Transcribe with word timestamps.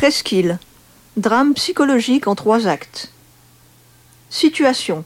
Presqu'île. 0.00 0.58
Drame 1.18 1.52
psychologique 1.52 2.26
en 2.26 2.34
trois 2.34 2.66
actes. 2.66 3.12
Situation. 4.30 5.04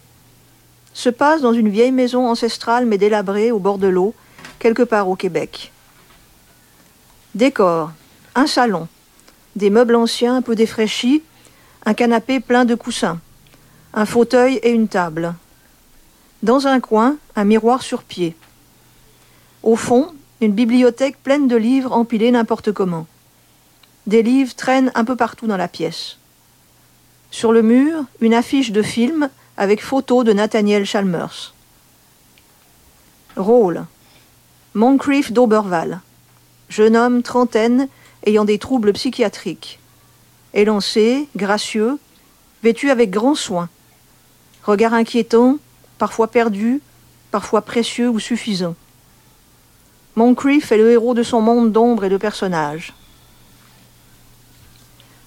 Se 0.92 1.08
passe 1.08 1.40
dans 1.40 1.52
une 1.52 1.68
vieille 1.68 1.90
maison 1.90 2.28
ancestrale 2.28 2.86
mais 2.86 2.96
délabrée 2.96 3.50
au 3.50 3.58
bord 3.58 3.78
de 3.78 3.88
l'eau, 3.88 4.14
quelque 4.60 4.84
part 4.84 5.08
au 5.08 5.16
Québec. 5.16 5.72
Décor. 7.34 7.90
Un 8.36 8.46
salon. 8.46 8.86
Des 9.56 9.68
meubles 9.68 9.96
anciens 9.96 10.36
un 10.36 10.42
peu 10.42 10.54
défraîchis, 10.54 11.24
un 11.86 11.94
canapé 11.94 12.38
plein 12.38 12.64
de 12.64 12.76
coussins, 12.76 13.18
un 13.94 14.06
fauteuil 14.06 14.60
et 14.62 14.70
une 14.70 14.86
table. 14.86 15.34
Dans 16.44 16.68
un 16.68 16.78
coin, 16.78 17.16
un 17.34 17.42
miroir 17.42 17.82
sur 17.82 18.04
pied. 18.04 18.36
Au 19.64 19.74
fond, 19.74 20.14
une 20.40 20.52
bibliothèque 20.52 21.20
pleine 21.20 21.48
de 21.48 21.56
livres 21.56 21.90
empilés 21.90 22.30
n'importe 22.30 22.70
comment. 22.70 23.08
Des 24.06 24.22
livres 24.22 24.54
traînent 24.54 24.92
un 24.94 25.04
peu 25.04 25.16
partout 25.16 25.46
dans 25.46 25.56
la 25.56 25.68
pièce. 25.68 26.18
Sur 27.30 27.52
le 27.52 27.62
mur, 27.62 28.04
une 28.20 28.34
affiche 28.34 28.70
de 28.70 28.82
film 28.82 29.30
avec 29.56 29.82
photo 29.82 30.24
de 30.24 30.32
Nathaniel 30.32 30.84
Chalmers. 30.84 31.54
Rôle 33.36 33.86
Moncrief 34.74 35.32
d'Oberval. 35.32 36.00
Jeune 36.68 36.96
homme 36.96 37.22
trentaine 37.22 37.88
ayant 38.26 38.44
des 38.44 38.58
troubles 38.58 38.92
psychiatriques. 38.92 39.78
Élancé, 40.52 41.28
gracieux, 41.34 41.98
vêtu 42.62 42.90
avec 42.90 43.10
grand 43.10 43.34
soin. 43.34 43.68
Regard 44.64 44.94
inquiétant, 44.94 45.56
parfois 45.98 46.28
perdu, 46.28 46.80
parfois 47.30 47.62
précieux 47.62 48.08
ou 48.10 48.20
suffisant. 48.20 48.74
Moncrief 50.14 50.72
est 50.72 50.76
le 50.76 50.90
héros 50.92 51.14
de 51.14 51.22
son 51.22 51.40
monde 51.40 51.72
d'ombre 51.72 52.04
et 52.04 52.08
de 52.10 52.16
personnages. 52.16 52.92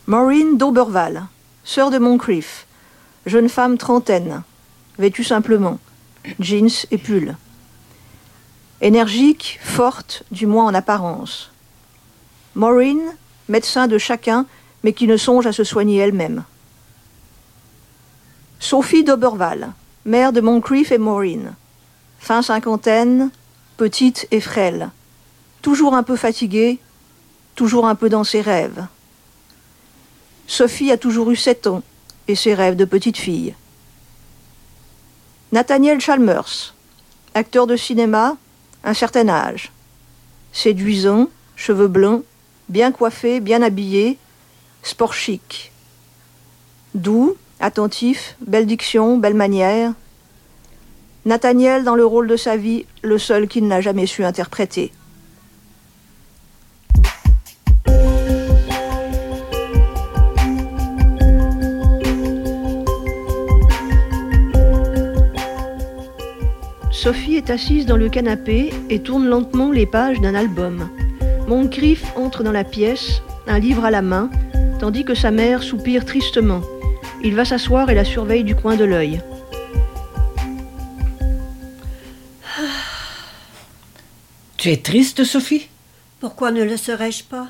Maureen 0.09 0.57
d'Oberval, 0.57 1.25
sœur 1.66 1.91
de 1.91 1.97
Moncrief, 1.97 2.66
jeune 3.25 3.50
femme 3.50 3.77
trentaine, 3.77 4.41
vêtue 4.97 5.25
simplement, 5.25 5.80
jeans 6.39 6.69
et 6.91 6.97
pull. 6.97 7.36
Énergique, 8.80 9.59
forte, 9.61 10.23
du 10.31 10.45
moins 10.47 10.63
en 10.63 10.73
apparence. 10.73 11.52
Maureen, 12.55 13.02
médecin 13.50 13.88
de 13.88 13.97
chacun, 13.97 14.45
mais 14.81 14.94
qui 14.94 15.08
ne 15.08 15.17
songe 15.17 15.45
à 15.45 15.52
se 15.52 15.66
soigner 15.66 15.97
elle-même. 15.97 16.45
Sophie 18.61 19.03
d'Oberval, 19.03 19.73
mère 20.05 20.31
de 20.31 20.39
Moncrief 20.39 20.94
et 20.94 21.00
Maureen. 21.00 21.53
Fin 22.19 22.41
cinquantaine, 22.41 23.30
petite 23.75 24.25
et 24.31 24.39
frêle. 24.39 24.89
Toujours 25.61 25.95
un 25.95 26.03
peu 26.03 26.16
fatiguée, 26.16 26.80
toujours 27.55 27.88
un 27.88 27.95
peu 27.95 28.08
dans 28.08 28.23
ses 28.23 28.39
rêves. 28.39 28.88
Sophie 30.48 30.92
a 30.92 30.98
toujours 30.98 31.30
eu 31.30 31.36
sept 31.36 31.67
ans 31.67 31.84
et 32.30 32.36
ses 32.36 32.53
rêves 32.53 32.78
de 32.78 32.86
petite 32.86 33.17
fille. 33.17 33.53
Nathaniel 35.52 36.00
Chalmers, 36.00 36.73
acteur 37.34 37.67
de 37.67 37.76
cinéma, 37.76 38.38
un 38.86 38.94
certain 38.94 39.28
âge. 39.28 39.73
Séduisant, 40.53 41.28
cheveux 41.58 41.90
blonds, 41.90 42.23
bien 42.70 42.94
coiffé, 42.94 43.42
bien 43.42 43.62
habillé, 43.62 44.18
sport 44.84 45.14
chic. 45.14 45.73
Doux, 46.95 47.36
attentif, 47.59 48.38
belle 48.40 48.66
diction, 48.66 49.18
belle 49.18 49.34
manière. 49.34 49.94
Nathaniel 51.25 51.84
dans 51.84 51.95
le 51.95 52.06
rôle 52.06 52.28
de 52.28 52.38
sa 52.38 52.56
vie, 52.56 52.86
le 53.02 53.18
seul 53.18 53.50
qu'il 53.50 53.68
n'a 53.68 53.81
jamais 53.81 54.06
su 54.06 54.23
interpréter. 54.23 54.94
Sophie 66.98 67.35
est 67.35 67.52
assise 67.52 67.85
dans 67.85 67.96
le 67.96 68.09
canapé 68.09 68.74
et 68.90 69.03
tourne 69.03 69.28
lentement 69.28 69.72
les 69.72 69.85
pages 69.85 70.19
d'un 70.19 70.34
album. 70.34 70.90
Moncrief 71.47 72.03
entre 72.16 72.41
dans 72.41 72.52
la 72.52 72.63
pièce, 72.63 73.22
un 73.46 73.59
livre 73.59 73.85
à 73.85 73.91
la 73.91 74.02
main, 74.02 74.31
tandis 74.80 75.06
que 75.06 75.13
sa 75.13 75.30
mère 75.30 75.62
soupire 75.62 76.06
tristement. 76.06 76.62
Il 77.24 77.36
va 77.36 77.46
s'asseoir 77.46 77.91
et 77.91 77.94
la 77.94 78.03
surveille 78.03 78.44
du 78.44 78.56
coin 78.56 78.75
de 78.75 78.84
l'œil. 78.84 79.22
Tu 84.57 84.72
es 84.72 84.78
triste, 84.78 85.24
Sophie? 85.24 85.68
Pourquoi 86.19 86.50
ne 86.50 86.63
le 86.63 86.78
serais-je 86.78 87.24
pas? 87.24 87.50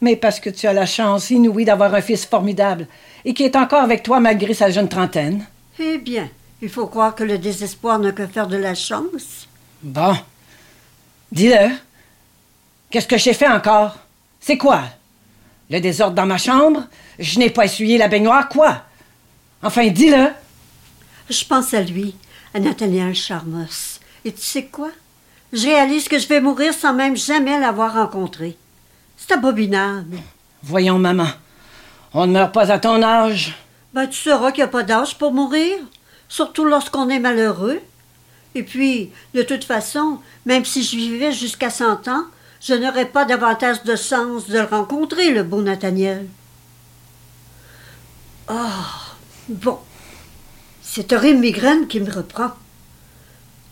Mais 0.00 0.14
parce 0.14 0.38
que 0.38 0.48
tu 0.48 0.68
as 0.68 0.72
la 0.72 0.86
chance 0.86 1.30
inouïe 1.30 1.64
d'avoir 1.64 1.92
un 1.92 2.00
fils 2.00 2.24
formidable 2.24 2.86
et 3.24 3.34
qui 3.34 3.42
est 3.42 3.56
encore 3.56 3.82
avec 3.82 4.04
toi 4.04 4.20
malgré 4.20 4.54
sa 4.54 4.70
jeune 4.70 4.88
trentaine. 4.88 5.44
Eh 5.80 5.98
bien, 5.98 6.30
il 6.66 6.72
faut 6.72 6.88
croire 6.88 7.14
que 7.14 7.22
le 7.22 7.38
désespoir 7.38 8.00
n'a 8.00 8.10
que 8.10 8.26
faire 8.26 8.48
de 8.48 8.56
la 8.56 8.74
chance. 8.74 9.46
Bon. 9.84 10.16
Dis-le. 11.30 11.70
Qu'est-ce 12.90 13.06
que 13.06 13.16
j'ai 13.16 13.34
fait 13.34 13.46
encore? 13.46 13.98
C'est 14.40 14.58
quoi? 14.58 14.82
Le 15.70 15.78
désordre 15.78 16.16
dans 16.16 16.26
ma 16.26 16.38
chambre? 16.38 16.82
Je 17.20 17.38
n'ai 17.38 17.50
pas 17.50 17.66
essuyé 17.66 17.98
la 17.98 18.08
baignoire? 18.08 18.48
Quoi? 18.48 18.82
Enfin, 19.62 19.86
dis-le. 19.86 20.26
Je 21.30 21.44
pense 21.44 21.72
à 21.72 21.82
lui, 21.82 22.16
à 22.52 22.58
Nathaniel 22.58 23.14
Charmos. 23.14 24.00
Et 24.24 24.32
tu 24.32 24.42
sais 24.42 24.64
quoi? 24.64 24.90
Je 25.52 25.68
réalise 25.68 26.08
que 26.08 26.18
je 26.18 26.26
vais 26.26 26.40
mourir 26.40 26.74
sans 26.74 26.94
même 26.94 27.16
jamais 27.16 27.60
l'avoir 27.60 27.94
rencontré. 27.94 28.56
C'est 29.16 29.34
abominable. 29.34 30.18
Voyons, 30.64 30.98
maman. 30.98 31.28
On 32.12 32.26
ne 32.26 32.32
meurt 32.32 32.52
pas 32.52 32.72
à 32.72 32.80
ton 32.80 33.00
âge. 33.04 33.54
Ben, 33.94 34.08
tu 34.08 34.18
sauras 34.18 34.50
qu'il 34.50 34.64
n'y 34.64 34.68
a 34.68 34.72
pas 34.72 34.82
d'âge 34.82 35.16
pour 35.16 35.32
mourir, 35.32 35.76
surtout 36.28 36.64
lorsqu'on 36.64 37.08
est 37.08 37.18
malheureux. 37.18 37.80
Et 38.54 38.62
puis, 38.62 39.10
de 39.34 39.42
toute 39.42 39.64
façon, 39.64 40.18
même 40.44 40.64
si 40.64 40.82
je 40.82 40.96
vivais 40.96 41.32
jusqu'à 41.32 41.70
cent 41.70 42.08
ans, 42.08 42.24
je 42.60 42.74
n'aurais 42.74 43.06
pas 43.06 43.24
davantage 43.24 43.82
de 43.84 43.96
sens 43.96 44.48
de 44.48 44.58
le 44.58 44.64
rencontrer, 44.64 45.30
le 45.30 45.42
beau 45.42 45.62
Nathaniel. 45.62 46.26
Ah, 48.48 49.14
bon. 49.48 49.78
C'est 50.82 51.12
horrible 51.12 51.40
migraine 51.40 51.86
qui 51.86 52.00
me 52.00 52.10
reprend. 52.10 52.52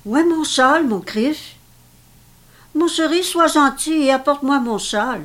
Où 0.05 0.17
est 0.17 0.25
mon 0.25 0.45
châle, 0.45 0.87
mon 0.87 1.01
crif? 1.01 1.57
Mon 2.75 2.89
chéri, 2.89 3.25
sois 3.25 3.47
gentil 3.47 4.03
et 4.03 4.13
apporte-moi 4.13 4.61
mon 4.61 4.79
châle. 4.79 5.25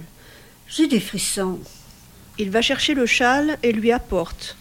J'ai 0.68 0.88
des 0.88 1.00
frissons. 1.00 1.60
Il 2.38 2.52
va 2.52 2.62
chercher 2.62 2.94
le 2.94 3.06
châle 3.06 3.58
et 3.64 3.74
lui 3.74 3.92
apporte. 3.92 4.56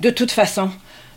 De 0.00 0.10
toute 0.10 0.30
façon, 0.30 0.70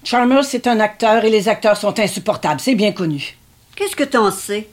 Chalmers 0.03 0.45
c'est 0.45 0.67
un 0.67 0.79
acteur 0.79 1.25
et 1.25 1.29
les 1.29 1.49
acteurs 1.49 1.77
sont 1.77 1.99
insupportables, 1.99 2.59
c'est 2.59 2.75
bien 2.75 2.91
connu. 2.91 3.37
Qu'est-ce 3.75 3.95
que 3.95 4.03
t'en 4.03 4.31
sais? 4.31 4.67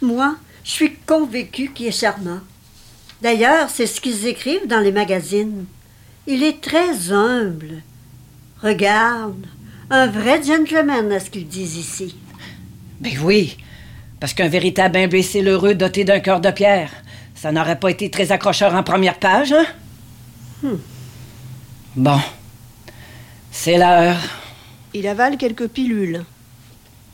Moi, 0.00 0.36
je 0.64 0.70
suis 0.70 0.94
convaincue 1.06 1.70
qu'il 1.72 1.86
est 1.86 2.00
charmant. 2.00 2.40
D'ailleurs, 3.22 3.70
c'est 3.70 3.86
ce 3.86 4.00
qu'ils 4.00 4.26
écrivent 4.26 4.66
dans 4.66 4.80
les 4.80 4.92
magazines. 4.92 5.66
Il 6.26 6.42
est 6.42 6.60
très 6.60 7.12
humble. 7.12 7.82
Regarde, 8.62 9.46
un 9.90 10.06
vrai 10.06 10.42
gentleman 10.42 11.12
à 11.12 11.20
ce 11.20 11.30
qu'ils 11.30 11.48
disent 11.48 11.76
ici. 11.76 12.16
Ben 13.00 13.12
oui, 13.22 13.56
parce 14.20 14.34
qu'un 14.34 14.48
véritable 14.48 14.96
imbécile 14.96 15.48
heureux 15.48 15.74
doté 15.74 16.04
d'un 16.04 16.20
cœur 16.20 16.40
de 16.40 16.50
pierre, 16.50 16.90
ça 17.34 17.52
n'aurait 17.52 17.78
pas 17.78 17.90
été 17.90 18.10
très 18.10 18.32
accrocheur 18.32 18.74
en 18.74 18.82
première 18.82 19.18
page, 19.18 19.52
hein? 19.52 19.66
Hmm. 20.62 20.76
Bon. 21.96 22.20
C'est 23.52 23.78
l'heure. 23.78 24.16
Il 24.94 25.08
avale 25.08 25.36
quelques 25.36 25.66
pilules. 25.66 26.24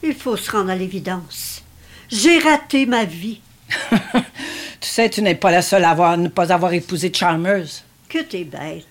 Il 0.03 0.15
faut 0.15 0.37
se 0.37 0.51
rendre 0.51 0.71
à 0.71 0.77
l'évidence. 0.77 1.63
J'ai 2.11 2.39
raté 2.39 2.85
ma 2.85 3.05
vie. 3.05 3.41
tu 3.91 4.89
sais, 4.89 5.09
tu 5.09 5.23
n'es 5.23 5.35
pas 5.35 5.51
la 5.51 5.63
seule 5.63 5.85
à 5.85 5.91
avoir, 5.91 6.19
ne 6.19 6.29
pas 6.29 6.53
avoir 6.53 6.75
épousé 6.75 7.11
Chalmers. 7.13 7.83
Que 8.07 8.19
t'es 8.19 8.45
bête. 8.45 8.85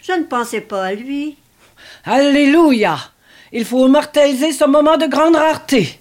Je 0.00 0.12
ne 0.12 0.22
pensais 0.22 0.60
pas 0.60 0.84
à 0.84 0.94
lui. 0.94 1.36
Alléluia! 2.04 2.96
Il 3.50 3.64
faut 3.64 3.88
immortaliser 3.88 4.52
ce 4.52 4.64
moment 4.64 4.96
de 4.96 5.06
grande 5.06 5.34
rareté. 5.34 5.98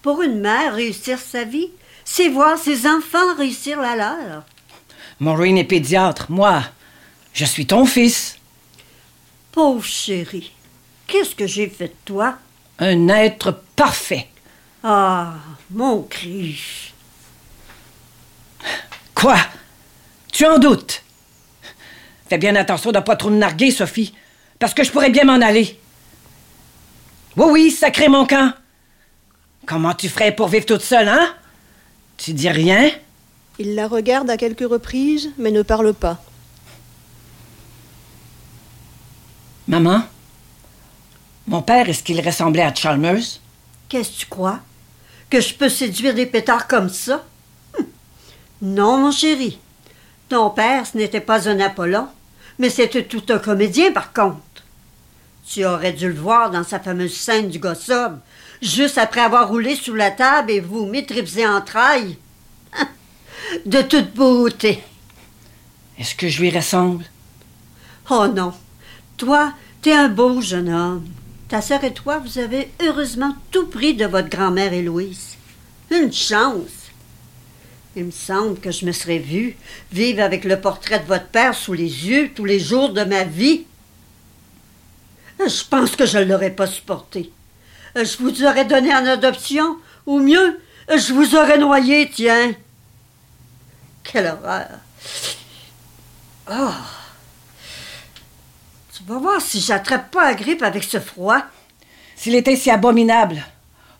Pour 0.00 0.22
une 0.22 0.40
mère, 0.40 0.74
réussir 0.74 1.18
sa 1.18 1.44
vie, 1.44 1.68
c'est 2.04 2.28
voir 2.28 2.56
ses 2.56 2.86
enfants 2.86 3.34
réussir 3.36 3.78
la 3.80 3.96
leur. 3.96 4.44
Maureen 5.20 5.58
est 5.58 5.64
pédiatre. 5.64 6.30
Moi, 6.30 6.62
je 7.34 7.44
suis 7.44 7.66
ton 7.66 7.84
fils. 7.84 8.38
Pauvre 9.52 9.84
chérie, 9.84 10.52
qu'est-ce 11.06 11.34
que 11.34 11.46
j'ai 11.46 11.68
fait 11.68 11.88
de 11.88 11.94
toi? 12.04 12.38
Un 12.78 13.08
être 13.08 13.62
parfait. 13.76 14.28
Ah, 14.82 15.34
mon 15.70 16.02
cri. 16.02 16.92
Quoi? 19.14 19.36
Tu 20.32 20.44
en 20.44 20.58
doutes? 20.58 21.02
Fais 22.28 22.38
bien 22.38 22.56
attention 22.56 22.90
de 22.90 22.98
ne 22.98 23.02
pas 23.02 23.16
trop 23.16 23.30
me 23.30 23.36
narguer, 23.36 23.70
Sophie, 23.70 24.14
parce 24.58 24.74
que 24.74 24.82
je 24.82 24.90
pourrais 24.90 25.10
bien 25.10 25.24
m'en 25.24 25.40
aller. 25.40 25.78
Oui, 27.36 27.46
oui, 27.50 27.70
sacré 27.70 28.08
mon 28.08 28.26
camp. 28.26 28.52
Comment 29.66 29.94
tu 29.94 30.08
ferais 30.08 30.34
pour 30.34 30.48
vivre 30.48 30.66
toute 30.66 30.82
seule, 30.82 31.08
hein? 31.08 31.34
Tu 32.16 32.32
dis 32.32 32.48
rien? 32.48 32.90
Il 33.58 33.74
la 33.74 33.88
regarde 33.88 34.28
à 34.30 34.36
quelques 34.36 34.68
reprises, 34.68 35.30
mais 35.38 35.50
ne 35.50 35.62
parle 35.62 35.94
pas. 35.94 36.22
Maman, 39.66 40.02
mon 41.46 41.62
père, 41.62 41.88
est-ce 41.88 42.02
qu'il 42.02 42.24
ressemblait 42.26 42.62
à 42.62 42.74
Chalmers? 42.74 43.40
Qu'est-ce 43.88 44.10
que 44.10 44.20
tu 44.20 44.26
crois? 44.26 44.60
Que 45.30 45.40
je 45.40 45.54
peux 45.54 45.68
séduire 45.68 46.14
des 46.14 46.26
pétards 46.26 46.68
comme 46.68 46.88
ça? 46.88 47.24
Hum. 47.78 47.86
Non, 48.62 48.98
mon 48.98 49.10
chéri. 49.10 49.58
Ton 50.28 50.50
père, 50.50 50.86
ce 50.86 50.96
n'était 50.96 51.20
pas 51.20 51.48
un 51.48 51.60
Apollon, 51.60 52.08
mais 52.58 52.70
c'était 52.70 53.04
tout 53.04 53.24
un 53.28 53.38
comédien, 53.38 53.92
par 53.92 54.12
contre. 54.12 54.40
Tu 55.46 55.64
aurais 55.66 55.92
dû 55.92 56.08
le 56.08 56.18
voir 56.18 56.50
dans 56.50 56.64
sa 56.64 56.80
fameuse 56.80 57.14
scène 57.14 57.50
du 57.50 57.58
gossop, 57.58 58.12
juste 58.62 58.96
après 58.96 59.20
avoir 59.20 59.48
roulé 59.48 59.76
sous 59.76 59.94
la 59.94 60.10
table 60.10 60.50
et 60.50 60.60
vous 60.60 60.86
m'étripsez 60.86 61.46
en 61.46 61.60
trailles. 61.60 62.16
De 63.66 63.82
toute 63.82 64.14
beauté. 64.14 64.82
Est-ce 65.98 66.14
que 66.14 66.28
je 66.28 66.40
lui 66.40 66.50
ressemble? 66.50 67.04
Oh 68.10 68.26
non. 68.26 68.54
Toi, 69.18 69.52
t'es 69.82 69.92
un 69.92 70.08
beau 70.08 70.40
jeune 70.40 70.70
homme. 70.72 71.06
Ta 71.48 71.60
sœur 71.60 71.84
et 71.84 71.92
toi, 71.92 72.18
vous 72.18 72.38
avez 72.38 72.70
heureusement 72.82 73.36
tout 73.50 73.66
pris 73.66 73.94
de 73.94 74.06
votre 74.06 74.28
grand-mère 74.28 74.72
Héloïse. 74.72 75.36
Une 75.90 76.12
chance. 76.12 76.90
Il 77.96 78.06
me 78.06 78.10
semble 78.10 78.58
que 78.58 78.72
je 78.72 78.86
me 78.86 78.92
serais 78.92 79.18
vue 79.18 79.56
vivre 79.92 80.22
avec 80.22 80.44
le 80.44 80.60
portrait 80.60 80.98
de 80.98 81.06
votre 81.06 81.28
père 81.28 81.54
sous 81.54 81.74
les 81.74 82.08
yeux 82.08 82.30
tous 82.34 82.44
les 82.44 82.58
jours 82.58 82.92
de 82.92 83.04
ma 83.04 83.24
vie. 83.24 83.66
Je 85.38 85.64
pense 85.68 85.94
que 85.94 86.06
je 86.06 86.18
ne 86.18 86.24
l'aurais 86.24 86.50
pas 86.50 86.66
supporté. 86.66 87.30
Je 87.94 88.16
vous 88.18 88.44
aurais 88.44 88.64
donné 88.64 88.92
en 88.92 89.06
adoption, 89.06 89.76
ou 90.06 90.18
mieux, 90.18 90.58
je 90.88 91.12
vous 91.12 91.36
aurais 91.36 91.58
noyé, 91.58 92.10
tiens. 92.12 92.52
Quelle 94.02 94.26
horreur. 94.26 94.68
Oh. 96.50 97.03
Vas 99.06 99.18
voir 99.18 99.40
si 99.40 99.60
j'attrape 99.60 100.10
pas 100.10 100.24
la 100.24 100.34
grippe 100.34 100.62
avec 100.62 100.82
ce 100.82 100.98
froid. 100.98 101.42
S'il 102.16 102.34
était 102.34 102.56
si 102.56 102.70
abominable, 102.70 103.44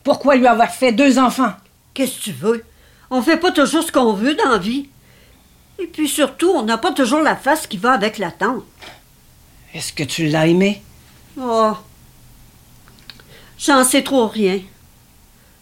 pourquoi 0.02 0.36
lui 0.36 0.46
avoir 0.46 0.70
fait 0.70 0.92
deux 0.92 1.18
enfants? 1.18 1.52
Qu'est-ce 1.92 2.18
que 2.18 2.24
tu 2.24 2.32
veux? 2.32 2.64
On 3.10 3.20
fait 3.20 3.36
pas 3.36 3.52
toujours 3.52 3.82
ce 3.82 3.92
qu'on 3.92 4.14
veut 4.14 4.34
dans 4.34 4.48
la 4.48 4.58
vie. 4.58 4.88
Et 5.78 5.86
puis 5.86 6.08
surtout, 6.08 6.48
on 6.48 6.62
n'a 6.62 6.78
pas 6.78 6.92
toujours 6.92 7.20
la 7.20 7.36
face 7.36 7.66
qui 7.66 7.76
va 7.76 7.92
avec 7.92 8.16
la 8.16 8.30
tente. 8.30 8.64
Est-ce 9.74 9.92
que 9.92 10.04
tu 10.04 10.28
l'as 10.28 10.46
aimé? 10.46 10.82
Oh. 11.38 11.72
J'en 13.58 13.84
sais 13.84 14.04
trop 14.04 14.26
rien. 14.26 14.60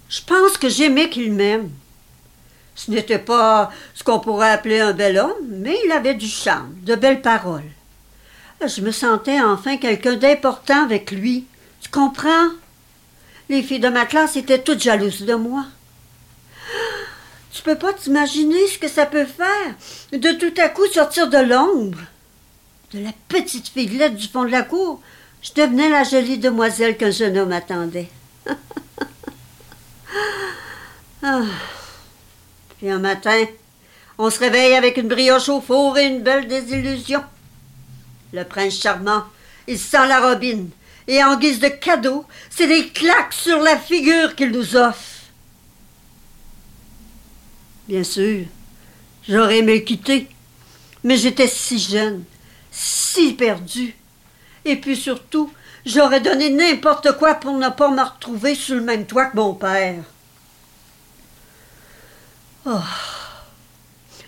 Je 0.09 0.21
pense 0.21 0.57
que 0.57 0.69
j'aimais 0.69 1.11
qu'il 1.11 1.33
m'aime. 1.33 1.71
Ce 2.77 2.91
n'était 2.91 3.19
pas 3.19 3.71
ce 3.95 4.05
qu'on 4.05 4.21
pourrait 4.21 4.51
appeler 4.51 4.81
un 4.81 4.93
bel 4.93 5.19
homme, 5.19 5.49
mais 5.49 5.77
il 5.85 5.91
avait 5.91 6.15
du 6.15 6.29
charme, 6.29 6.75
de 6.83 6.95
belles 6.95 7.23
paroles. 7.23 7.71
Je 8.67 8.81
me 8.81 8.93
sentais 8.93 9.41
enfin 9.41 9.77
quelqu'un 9.77 10.15
d'important 10.15 10.85
avec 10.85 11.11
lui. 11.11 11.47
Tu 11.81 11.91
comprends? 11.91 12.49
Les 13.49 13.63
filles 13.63 13.81
de 13.81 13.89
ma 13.89 14.07
classe 14.07 14.37
étaient 14.37 14.63
toutes 14.63 14.83
jalouses 14.83 15.23
de 15.23 15.35
moi. 15.35 15.65
Tu 17.53 17.63
peux 17.63 17.77
pas 17.77 17.93
t'imaginer 17.93 18.67
ce 18.69 18.79
que 18.79 18.89
ça 18.89 19.05
peut 19.05 19.27
faire 19.27 19.75
de 20.13 20.33
tout 20.33 20.55
à 20.61 20.69
coup 20.69 20.87
sortir 20.87 21.29
de 21.29 21.39
l'ombre. 21.39 21.99
De 22.93 23.01
la 23.01 23.13
petite 23.29 23.69
fillette 23.69 24.15
du 24.15 24.29
fond 24.29 24.45
de 24.45 24.51
la 24.51 24.63
cour, 24.63 25.01
je 25.43 25.53
devenais 25.55 25.89
la 25.89 26.05
jolie 26.05 26.39
demoiselle 26.39 26.97
qu'un 26.97 27.11
jeune 27.11 27.37
homme 27.39 27.53
attendait. 27.53 28.11
ah. 31.23 31.43
Puis 32.79 32.91
un 32.91 33.01
matin, 33.01 33.45
on 34.19 34.31
se 34.31 34.39
réveille 34.39 34.75
avec 34.75 34.97
une 34.99 35.09
brioche 35.09 35.49
au 35.49 35.61
four 35.61 35.99
et 35.99 36.07
une 36.07 36.23
belle 36.23 36.47
désillusion. 36.47 37.23
Le 38.33 38.45
prince 38.45 38.81
charmant, 38.81 39.25
il 39.67 39.79
sent 39.79 40.07
la 40.09 40.21
robine, 40.21 40.71
et 41.07 41.23
en 41.23 41.37
guise 41.37 41.61
de 41.61 41.69
cadeau, 41.69 42.25
c'est 42.51 42.67
des 42.67 42.89
claques 42.89 43.33
sur 43.33 43.59
la 43.61 43.77
figure 43.77 44.35
qu'il 44.35 44.51
nous 44.51 44.77
offre. 44.77 45.13
Bien 47.89 48.05
sûr, 48.05 48.47
j'aurais 49.29 49.59
aimé 49.59 49.85
quitter, 49.85 50.29
mais 51.05 51.17
j'étais 51.17 51.49
si 51.49 51.79
jeune, 51.79 52.25
si 52.71 53.35
perdue. 53.35 53.95
Et 54.65 54.77
puis 54.77 54.97
surtout, 54.97 55.53
j'aurais 55.85 56.21
donné 56.21 56.51
n'importe 56.51 57.19
quoi 57.19 57.35
pour 57.35 57.59
ne 57.59 57.69
pas 57.69 57.91
me 57.91 58.03
retrouver 58.03 58.55
sous 58.55 58.75
le 58.75 58.81
même 58.81 59.07
toit 59.07 59.27
que 59.27 59.37
mon 59.37 59.55
père. 59.55 60.05
Oh. 62.65 62.79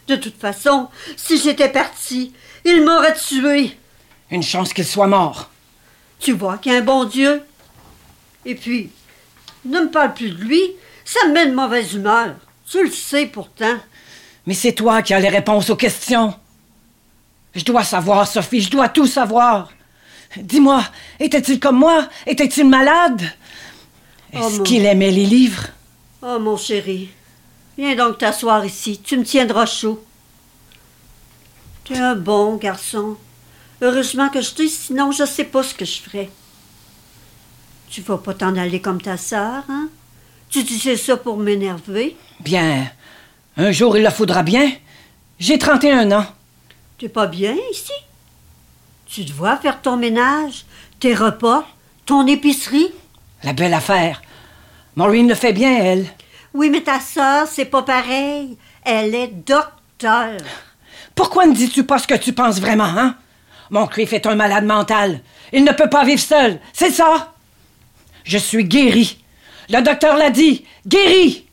De 0.09 0.17
toute 0.17 0.39
façon, 0.39 0.89
si 1.17 1.39
j'étais 1.39 1.71
partie, 1.71 2.35
il 2.65 2.85
m'aurait 2.85 3.15
tué. 3.15 3.79
Une 4.31 4.43
chance 4.43 4.73
qu'il 4.73 4.87
soit 4.87 5.07
mort. 5.07 5.51
Tu 6.19 6.33
vois 6.33 6.59
qu'il 6.59 6.73
y 6.73 6.75
a 6.75 6.79
un 6.79 6.83
bon 6.83 7.05
Dieu. 7.05 7.43
Et 8.45 8.55
puis, 8.55 8.91
ne 9.65 9.81
me 9.81 9.91
parle 9.91 10.15
plus 10.15 10.31
de 10.31 10.43
lui, 10.43 10.61
ça 11.05 11.27
me 11.27 11.33
met 11.33 11.47
de 11.47 11.55
mauvaise 11.55 11.95
humeur. 11.95 12.35
Tu 12.69 12.83
le 12.83 12.91
sais 12.91 13.27
pourtant. 13.27 13.77
Mais 14.47 14.55
c'est 14.55 14.73
toi 14.73 15.03
qui 15.03 15.15
as 15.15 15.21
les 15.21 15.29
réponses 15.29 15.71
aux 15.71 15.77
questions. 15.77 16.35
Je 17.55 17.65
dois 17.65 17.85
savoir, 17.85 18.27
Sophie, 18.27 18.61
je 18.61 18.71
dois 18.71 18.89
tout 18.89 19.07
savoir. 19.07 19.71
Dis-moi, 20.37 20.83
était-il 21.21 21.61
comme 21.61 21.79
moi? 21.79 22.09
Était-il 22.27 22.69
malade? 22.69 23.23
Est-ce 24.33 24.63
qu'il 24.63 24.85
aimait 24.85 25.13
les 25.13 25.27
livres? 25.27 25.69
Oh, 26.23 26.39
mon 26.41 26.57
chéri, 26.57 27.11
viens 27.79 27.95
donc 27.95 28.19
t'asseoir 28.19 28.65
ici. 28.65 29.01
Tu 29.03 29.17
me 29.17 29.25
tiendras 29.25 29.67
chaud. 29.67 30.05
Tu 31.85 31.93
es 31.93 31.99
un 31.99 32.17
bon 32.17 32.57
garçon. 32.57 33.17
Heureusement 33.83 34.29
que 34.29 34.41
je 34.41 34.51
t'ai, 34.53 34.69
sinon 34.69 35.13
je 35.13 35.25
sais 35.25 35.45
pas 35.45 35.63
ce 35.63 35.75
que 35.75 35.85
je 35.85 36.01
ferais. 36.01 36.31
Tu 37.91 38.01
vas 38.03 38.19
pas 38.19 38.35
t'en 38.35 38.57
aller 38.57 38.81
comme 38.81 39.01
ta 39.01 39.17
sœur, 39.17 39.65
hein? 39.69 39.89
Tu 40.49 40.63
disais 40.63 40.97
ça 40.97 41.17
pour 41.17 41.37
m'énerver? 41.37 42.17
Bien. 42.41 42.91
Un 43.57 43.73
jour, 43.73 43.97
il 43.97 44.05
le 44.05 44.11
faudra 44.11 44.43
bien. 44.43 44.73
J'ai 45.39 45.59
31 45.59 46.11
ans. 46.13 46.27
T'es 46.99 47.09
pas 47.09 47.27
bien 47.27 47.57
ici? 47.73 47.93
Tu 49.07 49.25
dois 49.25 49.57
faire 49.57 49.83
ton 49.83 49.97
ménage, 49.97 50.65
tes 51.01 51.15
repas, 51.15 51.67
ton 52.07 52.27
épicerie. 52.27 52.93
La 53.43 53.53
belle 53.53 53.75
affaire. 53.75 54.23
Maureen 54.97 55.29
le 55.29 55.35
fait 55.35 55.53
bien, 55.53 55.77
elle. 55.77 56.07
Oui, 56.53 56.71
mais 56.71 56.83
ta 56.83 57.01
sœur, 57.01 57.49
c'est 57.49 57.65
pas 57.65 57.83
pareil. 57.83 58.57
Elle 58.85 59.15
est 59.15 59.29
docteur. 59.29 60.39
Pourquoi 61.15 61.47
ne 61.47 61.55
dis-tu 61.55 61.85
pas 61.85 61.99
ce 61.99 62.07
que 62.07 62.15
tu 62.15 62.33
penses 62.33 62.61
vraiment, 62.61 62.85
hein? 62.85 63.17
Mon 63.71 63.87
Cliff 63.87 64.13
est 64.13 64.27
un 64.27 64.35
malade 64.35 64.65
mental. 64.65 65.21
Il 65.53 65.65
ne 65.65 65.73
peut 65.73 65.89
pas 65.89 66.05
vivre 66.05 66.21
seul. 66.21 66.61
C'est 66.73 66.91
ça? 66.91 67.35
Je 68.25 68.39
suis 68.39 68.65
guéri. 68.65 69.19
Le 69.69 69.81
docteur 69.81 70.17
l'a 70.17 70.31
dit. 70.31 70.65
Guéri. 70.87 71.47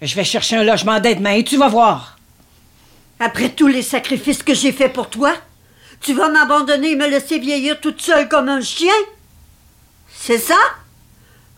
Je 0.00 0.14
vais 0.14 0.24
chercher 0.24 0.56
un 0.56 0.64
logement 0.64 1.00
d'aide 1.00 1.26
et 1.26 1.44
tu 1.44 1.56
vas 1.56 1.68
voir. 1.68 2.18
Après 3.20 3.48
tous 3.48 3.66
les 3.66 3.82
sacrifices 3.82 4.42
que 4.42 4.54
j'ai 4.54 4.72
faits 4.72 4.92
pour 4.92 5.10
toi, 5.10 5.34
tu 6.00 6.14
vas 6.14 6.28
m'abandonner 6.28 6.92
et 6.92 6.96
me 6.96 7.08
laisser 7.08 7.38
vieillir 7.38 7.80
toute 7.80 8.00
seule 8.00 8.28
comme 8.28 8.48
un 8.48 8.60
chien? 8.60 8.94
C'est 10.14 10.38
ça? 10.38 10.58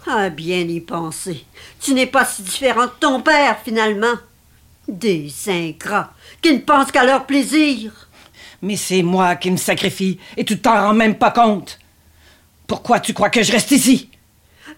Ah, 0.06 0.30
bien 0.30 0.60
y 0.60 0.80
penser. 0.80 1.44
Tu 1.80 1.92
n'es 1.92 2.06
pas 2.06 2.24
si 2.24 2.42
différent 2.42 2.86
de 2.86 2.92
ton 2.98 3.20
père, 3.20 3.58
finalement. 3.62 4.14
Des 4.88 5.30
ingrats 5.46 6.12
qui 6.40 6.54
ne 6.54 6.60
pensent 6.60 6.90
qu'à 6.90 7.04
leur 7.04 7.26
plaisir. 7.26 8.08
Mais 8.62 8.76
c'est 8.76 9.02
moi 9.02 9.36
qui 9.36 9.50
me 9.50 9.56
sacrifie 9.56 10.18
et 10.36 10.44
tu 10.44 10.58
t'en 10.58 10.88
rends 10.88 10.94
même 10.94 11.16
pas 11.16 11.30
compte. 11.30 11.78
Pourquoi 12.66 13.00
tu 13.00 13.14
crois 13.14 13.30
que 13.30 13.42
je 13.42 13.52
reste 13.52 13.70
ici? 13.70 14.10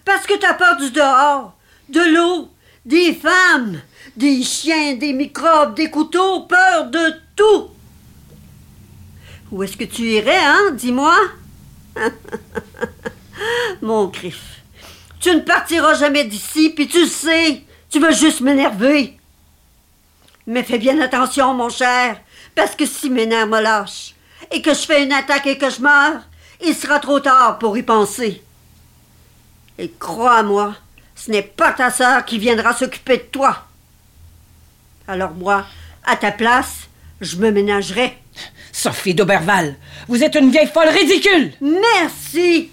Parce 0.05 0.25
que 0.25 0.37
t'as 0.37 0.53
peur 0.53 0.77
du 0.77 0.89
dehors, 0.91 1.53
de 1.89 1.99
l'eau, 2.15 2.49
des 2.85 3.13
femmes, 3.13 3.81
des 4.15 4.41
chiens, 4.43 4.95
des 4.95 5.13
microbes, 5.13 5.75
des 5.75 5.89
couteaux, 5.89 6.41
peur 6.41 6.89
de 6.89 7.13
tout. 7.35 7.69
Où 9.51 9.63
est-ce 9.63 9.77
que 9.77 9.83
tu 9.83 10.03
irais, 10.03 10.43
hein? 10.43 10.71
Dis-moi? 10.73 11.15
Mon 13.81 14.07
griffe. 14.07 14.61
Tu 15.19 15.33
ne 15.33 15.41
partiras 15.41 15.93
jamais 15.93 16.25
d'ici, 16.25 16.71
puis 16.71 16.87
tu 16.87 17.01
le 17.01 17.07
sais. 17.07 17.63
Tu 17.89 17.99
veux 17.99 18.11
juste 18.11 18.41
m'énerver. 18.41 19.17
Mais 20.47 20.63
fais 20.63 20.79
bien 20.79 20.99
attention, 20.99 21.53
mon 21.53 21.69
cher, 21.69 22.19
parce 22.55 22.75
que 22.75 22.85
si 22.85 23.09
mes 23.09 23.25
nerfs 23.25 23.47
me 23.47 23.59
lâchent 23.59 24.15
et 24.51 24.61
que 24.61 24.73
je 24.73 24.81
fais 24.81 25.03
une 25.03 25.13
attaque 25.13 25.47
et 25.47 25.57
que 25.57 25.69
je 25.69 25.81
meurs, 25.81 26.21
il 26.61 26.75
sera 26.75 26.99
trop 26.99 27.19
tard 27.19 27.59
pour 27.59 27.77
y 27.77 27.83
penser. 27.83 28.41
Et 29.77 29.91
crois-moi, 29.99 30.75
ce 31.15 31.31
n'est 31.31 31.41
pas 31.41 31.71
ta 31.71 31.89
sœur 31.89 32.25
qui 32.25 32.37
viendra 32.37 32.73
s'occuper 32.73 33.17
de 33.17 33.23
toi. 33.23 33.65
Alors 35.07 35.31
moi, 35.31 35.65
à 36.05 36.15
ta 36.15 36.31
place, 36.31 36.87
je 37.21 37.37
me 37.37 37.51
ménagerai. 37.51 38.17
Sophie 38.71 39.13
d'Auberval, 39.13 39.75
vous 40.07 40.23
êtes 40.23 40.35
une 40.35 40.49
vieille 40.49 40.67
folle 40.67 40.89
ridicule. 40.89 41.53
Merci. 41.61 42.71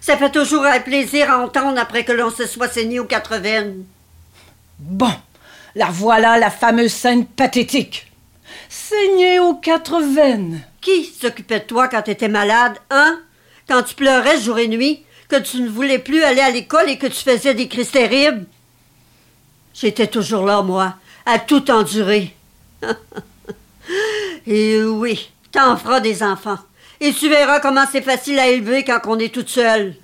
Ça 0.00 0.16
fait 0.16 0.30
toujours 0.30 0.64
un 0.64 0.80
plaisir 0.80 1.30
à 1.30 1.38
entendre 1.38 1.78
après 1.78 2.04
que 2.04 2.12
l'on 2.12 2.30
se 2.30 2.46
soit 2.46 2.68
saigné 2.68 2.98
aux 2.98 3.04
quatre 3.04 3.36
veines. 3.36 3.84
Bon, 4.78 5.12
la 5.74 5.86
voilà 5.90 6.38
la 6.38 6.50
fameuse 6.50 6.92
scène 6.92 7.26
pathétique. 7.26 8.07
Saigné 8.80 9.40
aux 9.40 9.54
quatre 9.54 10.00
veines. 10.00 10.62
Qui 10.80 11.04
s'occupait 11.04 11.58
de 11.58 11.64
toi 11.64 11.88
quand 11.88 12.02
t'étais 12.02 12.28
malade, 12.28 12.78
hein? 12.90 13.20
Quand 13.68 13.82
tu 13.82 13.94
pleurais 13.94 14.40
jour 14.40 14.58
et 14.58 14.68
nuit, 14.68 15.04
que 15.28 15.36
tu 15.36 15.60
ne 15.60 15.68
voulais 15.68 15.98
plus 15.98 16.22
aller 16.22 16.40
à 16.40 16.50
l'école 16.50 16.88
et 16.88 16.96
que 16.96 17.08
tu 17.08 17.22
faisais 17.22 17.54
des 17.54 17.66
crises 17.66 17.90
terribles? 17.90 18.46
J'étais 19.74 20.06
toujours 20.06 20.46
là, 20.46 20.62
moi, 20.62 20.94
à 21.26 21.40
tout 21.40 21.70
endurer. 21.70 22.34
et 24.46 24.82
oui, 24.84 25.28
t'en 25.50 25.76
feras 25.76 26.00
des 26.00 26.22
enfants. 26.22 26.58
Et 27.00 27.12
tu 27.12 27.28
verras 27.28 27.60
comment 27.60 27.84
c'est 27.90 28.00
facile 28.00 28.38
à 28.38 28.46
élever 28.46 28.84
quand 28.84 29.00
on 29.06 29.18
est 29.18 29.34
toute 29.34 29.50
seule. 29.50 29.96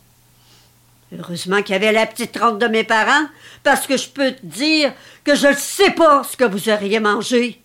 Heureusement 1.17 1.63
qu'il 1.63 1.75
y 1.75 1.77
avait 1.77 1.93
la 1.93 2.07
petite 2.07 2.33
trompe 2.33 2.59
de 2.59 2.67
mes 2.67 2.85
parents, 2.85 3.29
parce 3.63 3.87
que 3.87 3.97
je 3.97 4.09
peux 4.09 4.33
te 4.33 4.45
dire 4.45 4.93
que 5.23 5.37
je 5.37 5.47
ne 5.47 5.55
sais 5.55 5.93
pas 5.93 6.25
ce 6.25 6.37
que 6.37 6.45
vous 6.45 6.69
auriez 6.69 7.01
mangé. 7.01 7.64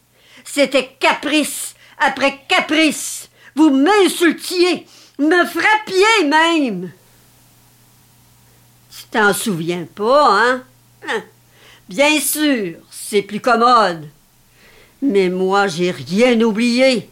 C'était 0.52 0.96
caprice 1.00 1.76
après 2.00 2.42
caprice. 2.48 3.30
Vous 3.56 3.70
m'insultiez, 3.70 4.88
me 5.20 5.46
frappiez 5.46 6.28
même. 6.28 6.92
Tu 8.90 9.04
t'en 9.12 9.32
souviens 9.32 9.86
pas, 9.94 10.28
hein? 10.32 10.64
hein? 11.08 11.24
Bien 11.88 12.20
sûr, 12.20 12.78
c'est 12.90 13.22
plus 13.22 13.40
commode. 13.40 14.08
Mais 15.04 15.30
moi, 15.30 15.68
j'ai 15.68 15.92
rien 15.92 16.40
oublié. 16.42 17.10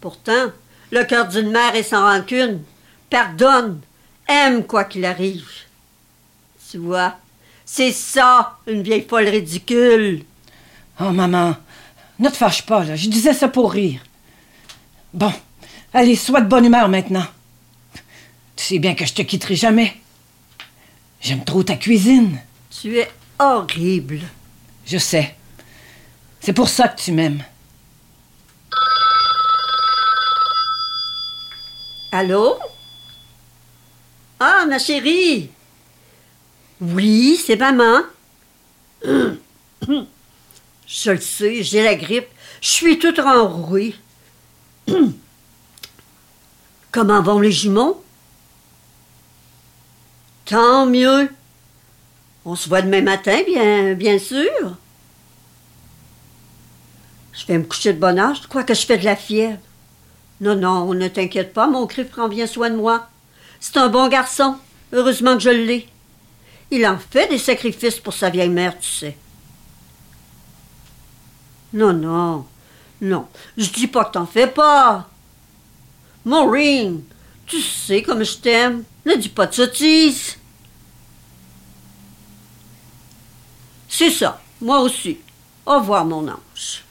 Pourtant, 0.00 0.52
le 0.92 1.04
cœur 1.04 1.26
d'une 1.26 1.50
mère 1.50 1.74
est 1.74 1.82
sans 1.82 2.02
rancune. 2.02 2.62
Pardonne, 3.10 3.80
aime 4.28 4.64
quoi 4.64 4.84
qu'il 4.84 5.04
arrive. 5.04 5.48
Tu 6.70 6.78
vois, 6.78 7.16
c'est 7.64 7.92
ça, 7.92 8.58
une 8.68 8.82
vieille 8.82 9.06
folle 9.08 9.28
ridicule. 9.28 10.24
Oh, 11.00 11.10
maman, 11.10 11.56
ne 12.18 12.28
te 12.28 12.36
fâche 12.36 12.62
pas, 12.66 12.84
là. 12.84 12.96
Je 12.96 13.08
disais 13.08 13.32
ça 13.32 13.48
pour 13.48 13.72
rire. 13.72 14.00
Bon, 15.14 15.32
allez, 15.94 16.16
sois 16.16 16.40
de 16.40 16.48
bonne 16.48 16.64
humeur 16.64 16.88
maintenant. 16.88 17.26
Tu 18.56 18.64
sais 18.64 18.78
bien 18.78 18.94
que 18.94 19.06
je 19.06 19.14
te 19.14 19.22
quitterai 19.22 19.54
jamais. 19.54 19.96
J'aime 21.20 21.44
trop 21.44 21.62
ta 21.62 21.76
cuisine. 21.76 22.40
Tu 22.70 22.98
es 22.98 23.10
horrible. 23.38 24.20
Je 24.86 24.98
sais. 24.98 25.36
C'est 26.40 26.52
pour 26.52 26.68
ça 26.68 26.88
que 26.88 27.00
tu 27.00 27.12
m'aimes. 27.12 27.44
Allô? 32.10 32.58
Ah, 34.40 34.64
ma 34.66 34.78
chérie! 34.78 35.50
Oui, 36.80 37.38
c'est 37.44 37.56
maman. 37.56 38.02
Je 40.88 41.10
le 41.10 41.20
sais, 41.20 41.62
j'ai 41.62 41.82
la 41.82 41.94
grippe. 41.94 42.28
Je 42.62 42.70
suis 42.70 42.98
toute 42.98 43.18
renrouée. 43.18 43.94
Comment 46.90 47.22
vont 47.22 47.40
les 47.40 47.52
jumeaux? 47.52 48.02
Tant 50.46 50.86
mieux. 50.86 51.28
On 52.46 52.56
se 52.56 52.70
voit 52.70 52.80
demain 52.80 53.02
matin, 53.02 53.42
bien, 53.46 53.92
bien 53.92 54.18
sûr. 54.18 54.76
Je 57.34 57.46
vais 57.46 57.58
me 57.58 57.64
coucher 57.64 57.92
de 57.92 57.98
bonne 57.98 58.18
heure, 58.18 58.34
je 58.34 58.48
que 58.48 58.74
je 58.74 58.86
fais 58.86 58.96
de 58.96 59.04
la 59.04 59.14
fièvre. 59.14 59.58
Non, 60.40 60.56
non, 60.56 60.94
ne 60.94 61.08
t'inquiète 61.08 61.52
pas, 61.52 61.66
mon 61.66 61.86
cri 61.86 62.04
prend 62.04 62.28
bien 62.28 62.46
soin 62.46 62.70
de 62.70 62.76
moi. 62.76 63.08
C'est 63.60 63.76
un 63.76 63.88
bon 63.88 64.08
garçon. 64.08 64.56
Heureusement 64.92 65.34
que 65.34 65.42
je 65.42 65.50
l'ai. 65.50 65.86
Il 66.70 66.86
en 66.86 66.98
fait 66.98 67.28
des 67.28 67.38
sacrifices 67.38 68.00
pour 68.00 68.14
sa 68.14 68.30
vieille 68.30 68.48
mère, 68.48 68.78
tu 68.78 68.88
sais. 68.88 69.16
Non, 71.72 71.92
non, 71.92 72.46
non, 73.00 73.28
je 73.56 73.70
dis 73.70 73.86
pas 73.86 74.04
que 74.06 74.12
t'en 74.12 74.26
fais 74.26 74.46
pas. 74.46 75.08
Maureen, 76.24 77.02
tu 77.46 77.60
sais 77.60 78.02
comme 78.02 78.24
je 78.24 78.36
t'aime. 78.36 78.84
Ne 79.04 79.16
dis 79.16 79.28
pas 79.28 79.46
de 79.46 79.54
sottises. 79.54 80.36
C'est 83.88 84.10
ça, 84.10 84.40
moi 84.60 84.80
aussi. 84.80 85.18
Au 85.66 85.78
revoir, 85.78 86.04
mon 86.04 86.28
ange. 86.28 86.84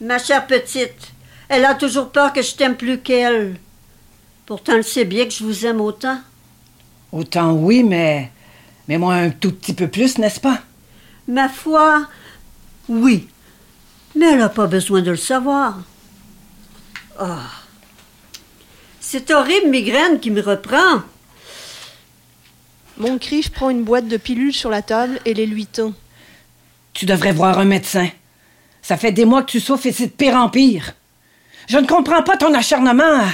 Ma 0.00 0.18
chère 0.18 0.46
petite, 0.46 1.12
elle 1.48 1.64
a 1.64 1.74
toujours 1.74 2.10
peur 2.10 2.32
que 2.32 2.42
je 2.42 2.54
t'aime 2.54 2.76
plus 2.76 3.00
qu'elle. 3.00 3.58
Pourtant, 4.46 4.74
elle 4.74 4.84
sait 4.84 5.04
bien 5.04 5.24
que 5.24 5.32
je 5.32 5.44
vous 5.44 5.66
aime 5.66 5.80
autant. 5.80 6.18
Autant 7.12 7.52
oui, 7.52 7.82
mais. 7.82 8.30
Mais 8.88 8.98
moi 8.98 9.14
un 9.14 9.30
tout 9.30 9.52
petit 9.52 9.72
peu 9.72 9.88
plus, 9.88 10.18
n'est-ce 10.18 10.40
pas? 10.40 10.60
Ma 11.26 11.48
foi, 11.48 12.06
oui. 12.88 13.28
Mais 14.16 14.26
elle 14.32 14.38
n'a 14.38 14.48
pas 14.48 14.66
besoin 14.66 15.02
de 15.02 15.10
le 15.10 15.16
savoir. 15.16 15.78
Ah. 17.18 17.42
Cette 19.00 19.30
horrible 19.30 19.68
migraine 19.70 20.20
qui 20.20 20.30
me 20.30 20.40
reprend. 20.40 21.02
Moncrief 22.98 23.50
prend 23.50 23.70
une 23.70 23.82
boîte 23.84 24.06
de 24.08 24.16
pilules 24.16 24.54
sur 24.54 24.70
la 24.70 24.82
table 24.82 25.18
et 25.24 25.34
les 25.34 25.46
lui 25.46 25.66
tend. 25.66 25.92
Tu 26.92 27.06
devrais 27.06 27.32
voir 27.32 27.58
un 27.58 27.64
médecin. 27.64 28.08
Ça 28.82 28.96
fait 28.96 29.12
des 29.12 29.24
mois 29.24 29.42
que 29.42 29.50
tu 29.50 29.60
souffres 29.60 29.86
et 29.86 29.92
c'est 29.92 30.06
de 30.06 30.12
pire 30.12 30.36
en 30.36 30.48
pire. 30.48 30.92
Je 31.68 31.78
ne 31.78 31.86
comprends 31.86 32.22
pas 32.22 32.36
ton 32.36 32.54
acharnement. 32.54 33.02
à- 33.20 33.28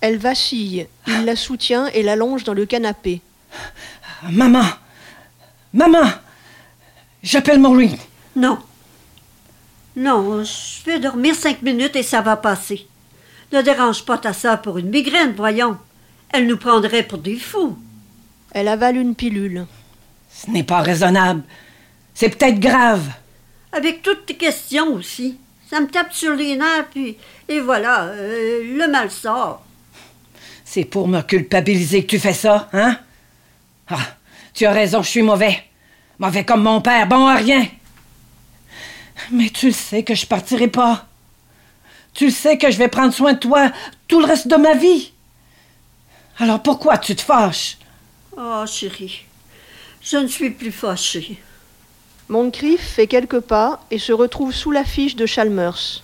Elle 0.00 0.18
vacille. 0.18 0.86
Il 1.08 1.24
la 1.24 1.34
soutient 1.34 1.86
et 1.88 2.02
l'allonge 2.02 2.44
dans 2.44 2.52
le 2.54 2.66
canapé. 2.66 3.22
Maman! 4.30 4.64
Maman! 5.72 6.10
J'appelle 7.22 7.58
Maureen. 7.58 7.96
Non. 8.36 8.58
Non, 9.96 10.44
je 10.44 10.84
vais 10.84 11.00
dormir 11.00 11.34
cinq 11.34 11.62
minutes 11.62 11.96
et 11.96 12.02
ça 12.02 12.20
va 12.20 12.36
passer. 12.36 12.86
Ne 13.52 13.62
dérange 13.62 14.04
pas 14.04 14.18
ta 14.18 14.34
sœur 14.34 14.60
pour 14.60 14.76
une 14.76 14.90
migraine, 14.90 15.32
voyons. 15.34 15.78
Elle 16.32 16.46
nous 16.46 16.58
prendrait 16.58 17.02
pour 17.02 17.18
des 17.18 17.36
fous. 17.36 17.78
Elle 18.52 18.68
avale 18.68 18.98
une 18.98 19.14
pilule. 19.14 19.66
Ce 20.30 20.50
n'est 20.50 20.64
pas 20.64 20.82
raisonnable. 20.82 21.42
C'est 22.14 22.28
peut-être 22.28 22.60
grave. 22.60 23.08
Avec 23.72 24.02
toutes 24.02 24.26
tes 24.26 24.36
questions 24.36 24.92
aussi. 24.92 25.38
Ça 25.70 25.80
me 25.80 25.86
tape 25.86 26.12
sur 26.12 26.34
les 26.34 26.56
nerfs, 26.56 26.88
puis. 26.90 27.16
Et 27.48 27.60
voilà, 27.60 28.04
euh, 28.04 28.62
le 28.76 28.90
mal 28.90 29.10
sort. 29.10 29.64
C'est 30.64 30.84
pour 30.84 31.08
me 31.08 31.22
culpabiliser 31.22 32.02
que 32.02 32.08
tu 32.08 32.18
fais 32.18 32.34
ça, 32.34 32.68
hein? 32.72 32.98
Ah, 33.88 34.06
tu 34.52 34.66
as 34.66 34.72
raison, 34.72 35.02
je 35.02 35.08
suis 35.08 35.22
mauvais. 35.22 35.64
Mauvais 36.18 36.44
comme 36.44 36.62
mon 36.62 36.80
père, 36.80 37.06
bon 37.06 37.26
à 37.26 37.36
rien. 37.36 37.66
Mais 39.30 39.50
tu 39.50 39.66
le 39.66 39.72
sais 39.72 40.02
que 40.02 40.14
je 40.14 40.26
partirai 40.26 40.68
pas. 40.68 41.06
Tu 42.14 42.26
le 42.26 42.30
sais 42.30 42.58
que 42.58 42.70
je 42.70 42.78
vais 42.78 42.88
prendre 42.88 43.12
soin 43.12 43.34
de 43.34 43.38
toi 43.38 43.70
tout 44.08 44.20
le 44.20 44.26
reste 44.26 44.48
de 44.48 44.56
ma 44.56 44.74
vie. 44.74 45.12
Alors 46.38 46.62
pourquoi 46.62 46.98
tu 46.98 47.14
te 47.16 47.22
fâches? 47.22 47.78
Oh, 48.36 48.64
chérie, 48.66 49.24
je 50.02 50.18
ne 50.18 50.26
suis 50.26 50.50
plus 50.50 50.72
fâchée. 50.72 51.40
Moncrief 52.28 52.80
fait 52.80 53.06
quelques 53.06 53.40
pas 53.40 53.84
et 53.90 53.98
se 53.98 54.12
retrouve 54.12 54.52
sous 54.52 54.70
l'affiche 54.70 55.16
de 55.16 55.26
Chalmers. 55.26 56.02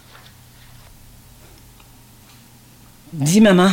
Dis, 3.12 3.40
maman. 3.40 3.72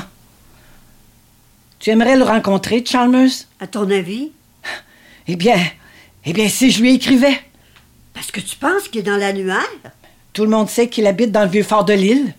Tu 1.79 1.91
aimerais 1.91 2.17
le 2.17 2.23
rencontrer, 2.23 2.83
Chalmers? 2.85 3.31
À 3.59 3.67
ton 3.67 3.89
avis? 3.89 4.31
Eh 5.27 5.35
bien, 5.37 5.63
eh 6.25 6.33
bien, 6.33 6.49
si 6.49 6.71
je 6.71 6.81
lui 6.81 6.95
écrivais. 6.95 7.39
Parce 8.19 8.31
que 8.31 8.41
tu 8.41 8.57
penses 8.57 8.89
qu'il 8.89 8.99
est 8.99 9.03
dans 9.03 9.15
l'annuaire? 9.15 9.63
Tout 10.33 10.43
le 10.43 10.49
monde 10.49 10.69
sait 10.69 10.89
qu'il 10.89 11.07
habite 11.07 11.31
dans 11.31 11.43
le 11.43 11.47
vieux 11.47 11.63
fort 11.63 11.85
de 11.85 11.93
l'île. 11.93 12.33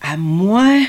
À 0.00 0.16
moins. 0.16 0.84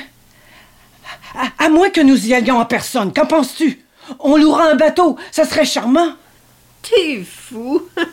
À, 1.34 1.64
à 1.64 1.68
moins 1.68 1.90
que 1.90 2.00
nous 2.00 2.28
y 2.28 2.34
allions 2.34 2.60
en 2.60 2.66
personne. 2.66 3.12
Qu'en 3.12 3.26
penses-tu? 3.26 3.84
On 4.20 4.36
louera 4.36 4.70
un 4.70 4.76
bateau. 4.76 5.18
Ça 5.32 5.44
serait 5.44 5.64
charmant. 5.64 6.14
T'es 6.82 7.24
fou! 7.24 7.82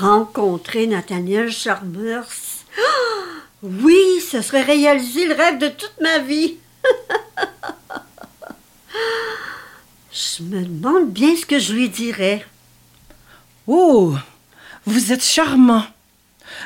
Rencontrer 0.00 0.86
Nathaniel 0.86 1.50
Chalmers. 1.50 2.28
Ah! 2.78 3.40
Oui, 3.64 3.98
ce 4.30 4.42
serait 4.42 4.62
réaliser 4.62 5.26
le 5.26 5.34
rêve 5.34 5.58
de 5.58 5.68
toute 5.68 5.94
ma 6.00 6.20
vie. 6.20 6.58
je 10.12 10.42
me 10.44 10.62
demande 10.62 11.10
bien 11.10 11.34
ce 11.34 11.46
que 11.46 11.58
je 11.58 11.72
lui 11.72 11.88
dirais. 11.88 12.46
Oh, 13.66 14.14
vous 14.84 15.12
êtes 15.12 15.24
charmant. 15.24 15.84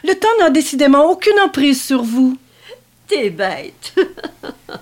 Le 0.04 0.14
temps 0.14 0.28
n'a 0.38 0.50
décidément 0.50 1.10
aucune 1.10 1.38
emprise 1.40 1.82
sur 1.82 2.02
vous. 2.02 2.36
T'es 3.06 3.30
bête. 3.30 3.94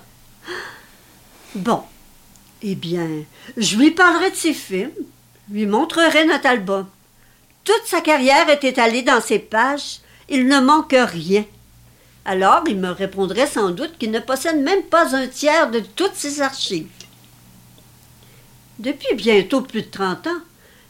bon. 1.55 1.83
Eh 2.61 2.75
bien, 2.75 3.07
je 3.55 3.77
lui 3.77 3.91
parlerai 3.91 4.31
de 4.31 4.35
ses 4.35 4.53
films, 4.53 4.91
lui 5.49 5.65
montrerai 5.65 6.25
notre 6.25 6.47
album. 6.47 6.87
Toute 7.63 7.85
sa 7.85 8.01
carrière 8.01 8.49
est 8.49 8.65
étalée 8.65 9.01
dans 9.01 9.21
ses 9.21 9.39
pages. 9.39 9.99
Il 10.27 10.47
ne 10.47 10.59
manque 10.59 10.95
rien. 10.97 11.45
Alors, 12.25 12.63
il 12.67 12.77
me 12.77 12.91
répondrait 12.91 13.47
sans 13.47 13.69
doute 13.69 13.97
qu'il 13.97 14.11
ne 14.11 14.19
possède 14.19 14.61
même 14.61 14.83
pas 14.83 15.15
un 15.15 15.27
tiers 15.27 15.71
de 15.71 15.79
toutes 15.79 16.15
ses 16.15 16.41
archives. 16.41 16.87
Depuis 18.77 19.15
bientôt 19.15 19.61
plus 19.61 19.83
de 19.83 19.89
30 19.89 20.27
ans, 20.27 20.41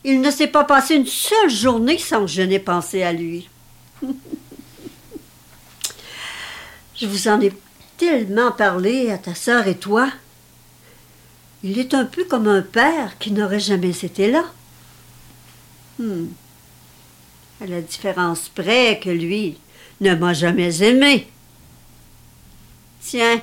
il 0.04 0.22
ne 0.22 0.32
s'est 0.32 0.48
pas 0.48 0.64
passé 0.64 0.96
une 0.96 1.06
seule 1.06 1.50
journée 1.50 1.98
sans 1.98 2.22
que 2.22 2.28
je 2.32 2.42
n'ai 2.42 2.60
pensé 2.60 3.04
à 3.04 3.12
lui. 3.12 3.50
je 6.96 7.06
vous 7.06 7.28
en 7.28 7.42
ai 7.42 7.52
tellement 7.98 8.52
parlé 8.52 9.12
à 9.12 9.18
ta 9.18 9.36
sœur 9.36 9.68
et 9.68 9.78
toi. 9.78 10.10
Il 11.64 11.78
est 11.78 11.94
un 11.94 12.06
peu 12.06 12.24
comme 12.24 12.48
un 12.48 12.62
père 12.62 13.18
qui 13.20 13.32
n'aurait 13.32 13.60
jamais 13.60 13.90
été 13.90 14.32
là. 14.32 14.46
Hmm. 15.98 16.28
À 17.62 17.66
la 17.66 17.82
différence 17.82 18.48
près 18.48 19.02
que 19.04 19.10
lui 19.10 19.58
ne 20.00 20.16
m'a 20.16 20.32
jamais 20.32 20.82
aimé. 20.82 21.28
Tiens, 23.02 23.42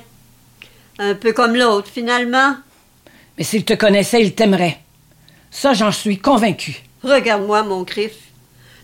un 0.97 1.13
peu 1.13 1.33
comme 1.33 1.55
l'autre 1.55 1.89
finalement. 1.91 2.55
Mais 3.37 3.43
s'il 3.43 3.63
te 3.63 3.73
connaissait, 3.73 4.23
il 4.23 4.33
t'aimerait. 4.33 4.79
Ça, 5.59 5.73
j'en 5.73 5.91
suis 5.91 6.19
convaincu. 6.19 6.83
Regarde-moi, 7.01 7.63
mon 7.63 7.83
Criff. 7.83 8.13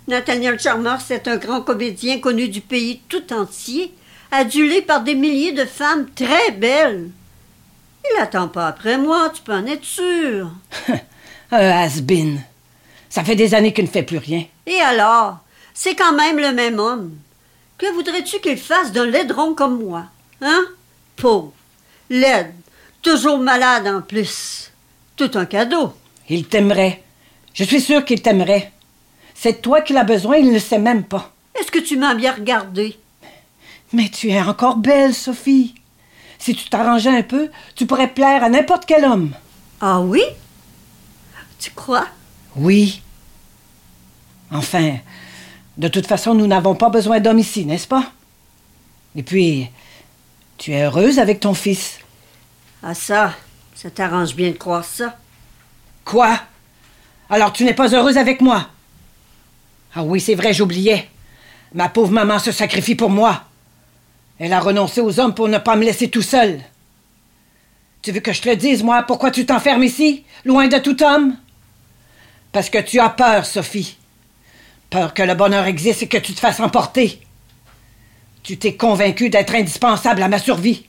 Nathaniel 0.08 0.60
Chalmers 0.60 1.12
est 1.12 1.28
un 1.28 1.38
grand 1.38 1.62
comédien 1.62 2.20
connu 2.20 2.50
du 2.50 2.62
pays 2.62 3.00
tout 3.08 3.32
entier, 3.32 3.94
adulé 4.32 4.82
par 4.82 5.04
des 5.04 5.14
milliers 5.14 5.52
de 5.52 5.66
femmes 5.66 6.08
très 6.16 6.50
belles. 6.50 7.12
Il 8.04 8.20
attend 8.20 8.48
pas 8.48 8.66
après 8.66 8.98
moi, 8.98 9.30
tu 9.32 9.44
peux 9.44 9.54
en 9.54 9.68
être 9.68 9.84
sûr. 9.84 10.50
un 11.52 11.60
has-been. 11.84 12.42
Ça 13.08 13.24
fait 13.24 13.36
des 13.36 13.54
années 13.54 13.72
qu'il 13.72 13.86
ne 13.86 13.90
fait 13.92 14.02
plus 14.02 14.18
rien. 14.18 14.44
Et 14.66 14.82
alors? 14.82 15.38
C'est 15.76 15.94
quand 15.94 16.14
même 16.14 16.40
le 16.40 16.54
même 16.54 16.80
homme. 16.80 17.12
Que 17.78 17.94
voudrais-tu 17.94 18.40
qu'il 18.40 18.58
fasse 18.58 18.92
d'un 18.92 19.06
laidron 19.06 19.54
comme 19.54 19.78
moi? 19.78 20.06
Hein? 20.42 20.66
Pauvre, 21.18 21.54
laide, 22.10 22.52
toujours 23.04 23.38
malade 23.38 23.86
en 23.86 24.02
plus. 24.02 24.72
Tout 25.16 25.30
un 25.36 25.46
cadeau. 25.46 25.94
Il 26.30 26.48
t'aimerait. 26.48 27.04
Je 27.54 27.64
suis 27.64 27.82
sûre 27.82 28.06
qu'il 28.06 28.22
t'aimerait. 28.22 28.72
C'est 29.36 29.62
toi 29.62 29.82
qu'il 29.82 29.98
a 29.98 30.04
besoin, 30.04 30.38
il 30.38 30.48
ne 30.48 30.54
le 30.54 30.60
sait 30.60 30.80
même 30.80 31.04
pas. 31.04 31.34
Est-ce 31.60 31.72
que 31.72 31.80
tu 31.80 31.98
m'as 31.98 32.16
bien 32.16 32.34
regardé? 32.34 32.98
Mais 33.92 34.10
tu 34.10 34.30
es 34.30 34.42
encore 34.42 34.78
belle, 34.78 35.14
Sophie. 35.14 35.76
Si 36.40 36.56
tu 36.56 36.68
t'arrangeais 36.70 37.16
un 37.16 37.24
peu, 37.24 37.50
tu 37.76 37.86
pourrais 37.86 38.14
plaire 38.14 38.44
à 38.44 38.50
n'importe 38.50 38.86
quel 38.86 39.06
homme. 39.06 39.34
Ah 39.80 40.02
oui? 40.02 40.24
Tu 41.60 41.72
crois? 41.72 42.08
Oui. 42.56 43.02
Enfin, 44.52 44.98
de 45.78 45.88
toute 45.88 46.08
façon, 46.08 46.34
nous 46.34 46.48
n'avons 46.48 46.76
pas 46.76 46.90
besoin 46.90 47.20
d'hommes 47.20 47.40
ici, 47.40 47.66
n'est-ce 47.66 47.88
pas? 47.88 48.12
Et 49.16 49.24
puis, 49.24 49.70
tu 50.58 50.72
es 50.74 50.84
heureuse 50.84 51.20
avec 51.20 51.40
ton 51.40 51.54
fils. 51.54 52.00
Ah 52.82 52.94
ça, 52.94 53.34
ça 53.76 53.90
t'arrange 53.90 54.36
bien 54.36 54.52
de 54.52 54.58
croire 54.58 54.84
ça. 54.86 55.18
Quoi? 56.06 56.40
Alors 57.30 57.54
tu 57.54 57.64
n'es 57.64 57.74
pas 57.74 57.94
heureuse 57.94 58.18
avec 58.18 58.42
moi? 58.42 58.70
Ah 59.96 60.04
oui, 60.04 60.20
c'est 60.20 60.36
vrai, 60.36 60.54
j'oubliais. 60.54 61.10
Ma 61.74 61.90
pauvre 61.90 62.12
maman 62.12 62.40
se 62.40 62.52
sacrifie 62.52 62.96
pour 62.96 63.10
moi. 63.10 63.44
Elle 64.40 64.54
a 64.54 64.60
renoncé 64.60 65.02
aux 65.02 65.20
hommes 65.20 65.36
pour 65.36 65.48
ne 65.48 65.58
pas 65.58 65.76
me 65.76 65.86
laisser 65.86 66.10
tout 66.10 66.22
seul. 66.22 66.60
Tu 68.02 68.12
veux 68.12 68.20
que 68.20 68.34
je 68.34 68.42
te 68.42 68.54
dise, 68.54 68.84
moi, 68.84 69.04
pourquoi 69.04 69.32
tu 69.32 69.46
t'enfermes 69.46 69.84
ici, 69.84 70.26
loin 70.46 70.68
de 70.68 70.78
tout 70.78 71.02
homme? 71.04 71.38
Parce 72.52 72.70
que 72.70 72.80
tu 72.80 73.00
as 73.00 73.10
peur, 73.10 73.46
Sophie. 73.46 73.98
Peur 74.90 75.14
que 75.14 75.24
le 75.24 75.36
bonheur 75.36 75.66
existe 75.66 76.04
et 76.04 76.08
que 76.08 76.18
tu 76.18 76.34
te 76.34 76.40
fasses 76.40 76.60
emporter. 76.60 77.20
Tu 78.44 78.58
t'es 78.58 78.76
convaincu 78.76 79.30
d'être 79.30 79.56
indispensable 79.56 80.22
à 80.22 80.28
ma 80.28 80.38
survie. 80.38 80.86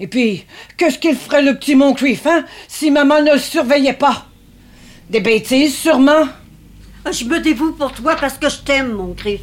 Et 0.00 0.06
puis, 0.06 0.44
qu'est-ce 0.76 0.98
qu'il 0.98 1.16
ferait 1.16 1.42
le 1.42 1.56
petit 1.56 1.76
Moncrief, 1.76 2.26
hein, 2.26 2.44
si 2.66 2.90
maman 2.90 3.22
ne 3.22 3.34
le 3.34 3.38
surveillait 3.38 3.92
pas? 3.92 4.26
Des 5.08 5.20
bêtises, 5.20 5.76
sûrement? 5.76 6.26
Ah, 7.04 7.12
je 7.12 7.24
me 7.24 7.38
dévoue 7.38 7.72
pour 7.72 7.92
toi 7.92 8.16
parce 8.16 8.38
que 8.38 8.48
je 8.48 8.58
t'aime, 8.58 8.92
Moncrief. 8.92 9.42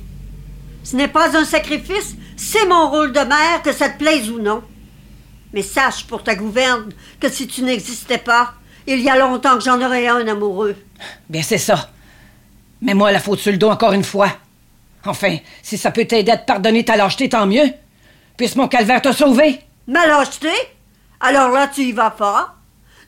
Ce 0.84 0.96
n'est 0.96 1.08
pas 1.08 1.38
un 1.38 1.46
sacrifice, 1.46 2.15
c'est 2.36 2.65
mon 2.67 2.89
rôle 2.89 3.13
de 3.13 3.20
mère, 3.20 3.62
que 3.63 3.72
ça 3.72 3.89
te 3.89 3.98
plaise 4.00 4.29
ou 4.29 4.39
non. 4.39 4.63
Mais 5.53 5.61
sache 5.61 6.05
pour 6.05 6.24
ta 6.24 6.35
gouverne 6.35 6.92
que 7.20 7.29
si 7.29 7.48
tu 7.48 7.61
n'existais 7.61 8.18
pas, 8.18 8.53
il 8.87 9.00
y 9.00 9.09
a 9.09 9.18
longtemps 9.18 9.57
que 9.57 9.64
j'en 9.64 9.81
aurais 9.81 10.07
un 10.07 10.27
amoureux. 10.27 10.75
Bien, 11.29 11.44
c'est 11.44 11.57
ça. 11.57 11.92
Mais 12.81 12.94
moi 12.94 13.11
la 13.11 13.20
faute 13.20 13.40
sur 13.40 13.51
le 13.51 13.57
dos 13.57 13.70
encore 13.70 13.94
une 13.94 14.03
fois. 14.03 14.31
Enfin, 15.05 15.37
si 15.61 15.77
ça 15.77 15.92
peut 15.92 16.05
t'aider 16.05 16.31
à 16.31 16.37
te 16.37 16.46
pardonner 16.46 16.83
ta 16.83 16.96
lâcheté, 16.96 17.29
tant 17.29 17.46
mieux. 17.46 17.72
Puisse 18.37 18.55
mon 18.55 18.68
calvaire 18.68 19.01
te 19.01 19.11
sauver. 19.11 19.59
Ma 19.87 20.05
lâcheté? 20.05 20.53
Alors 21.20 21.50
là, 21.50 21.67
tu 21.67 21.81
y 21.81 21.91
vas 21.91 22.11
pas. 22.11 22.55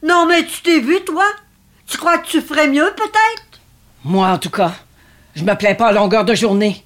Non, 0.02 0.26
mais 0.26 0.46
tu 0.46 0.62
t'es 0.62 0.80
vu, 0.80 1.04
toi? 1.04 1.26
Tu 1.88 1.98
crois 1.98 2.18
que 2.18 2.28
tu 2.28 2.42
ferais 2.42 2.68
mieux, 2.68 2.94
peut-être? 2.96 3.62
Moi, 4.04 4.28
en 4.28 4.38
tout 4.38 4.50
cas, 4.50 4.74
je 5.36 5.44
me 5.44 5.56
plains 5.56 5.76
pas 5.76 5.88
à 5.88 5.92
longueur 5.92 6.26
de 6.26 6.36
journée. 6.36 6.84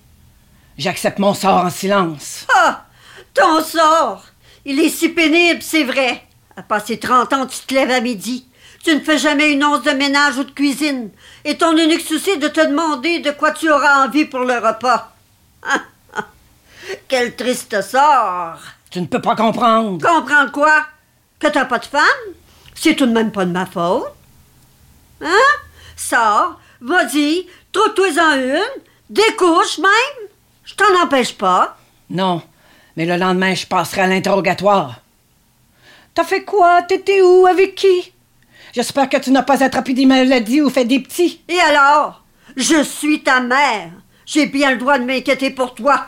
J'accepte 0.77 1.19
mon 1.19 1.33
sort 1.33 1.65
en 1.65 1.69
silence. 1.69 2.45
Ah! 2.55 2.85
Ton 3.33 3.63
sort! 3.63 4.23
Il 4.65 4.79
est 4.79 4.89
si 4.89 5.09
pénible, 5.09 5.61
c'est 5.61 5.83
vrai. 5.83 6.23
À 6.55 6.61
passer 6.61 6.99
30 6.99 7.33
ans, 7.33 7.45
tu 7.45 7.59
te 7.59 7.73
lèves 7.73 7.91
à 7.91 8.01
midi. 8.01 8.47
Tu 8.83 8.93
ne 8.93 8.99
fais 8.99 9.17
jamais 9.17 9.51
une 9.51 9.63
once 9.63 9.83
de 9.83 9.91
ménage 9.91 10.37
ou 10.37 10.43
de 10.43 10.51
cuisine. 10.51 11.09
Et 11.43 11.57
ton 11.57 11.75
unique 11.77 12.01
souci 12.01 12.31
est 12.31 12.37
de 12.37 12.47
te 12.47 12.65
demander 12.65 13.19
de 13.19 13.31
quoi 13.31 13.51
tu 13.51 13.69
auras 13.69 14.05
envie 14.05 14.25
pour 14.25 14.41
le 14.41 14.57
repas. 14.57 15.13
Quel 17.07 17.35
triste 17.35 17.81
sort! 17.81 18.59
Tu 18.97 19.01
ne 19.01 19.05
peux 19.05 19.21
pas 19.21 19.35
comprendre. 19.35 20.03
Comprendre 20.03 20.51
quoi? 20.51 20.83
Que 21.37 21.45
t'as 21.45 21.65
pas 21.65 21.77
de 21.77 21.85
femme? 21.85 22.01
C'est 22.73 22.95
tout 22.95 23.05
de 23.05 23.11
même 23.11 23.31
pas 23.31 23.45
de 23.45 23.51
ma 23.51 23.67
faute. 23.67 24.07
Hein? 25.21 25.51
Sors, 25.95 26.59
vas-y, 26.81 27.45
trouve-toi-en 27.71 28.39
une, 28.39 28.81
découche 29.07 29.77
même. 29.77 30.27
Je 30.65 30.73
t'en 30.73 30.99
empêche 30.99 31.37
pas. 31.37 31.77
Non, 32.09 32.41
mais 32.95 33.05
le 33.05 33.17
lendemain, 33.17 33.53
je 33.53 33.67
passerai 33.67 34.01
à 34.01 34.07
l'interrogatoire. 34.07 34.95
T'as 36.15 36.23
fait 36.23 36.43
quoi? 36.43 36.81
T'étais 36.81 37.21
où? 37.21 37.45
Avec 37.45 37.75
qui? 37.75 38.11
J'espère 38.73 39.09
que 39.09 39.17
tu 39.17 39.29
n'as 39.29 39.43
pas 39.43 39.63
attrapé 39.63 39.93
des 39.93 40.07
maladies 40.07 40.63
ou 40.63 40.71
fait 40.71 40.85
des 40.85 41.01
petits. 41.01 41.43
Et 41.47 41.59
alors? 41.59 42.23
Je 42.55 42.81
suis 42.81 43.21
ta 43.21 43.41
mère. 43.41 43.91
J'ai 44.25 44.47
bien 44.47 44.71
le 44.71 44.77
droit 44.77 44.97
de 44.97 45.03
m'inquiéter 45.03 45.51
pour 45.51 45.75
toi. 45.75 46.07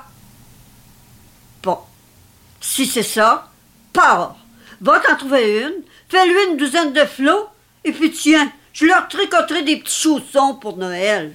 Si 2.62 2.86
c'est 2.86 3.04
ça, 3.04 3.50
pars. 3.94 4.36
Va 4.82 5.00
t'en 5.00 5.16
trouver 5.16 5.62
une, 5.62 5.84
fais-lui 6.08 6.52
une 6.52 6.58
douzaine 6.58 6.94
de 6.94 7.06
flots, 7.06 7.48
et 7.84 7.92
puis 7.92 8.12
tiens, 8.12 8.52
je 8.74 8.86
leur 8.86 9.08
tricoterai 9.08 9.64
des 9.64 9.78
petits 9.78 10.02
chaussons 10.02 10.56
pour 10.56 10.78
Noël. 10.78 11.34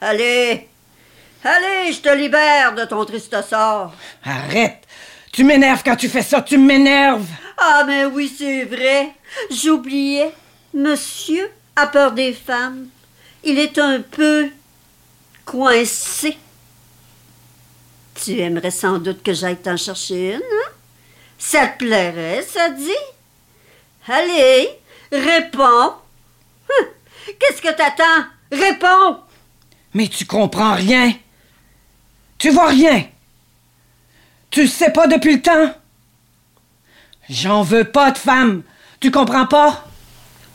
Allez, 0.00 0.68
allez, 1.42 1.92
je 1.92 2.00
te 2.00 2.14
libère 2.14 2.74
de 2.74 2.84
ton 2.84 3.04
triste 3.04 3.36
sort. 3.48 3.92
Arrête. 4.24 4.82
Tu 5.32 5.42
m'énerves 5.42 5.82
quand 5.84 5.96
tu 5.96 6.08
fais 6.08 6.22
ça, 6.22 6.42
tu 6.42 6.56
m'énerves. 6.58 7.26
Ah, 7.58 7.82
mais 7.86 8.04
oui, 8.04 8.32
c'est 8.36 8.64
vrai. 8.64 9.12
J'oubliais. 9.50 10.32
Monsieur 10.72 11.50
a 11.74 11.88
peur 11.88 12.12
des 12.12 12.32
femmes. 12.32 12.86
Il 13.42 13.58
est 13.58 13.78
un 13.78 14.00
peu 14.00 14.48
coincé. 15.44 16.36
Tu 18.14 18.38
aimerais 18.40 18.70
sans 18.70 18.98
doute 18.98 19.22
que 19.22 19.32
j'aille 19.32 19.56
t'en 19.56 19.76
chercher 19.76 20.34
une, 20.34 20.40
hein? 20.40 20.70
Ça 21.38 21.66
te 21.66 21.78
plairait, 21.78 22.42
ça 22.42 22.70
dit? 22.70 22.90
Allez, 24.08 24.68
réponds. 25.12 25.94
Hum, 26.68 26.86
Qu'est-ce 27.38 27.60
que 27.60 27.72
t'attends? 27.74 28.26
Réponds! 28.52 29.20
Mais 29.94 30.08
tu 30.08 30.26
comprends 30.26 30.74
rien. 30.74 31.12
Tu 32.38 32.50
vois 32.50 32.68
rien. 32.68 33.04
Tu 34.50 34.62
le 34.62 34.68
sais 34.68 34.90
pas 34.92 35.06
depuis 35.06 35.36
le 35.36 35.42
temps. 35.42 35.74
J'en 37.28 37.62
veux 37.62 37.84
pas 37.84 38.10
de 38.10 38.18
femme. 38.18 38.62
Tu 39.00 39.10
comprends 39.10 39.46
pas? 39.46 39.84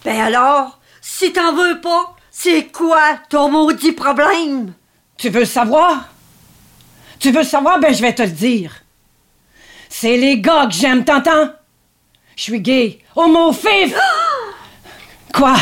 Ben 0.06 0.20
alors, 0.22 0.80
si 1.02 1.34
t'en 1.34 1.54
veux 1.54 1.82
pas, 1.82 2.16
c'est 2.32 2.68
quoi 2.72 3.18
ton 3.30 3.50
maudit 3.50 3.92
problème? 3.92 4.74
Tu 5.18 5.30
veux 5.30 5.42
le 5.42 5.46
savoir? 5.46 6.10
Tu 7.20 7.32
veux 7.32 7.44
savoir? 7.44 7.80
Ben, 7.80 7.94
je 7.94 8.02
vais 8.02 8.14
te 8.14 8.22
le 8.22 8.30
dire. 8.30 8.74
C'est 9.90 10.18
les 10.18 10.40
gars 10.40 10.68
que 10.68 10.74
j'aime, 10.74 11.04
t'entends? 11.04 11.50
Je 12.36 12.44
suis 12.44 12.62
gay. 12.62 13.00
Oh, 13.16 13.28
mon 13.28 13.52
fif! 13.52 13.94
Quoi? 15.34 15.58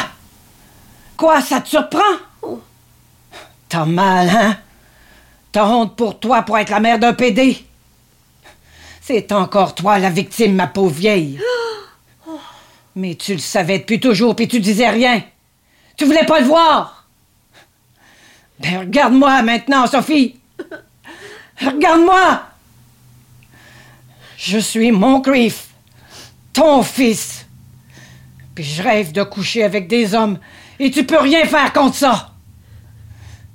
Quoi, 1.17 1.41
ça 1.41 1.59
te 1.61 1.69
surprend? 1.69 2.59
T'as 3.67 3.85
mal, 3.85 4.29
hein? 4.29 4.57
T'as 5.51 5.65
honte 5.65 5.95
pour 5.95 6.19
toi 6.19 6.43
pour 6.43 6.57
être 6.57 6.69
la 6.69 6.79
mère 6.79 6.99
d'un 6.99 7.13
PD? 7.13 7.65
C'est 9.01 9.31
encore 9.31 9.73
toi 9.73 9.97
la 9.97 10.09
victime, 10.09 10.55
ma 10.55 10.67
pauvre 10.67 10.93
vieille. 10.93 11.39
Mais 12.95 13.15
tu 13.15 13.33
le 13.33 13.39
savais 13.39 13.79
depuis 13.79 13.99
toujours, 13.99 14.35
puis 14.35 14.47
tu 14.47 14.59
disais 14.59 14.89
rien. 14.89 15.23
Tu 15.97 16.05
voulais 16.05 16.25
pas 16.25 16.39
le 16.39 16.45
voir. 16.45 17.07
Ben, 18.59 18.79
regarde-moi 18.79 19.41
maintenant, 19.41 19.87
Sophie. 19.87 20.36
Regarde-moi. 21.59 22.43
Je 24.37 24.57
suis 24.59 24.91
mon 24.91 25.19
grief, 25.19 25.69
ton 26.53 26.83
fils. 26.83 27.45
Puis 28.53 28.63
je 28.63 28.83
rêve 28.83 29.11
de 29.11 29.23
coucher 29.23 29.63
avec 29.63 29.87
des 29.87 30.13
hommes, 30.13 30.39
et 30.79 30.91
tu 30.91 31.05
peux 31.05 31.19
rien 31.19 31.45
faire 31.45 31.73
contre 31.73 31.95
ça. 31.95 32.33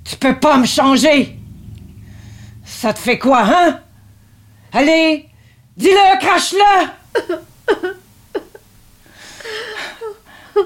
Tu 0.03 0.17
peux 0.17 0.37
pas 0.37 0.57
me 0.57 0.65
changer. 0.65 1.37
Ça 2.65 2.93
te 2.93 2.99
fait 2.99 3.17
quoi, 3.17 3.43
hein? 3.43 3.79
Allez, 4.73 5.29
dis-le, 5.77 6.19
crache-le! 6.19 6.89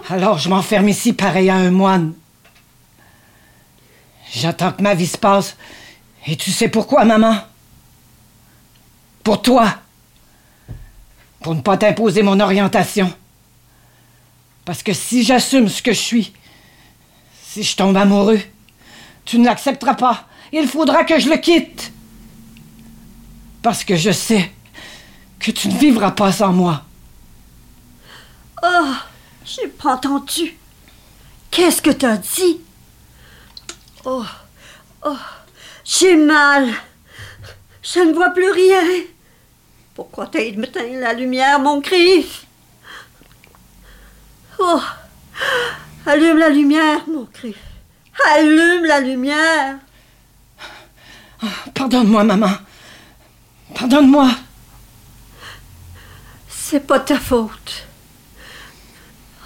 Alors 0.10 0.38
je 0.38 0.50
m'enferme 0.50 0.90
ici 0.90 1.14
pareil 1.14 1.50
à 1.50 1.56
un 1.56 1.72
moine. 1.72 2.14
J'attends 4.34 4.72
que 4.72 4.82
ma 4.82 4.94
vie 4.94 5.08
se 5.08 5.18
passe. 5.18 5.56
Et 6.28 6.36
tu 6.36 6.52
sais 6.52 6.68
pourquoi, 6.68 7.06
maman? 7.06 7.38
Pour 9.24 9.42
toi. 9.42 9.76
Pour 11.40 11.56
ne 11.56 11.62
pas 11.62 11.78
t'imposer 11.78 12.22
mon 12.22 12.40
orientation. 12.40 13.14
Parce 14.66 14.84
que 14.84 14.92
si 14.92 15.24
j'assume 15.24 15.70
ce 15.70 15.82
que 15.82 15.94
je 15.94 16.00
suis, 16.00 16.34
si 17.42 17.64
je 17.64 17.76
tombe 17.78 17.96
amoureux, 17.96 18.42
tu 19.24 19.40
ne 19.40 19.46
l'accepteras 19.46 19.94
pas. 19.94 20.28
Il 20.52 20.68
faudra 20.68 21.06
que 21.06 21.18
je 21.18 21.30
le 21.30 21.38
quitte. 21.38 21.94
Parce 23.62 23.86
que 23.86 23.96
je 23.96 24.12
sais 24.12 24.52
que 25.40 25.52
tu 25.52 25.70
ne 25.70 25.78
vivras 25.78 26.12
pas 26.12 26.34
sans 26.34 26.52
moi. 26.52 26.84
Oh, 28.62 28.94
j'ai 29.46 29.68
pas 29.68 29.96
entendu. 29.96 30.58
Qu'est-ce 31.52 31.82
que 31.82 31.92
t'as 31.92 32.18
dit? 32.18 32.60
Oh, 34.04 34.26
oh, 35.06 35.16
j'ai 35.88 36.16
mal. 36.16 36.70
Je 37.82 38.00
ne 38.00 38.14
vois 38.14 38.32
plus 38.32 38.52
rien. 38.52 38.84
Pourquoi 39.96 40.28
t'as 40.28 40.52
de 40.52 40.58
me 40.58 41.00
la 41.00 41.14
lumière, 41.14 41.60
mon 41.60 41.80
griffe? 41.80 42.46
Oh, 44.60 44.82
allume 46.06 46.38
la 46.38 46.50
lumière, 46.50 47.08
mon 47.08 47.28
griffe. 47.34 47.58
Allume 48.26 48.86
la 48.86 49.00
lumière. 49.00 49.78
Pardonne-moi, 51.74 52.24
maman. 52.24 52.52
Pardonne-moi. 53.74 54.30
C'est 56.50 56.86
pas 56.86 57.00
ta 57.00 57.20
faute. 57.20 57.86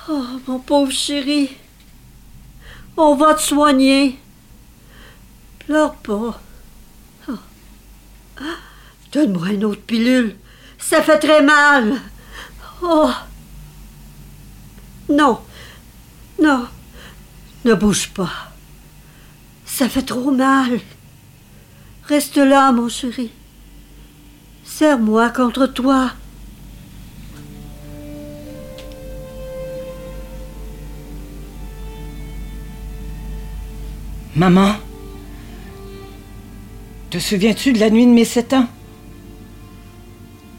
Oh, 0.09 0.25
mon 0.47 0.59
pauvre 0.59 0.91
chéri. 0.91 1.55
On 2.97 3.15
va 3.15 3.35
te 3.35 3.41
soigner. 3.41 4.17
Pleure 5.71 5.95
pas. 5.95 6.41
Oh. 7.29 7.31
Donne-moi 9.13 9.51
une 9.51 9.63
autre 9.63 9.79
pilule. 9.79 10.35
Ça 10.77 11.01
fait 11.01 11.17
très 11.17 11.41
mal. 11.41 11.93
Oh. 12.81 13.09
Non. 15.07 15.39
Non. 16.41 16.67
Ne 17.63 17.73
bouge 17.73 18.09
pas. 18.09 18.51
Ça 19.65 19.87
fait 19.87 20.01
trop 20.01 20.31
mal. 20.31 20.81
Reste 22.03 22.35
là, 22.35 22.73
mon 22.73 22.89
chéri. 22.89 23.31
Serre-moi 24.65 25.29
contre 25.29 25.67
toi. 25.67 26.11
Maman, 34.35 34.75
te 37.11 37.19
souviens-tu 37.19 37.73
de 37.73 37.79
la 37.79 37.89
nuit 37.89 38.05
de 38.05 38.11
mes 38.11 38.25
sept 38.25 38.53
ans? 38.53 38.65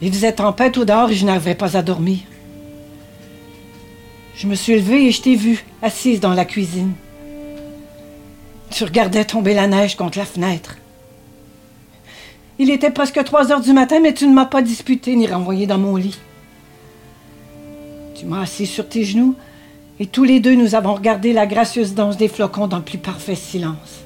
Il 0.01 0.13
faisait 0.13 0.33
tempête 0.33 0.77
au 0.77 0.85
dehors 0.85 1.09
et 1.09 1.15
je 1.15 1.25
n'arrivais 1.25 1.55
pas 1.55 1.75
à 1.75 1.81
dormir. 1.81 2.19
Je 4.35 4.47
me 4.47 4.53
suis 4.53 4.75
levée 4.75 5.07
et 5.07 5.11
je 5.11 5.21
t'ai 5.21 5.35
vue, 5.35 5.65
assise 5.81 6.19
dans 6.19 6.33
la 6.33 6.45
cuisine. 6.45 6.93
Tu 8.69 8.83
regardais 8.83 9.25
tomber 9.25 9.55
la 9.55 9.67
neige 9.67 9.95
contre 9.95 10.19
la 10.19 10.25
fenêtre. 10.25 10.77
Il 12.59 12.69
était 12.69 12.91
presque 12.91 13.23
trois 13.23 13.51
heures 13.51 13.61
du 13.61 13.73
matin, 13.73 13.99
mais 13.99 14.13
tu 14.13 14.27
ne 14.27 14.33
m'as 14.33 14.45
pas 14.45 14.61
disputé 14.61 15.15
ni 15.15 15.25
renvoyé 15.25 15.65
dans 15.65 15.79
mon 15.79 15.95
lit. 15.95 16.19
Tu 18.13 18.25
m'as 18.25 18.41
assis 18.41 18.67
sur 18.67 18.87
tes 18.87 19.03
genoux 19.03 19.35
et 19.99 20.05
tous 20.05 20.23
les 20.23 20.39
deux 20.39 20.55
nous 20.55 20.75
avons 20.75 20.93
regardé 20.93 21.33
la 21.33 21.47
gracieuse 21.47 21.95
danse 21.95 22.17
des 22.17 22.27
flocons 22.27 22.67
dans 22.67 22.77
le 22.77 22.83
plus 22.83 22.99
parfait 22.99 23.35
silence. 23.35 24.02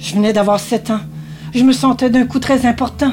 Je 0.00 0.14
venais 0.14 0.32
d'avoir 0.32 0.58
sept 0.58 0.90
ans. 0.90 1.00
Je 1.54 1.62
me 1.62 1.72
sentais 1.72 2.10
d'un 2.10 2.26
coup 2.26 2.40
très 2.40 2.64
important. 2.66 3.12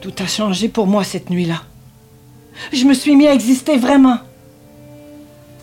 Tout 0.00 0.14
a 0.18 0.26
changé 0.26 0.68
pour 0.68 0.86
moi 0.86 1.04
cette 1.04 1.30
nuit-là. 1.30 1.62
Je 2.72 2.84
me 2.84 2.94
suis 2.94 3.16
mis 3.16 3.26
à 3.26 3.34
exister 3.34 3.76
vraiment. 3.76 4.18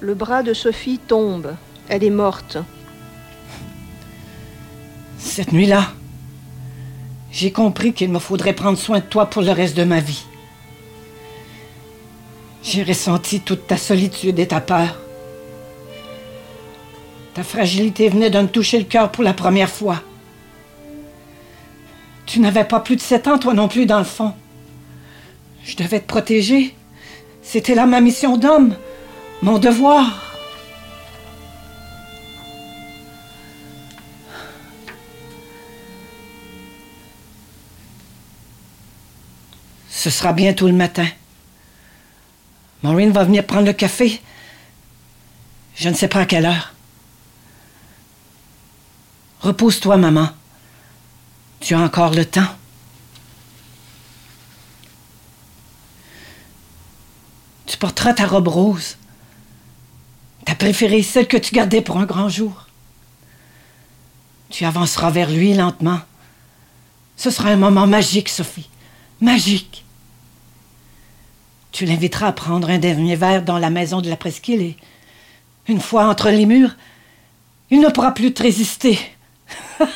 Le 0.02 0.14
bras 0.14 0.44
de 0.44 0.54
Sophie 0.54 1.00
tombe. 1.00 1.56
Elle 1.88 2.04
est 2.04 2.10
morte. 2.10 2.58
Cette 5.18 5.54
nuit-là, 5.54 5.94
j'ai 7.32 7.52
compris 7.52 7.94
qu'il 7.94 8.12
me 8.12 8.20
faudrait 8.20 8.54
prendre 8.54 8.78
soin 8.78 9.00
de 9.00 9.06
toi 9.06 9.28
pour 9.28 9.42
le 9.42 9.52
reste 9.52 9.78
de 9.78 9.84
ma 9.84 10.02
vie. 10.02 10.26
J'ai 12.64 12.84
ressenti 12.84 13.40
toute 13.40 13.66
ta 13.66 13.78
solitude 13.78 14.40
et 14.40 14.48
ta 14.48 14.60
peur. 14.60 14.98
Ta 17.38 17.43
fragilité 17.43 18.10
venait 18.10 18.32
de 18.32 18.39
me 18.39 18.47
toucher 18.47 18.80
le 18.80 18.86
cœur 18.86 19.12
pour 19.12 19.23
la 19.23 19.32
première 19.32 19.69
fois. 19.69 20.02
Tu 22.26 22.39
n'avais 22.39 22.63
pas 22.63 22.80
plus 22.80 22.95
de 22.95 23.02
sept 23.02 23.28
ans, 23.28 23.38
toi 23.38 23.54
non 23.54 23.67
plus, 23.67 23.86
dans 23.86 24.00
le 24.00 24.06
fond. 24.06 24.34
Je 25.63 25.76
devais 25.76 26.00
te 26.00 26.08
protéger. 26.08 26.73
C'était 27.43 27.76
là 27.76 27.86
ma 27.86 28.02
mission 28.02 28.38
d'homme, 28.38 28.76
mon 29.43 29.60
devoir. 29.60 30.36
Ce 39.91 40.10
sera 40.10 40.34
bientôt 40.34 40.65
le 40.65 40.73
matin. 40.73 41.06
Maureen 42.82 43.12
va 43.12 43.26
venir 43.26 43.45
prendre 43.45 43.67
le 43.67 43.73
café. 43.73 44.19
Je 45.76 45.88
ne 45.88 45.93
sais 45.93 46.08
pas 46.08 46.21
à 46.21 46.26
quelle 46.26 46.47
heure. 46.47 46.73
Repose-toi, 49.41 49.97
maman. 49.97 50.30
Tu 51.60 51.73
as 51.73 51.80
encore 51.80 52.12
le 52.12 52.26
temps. 52.26 52.47
Tu 57.65 57.78
porteras 57.78 58.13
ta 58.13 58.26
robe 58.26 58.47
rose. 58.47 58.97
Ta 60.45 60.56
préférée, 60.56 61.04
celle 61.04 61.28
que 61.28 61.38
tu 61.38 61.54
gardais 61.54 61.82
pour 61.82 61.97
un 61.97 62.06
grand 62.06 62.30
jour. 62.30 62.67
Tu 64.50 64.65
avanceras 64.65 65.12
vers 65.12 65.30
lui 65.30 65.54
lentement. 65.54 66.00
Ce 67.17 67.30
sera 67.30 67.50
un 67.50 67.58
moment 67.58 67.88
magique, 67.88 68.30
Sophie. 68.30 68.69
Magique. 69.19 69.84
Tu 71.71 71.86
l'inviteras 71.86 72.28
à 72.28 72.32
prendre 72.32 72.69
un 72.69 72.78
dernier 72.78 73.15
verre 73.15 73.43
dans 73.43 73.60
la 73.60 73.69
maison 73.69 74.02
de 74.02 74.10
la 74.10 74.15
presqu'île 74.15 74.62
et, 74.62 74.78
une 75.67 75.82
fois 75.82 76.08
entre 76.08 76.30
les 76.30 76.45
murs, 76.45 76.76
il 77.69 77.82
ne 77.82 77.89
pourra 77.89 78.13
plus 78.13 78.34
te 78.34 78.43
résister. 78.43 78.97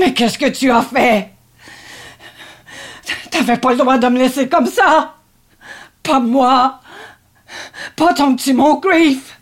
Mais 0.00 0.12
qu'est-ce 0.12 0.38
que 0.38 0.48
tu 0.48 0.70
as 0.70 0.82
fait? 0.82 1.30
T'avais 3.30 3.58
pas 3.58 3.72
le 3.72 3.76
droit 3.76 3.98
de 3.98 4.08
me 4.08 4.18
laisser 4.18 4.48
comme 4.48 4.66
ça. 4.66 5.14
Pas 6.02 6.20
moi. 6.20 6.80
Pas 7.96 8.14
ton 8.14 8.34
petit 8.34 8.52
Moncrief. 8.52 9.38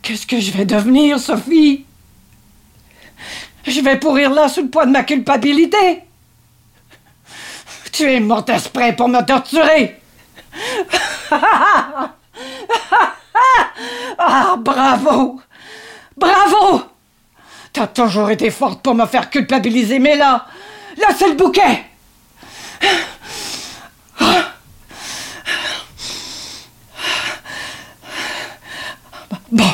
Qu'est-ce 0.00 0.26
que 0.26 0.40
je 0.40 0.50
vais 0.52 0.64
devenir, 0.64 1.20
Sophie? 1.20 1.84
Je 3.66 3.80
vais 3.80 3.98
pourrir 3.98 4.32
là 4.32 4.48
sous 4.48 4.62
le 4.62 4.68
poids 4.68 4.86
de 4.86 4.90
ma 4.90 5.04
culpabilité 5.04 6.02
tu 8.02 8.10
es 8.12 8.18
mort 8.18 8.44
exprès 8.48 8.96
pour 8.96 9.08
me 9.08 9.24
torturer. 9.24 10.00
ah, 14.18 14.56
bravo. 14.58 15.40
Bravo. 16.16 16.82
T'as 17.72 17.86
toujours 17.86 18.30
été 18.30 18.50
forte 18.50 18.82
pour 18.82 18.96
me 18.96 19.06
faire 19.06 19.30
culpabiliser, 19.30 20.00
mais 20.00 20.16
là, 20.16 20.46
là, 20.98 21.06
c'est 21.16 21.28
le 21.28 21.34
bouquet. 21.34 21.84
Bon. 29.52 29.72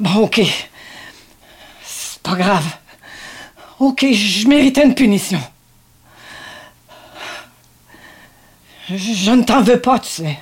Bon, 0.00 0.14
ok. 0.22 0.40
C'est 1.84 2.22
pas 2.22 2.34
grave. 2.34 2.64
Ok, 3.78 4.06
je 4.10 4.48
méritais 4.48 4.84
une 4.84 4.94
punition. 4.94 5.40
Je, 8.90 9.30
ne 9.32 9.42
t'en 9.42 9.62
veux 9.62 9.80
pas, 9.80 9.98
tu 9.98 10.08
sais. 10.08 10.38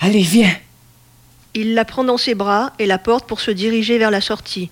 Allez, 0.00 0.22
viens. 0.22 0.54
Il 1.54 1.74
la 1.74 1.84
prend 1.84 2.02
dans 2.02 2.16
ses 2.16 2.34
bras 2.34 2.72
et 2.78 2.86
la 2.86 2.98
porte 2.98 3.26
pour 3.26 3.40
se 3.40 3.50
diriger 3.52 3.98
vers 3.98 4.10
la 4.10 4.20
sortie. 4.20 4.70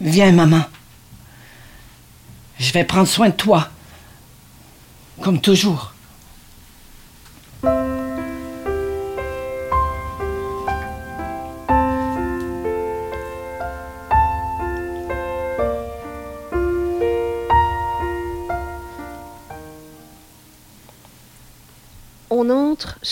Viens, 0.00 0.32
maman. 0.32 0.64
Je 2.58 2.72
vais 2.72 2.84
prendre 2.84 3.08
soin 3.08 3.28
de 3.28 3.34
toi. 3.34 3.68
Comme 5.20 5.40
toujours. 5.40 5.89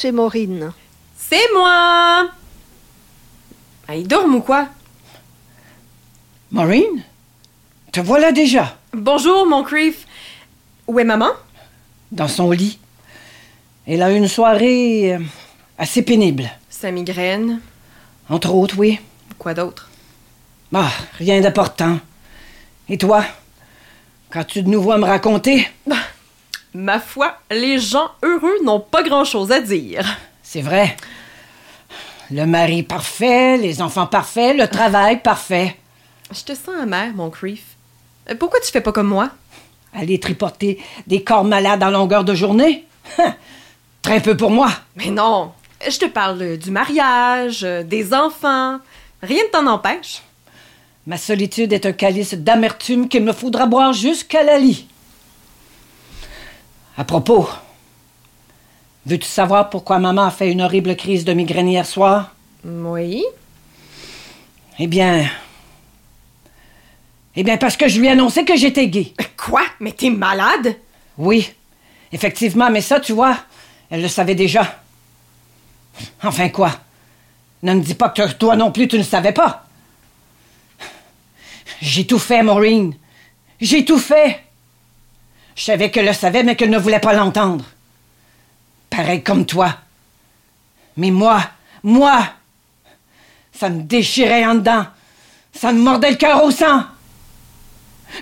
C'est 0.01 0.13
Maureen. 0.13 0.73
C'est 1.17 1.53
moi 1.53 2.31
Ah, 3.89 3.97
il 3.97 4.07
dorment 4.07 4.37
ou 4.37 4.41
quoi? 4.41 4.69
Maureen? 6.53 7.03
Te 7.91 7.99
voilà 8.01 8.31
déjà. 8.31 8.79
Bonjour, 8.93 9.45
mon 9.45 9.65
Creef. 9.65 10.07
Où 10.87 11.01
est 11.01 11.05
maman? 11.05 11.31
Dans 12.13 12.29
son 12.29 12.53
lit. 12.53 12.79
Elle 13.89 14.03
a 14.03 14.13
eu 14.13 14.17
une 14.17 14.29
soirée 14.29 15.15
euh, 15.15 15.19
assez 15.79 16.03
pénible. 16.03 16.49
Sa 16.71 16.93
migraine. 16.93 17.61
Entre 18.29 18.55
autres, 18.55 18.79
oui. 18.79 19.01
Quoi 19.37 19.53
d'autre? 19.53 19.89
Ah, 20.73 20.93
rien 21.19 21.41
d'important. 21.41 21.99
Et 22.89 22.99
toi? 22.99 23.25
Quand 24.31 24.45
tu 24.45 24.63
de 24.63 24.69
nouveau 24.69 24.93
à 24.93 24.99
me 24.99 25.07
raconter? 25.07 25.67
Ma 26.81 27.01
foi, 27.01 27.37
les 27.51 27.81
gens 27.81 28.09
heureux 28.23 28.55
n'ont 28.63 28.79
pas 28.79 29.03
grand-chose 29.03 29.51
à 29.51 29.61
dire. 29.61 30.07
C'est 30.45 30.61
vrai. 30.63 30.97
Le 32.31 32.45
mari 32.45 32.85
parfait, 32.85 33.57
les 33.57 33.83
enfants 33.83 34.07
parfaits, 34.07 34.57
le 34.57 34.69
travail 34.69 35.21
parfait. 35.21 35.77
Je 36.31 36.41
te 36.45 36.55
sens 36.55 36.77
amère, 36.81 37.13
mon 37.17 37.31
Creef. 37.31 37.65
Euh, 38.31 38.37
Pourquoi 38.39 38.61
tu 38.61 38.71
fais 38.71 38.81
pas 38.81 38.93
comme 38.93 39.09
moi? 39.09 39.31
Aller 39.93 40.21
tripoter 40.21 40.81
des 41.09 41.25
corps 41.25 41.43
malades 41.43 41.83
en 41.83 41.91
longueur 41.91 42.23
de 42.23 42.37
journée? 42.37 42.85
Hein, 43.19 43.35
Très 44.01 44.21
peu 44.21 44.37
pour 44.37 44.53
moi. 44.53 44.71
Mais 44.95 45.11
non, 45.11 45.51
je 45.85 45.99
te 45.99 46.07
parle 46.07 46.41
euh, 46.43 46.57
du 46.57 46.71
mariage, 46.71 47.65
euh, 47.65 47.83
des 47.83 48.15
enfants. 48.15 48.79
Rien 49.21 49.43
ne 49.43 49.51
t'en 49.51 49.67
empêche. 49.67 50.23
Ma 51.09 51.17
solitude 51.17 51.73
est 51.73 51.87
un 51.87 51.93
calice 51.93 52.35
d'amertume 52.35 53.09
qu'il 53.09 53.25
me 53.25 53.33
faudra 53.33 53.67
boire 53.67 53.93
jusqu'à 53.93 54.45
la 54.45 54.61
lit. 54.61 54.87
À 56.99 57.05
propos, 57.05 57.49
veux-tu 59.07 59.29
savoir 59.29 59.71
pourquoi 59.71 60.01
maman 60.01 60.25
a 60.25 60.33
fait 60.33 60.51
une 60.51 60.61
horrible 60.61 60.97
crise 60.97 61.25
de 61.25 61.33
migraine 61.33 61.69
hier 61.69 61.87
soir? 61.87 62.35
Oui. 62.65 63.25
Eh 64.81 64.89
bien. 64.89 65.31
Eh 67.37 67.45
bien, 67.45 67.57
parce 67.57 67.77
que 67.77 67.87
je 67.87 68.01
lui 68.01 68.09
ai 68.09 68.11
annoncé 68.11 68.45
que 68.45 68.57
j'étais 68.57 68.89
gay. 68.89 69.15
Quoi? 69.37 69.63
Mais 69.79 69.93
t'es 69.93 70.11
malade? 70.11 70.75
Oui, 71.17 71.55
effectivement, 72.11 72.69
mais 72.69 72.81
ça, 72.81 72.99
tu 72.99 73.13
vois, 73.13 73.39
elle 73.91 74.03
le 74.03 74.09
savait 74.09 74.35
déjà. 74.35 74.81
Enfin 76.25 76.49
quoi? 76.49 76.73
Ne 77.63 77.75
me 77.75 77.81
dis 77.81 77.95
pas 77.95 78.09
que 78.09 78.33
toi 78.33 78.57
non 78.57 78.73
plus 78.73 78.89
tu 78.89 78.99
ne 78.99 79.05
savais 79.05 79.33
pas. 79.33 79.67
J'ai 81.81 82.09
tout 82.09 82.19
fait, 82.19 82.43
Maureen. 82.43 82.93
J'ai 83.61 83.85
tout 83.85 84.01
fait. 84.01 84.41
Je 85.59 85.65
savais 85.65 85.91
qu'elle 85.91 86.07
le 86.07 86.13
savait, 86.13 86.45
mais 86.45 86.55
qu'elle 86.55 86.71
ne 86.71 86.79
voulait 86.79 87.01
pas 87.01 87.15
l'entendre. 87.15 87.65
Pareil 88.89 89.25
comme 89.25 89.45
toi. 89.45 89.75
Mais 90.97 91.11
moi, 91.11 91.43
moi, 91.83 92.29
ça 93.53 93.69
me 93.69 93.83
déchirait 93.83 94.47
en 94.47 94.55
dedans. 94.55 94.87
Ça 95.53 95.73
me 95.73 95.81
mordait 95.81 96.13
le 96.13 96.17
cœur 96.17 96.45
au 96.45 96.53
sang. 96.53 96.85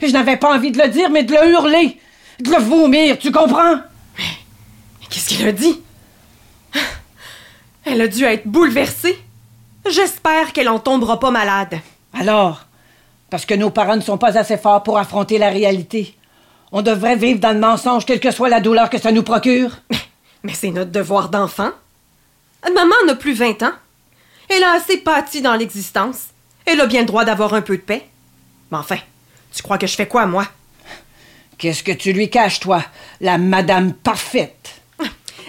Je 0.00 0.10
n'avais 0.12 0.38
pas 0.38 0.56
envie 0.56 0.72
de 0.72 0.80
le 0.80 0.88
dire, 0.88 1.10
mais 1.10 1.24
de 1.24 1.34
le 1.34 1.50
hurler, 1.50 2.00
de 2.40 2.50
le 2.50 2.56
vomir, 2.56 3.18
tu 3.18 3.30
comprends? 3.30 3.80
Qu'est-ce 5.10 5.36
qu'elle 5.36 5.48
a 5.48 5.52
dit? 5.52 5.78
Elle 7.84 8.00
a 8.00 8.08
dû 8.08 8.24
être 8.24 8.46
bouleversée. 8.46 9.22
J'espère 9.90 10.54
qu'elle 10.54 10.70
en 10.70 10.78
tombera 10.78 11.20
pas 11.20 11.30
malade. 11.30 11.80
Alors, 12.18 12.64
parce 13.28 13.44
que 13.44 13.54
nos 13.54 13.70
parents 13.70 13.96
ne 13.96 14.00
sont 14.00 14.16
pas 14.16 14.38
assez 14.38 14.56
forts 14.56 14.82
pour 14.82 14.96
affronter 14.96 15.36
la 15.36 15.50
réalité, 15.50 16.16
on 16.76 16.82
devrait 16.82 17.16
vivre 17.16 17.40
dans 17.40 17.54
le 17.54 17.58
mensonge, 17.58 18.04
quelle 18.04 18.20
que 18.20 18.30
soit 18.30 18.50
la 18.50 18.60
douleur 18.60 18.90
que 18.90 18.98
ça 18.98 19.10
nous 19.10 19.22
procure. 19.22 19.70
Mais 20.42 20.52
c'est 20.52 20.70
notre 20.70 20.90
devoir 20.90 21.30
d'enfant. 21.30 21.70
Maman 22.70 22.94
n'a 23.06 23.14
plus 23.14 23.32
20 23.32 23.62
ans. 23.62 23.72
Elle 24.50 24.62
a 24.62 24.72
assez 24.72 24.98
pâti 24.98 25.40
dans 25.40 25.54
l'existence. 25.54 26.26
Elle 26.66 26.82
a 26.82 26.86
bien 26.86 27.00
le 27.00 27.06
droit 27.06 27.24
d'avoir 27.24 27.54
un 27.54 27.62
peu 27.62 27.78
de 27.78 27.82
paix. 27.82 28.06
Mais 28.70 28.76
enfin, 28.76 28.98
tu 29.54 29.62
crois 29.62 29.78
que 29.78 29.86
je 29.86 29.94
fais 29.94 30.06
quoi, 30.06 30.26
moi? 30.26 30.46
Qu'est-ce 31.56 31.82
que 31.82 31.92
tu 31.92 32.12
lui 32.12 32.28
caches, 32.28 32.60
toi, 32.60 32.84
la 33.22 33.38
madame 33.38 33.94
parfaite? 33.94 34.82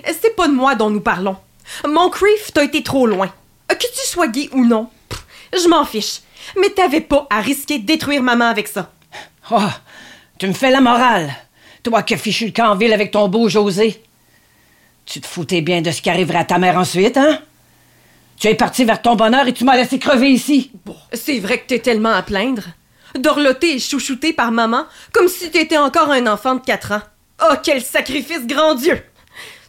C'est 0.06 0.34
pas 0.34 0.48
de 0.48 0.54
moi 0.54 0.76
dont 0.76 0.90
nous 0.90 1.02
parlons. 1.02 1.36
Mon 1.86 2.10
Creef, 2.10 2.54
t'as 2.54 2.64
été 2.64 2.84
trop 2.84 3.06
loin. 3.06 3.30
Que 3.68 3.76
tu 3.76 4.08
sois 4.08 4.30
gay 4.30 4.48
ou 4.54 4.64
non, 4.64 4.90
je 5.52 5.68
m'en 5.68 5.84
fiche. 5.84 6.22
Mais 6.58 6.70
t'avais 6.70 7.02
pas 7.02 7.28
à 7.30 7.42
risquer 7.42 7.80
de 7.80 7.86
détruire 7.86 8.24
maman 8.24 8.46
avec 8.46 8.70
ça. 8.70 8.94
Oh, 9.52 9.60
tu 10.38 10.48
me 10.48 10.54
fais 10.54 10.72
la 10.72 10.82
morale. 10.82 11.34
Toi 11.84 12.04
qui 12.04 12.14
as 12.14 12.18
fichu 12.18 12.46
le 12.48 12.52
camp 12.52 12.72
en 12.72 12.76
ville 12.76 12.94
avec 12.94 13.12
ton 13.12 13.28
beau 13.28 13.50
José. 13.50 14.04
Tu 15.06 15.22
te 15.22 15.28
foutais 15.28 15.62
bien 15.62 15.82
de 15.82 15.92
ce 15.92 16.02
qui 16.02 16.10
arriverait 16.10 16.40
à 16.40 16.46
ta 16.46 16.58
mère 16.58 16.78
ensuite, 16.78 17.18
hein? 17.18 17.40
Tu 18.38 18.48
es 18.48 18.56
parti 18.56 18.86
vers 18.86 19.02
ton 19.02 19.16
bonheur 19.16 19.48
et 19.48 19.54
tu 19.54 19.64
m'as 19.64 19.76
laissé 19.76 19.98
crever 19.98 20.30
ici. 20.30 20.72
Bon, 20.86 20.96
c'est 21.14 21.40
vrai 21.40 21.60
que 21.60 21.68
t'es 21.68 21.80
tellement 21.80 22.12
à 22.12 22.22
plaindre. 22.22 22.64
Dorloté 23.18 23.76
et 23.76 23.80
chouchouté 23.80 24.34
par 24.34 24.52
maman, 24.52 24.86
comme 25.12 25.28
si 25.28 25.50
t'étais 25.50 25.78
encore 25.78 26.12
un 26.12 26.28
enfant 26.28 26.56
de 26.56 26.62
4 26.62 26.92
ans. 26.92 27.02
Oh, 27.42 27.56
quel 27.64 27.82
sacrifice 27.82 28.46
grandiose! 28.46 29.02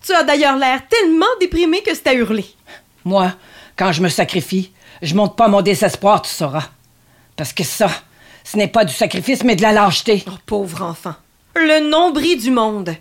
Tu 0.05 0.13
as 0.13 0.23
d'ailleurs 0.23 0.57
l'air 0.57 0.83
tellement 0.89 1.27
déprimé 1.41 1.83
que 1.83 1.95
c'est 1.95 2.09
à 2.09 2.15
hurler. 2.15 2.47
Moi, 3.05 3.33
quand 3.77 3.93
je 3.93 4.03
me 4.03 4.09
sacrifie, 4.09 4.73
je 5.03 5.15
monte 5.15 5.37
pas 5.37 5.49
mon 5.49 5.63
désespoir, 5.63 6.21
tu 6.23 6.31
sauras. 6.31 6.69
Parce 7.37 7.53
que 7.53 7.65
ça, 7.65 7.91
ce 8.51 8.57
n'est 8.57 8.69
pas 8.69 8.87
du 8.87 8.95
sacrifice, 8.95 9.45
mais 9.45 9.57
de 9.57 9.63
la 9.63 9.73
lâcheté. 9.73 10.25
Oh, 10.27 10.33
pauvre 10.47 10.81
enfant. 10.81 11.15
Le 11.55 11.91
nombril 11.91 12.41
du 12.41 12.51
monde. 12.51 12.95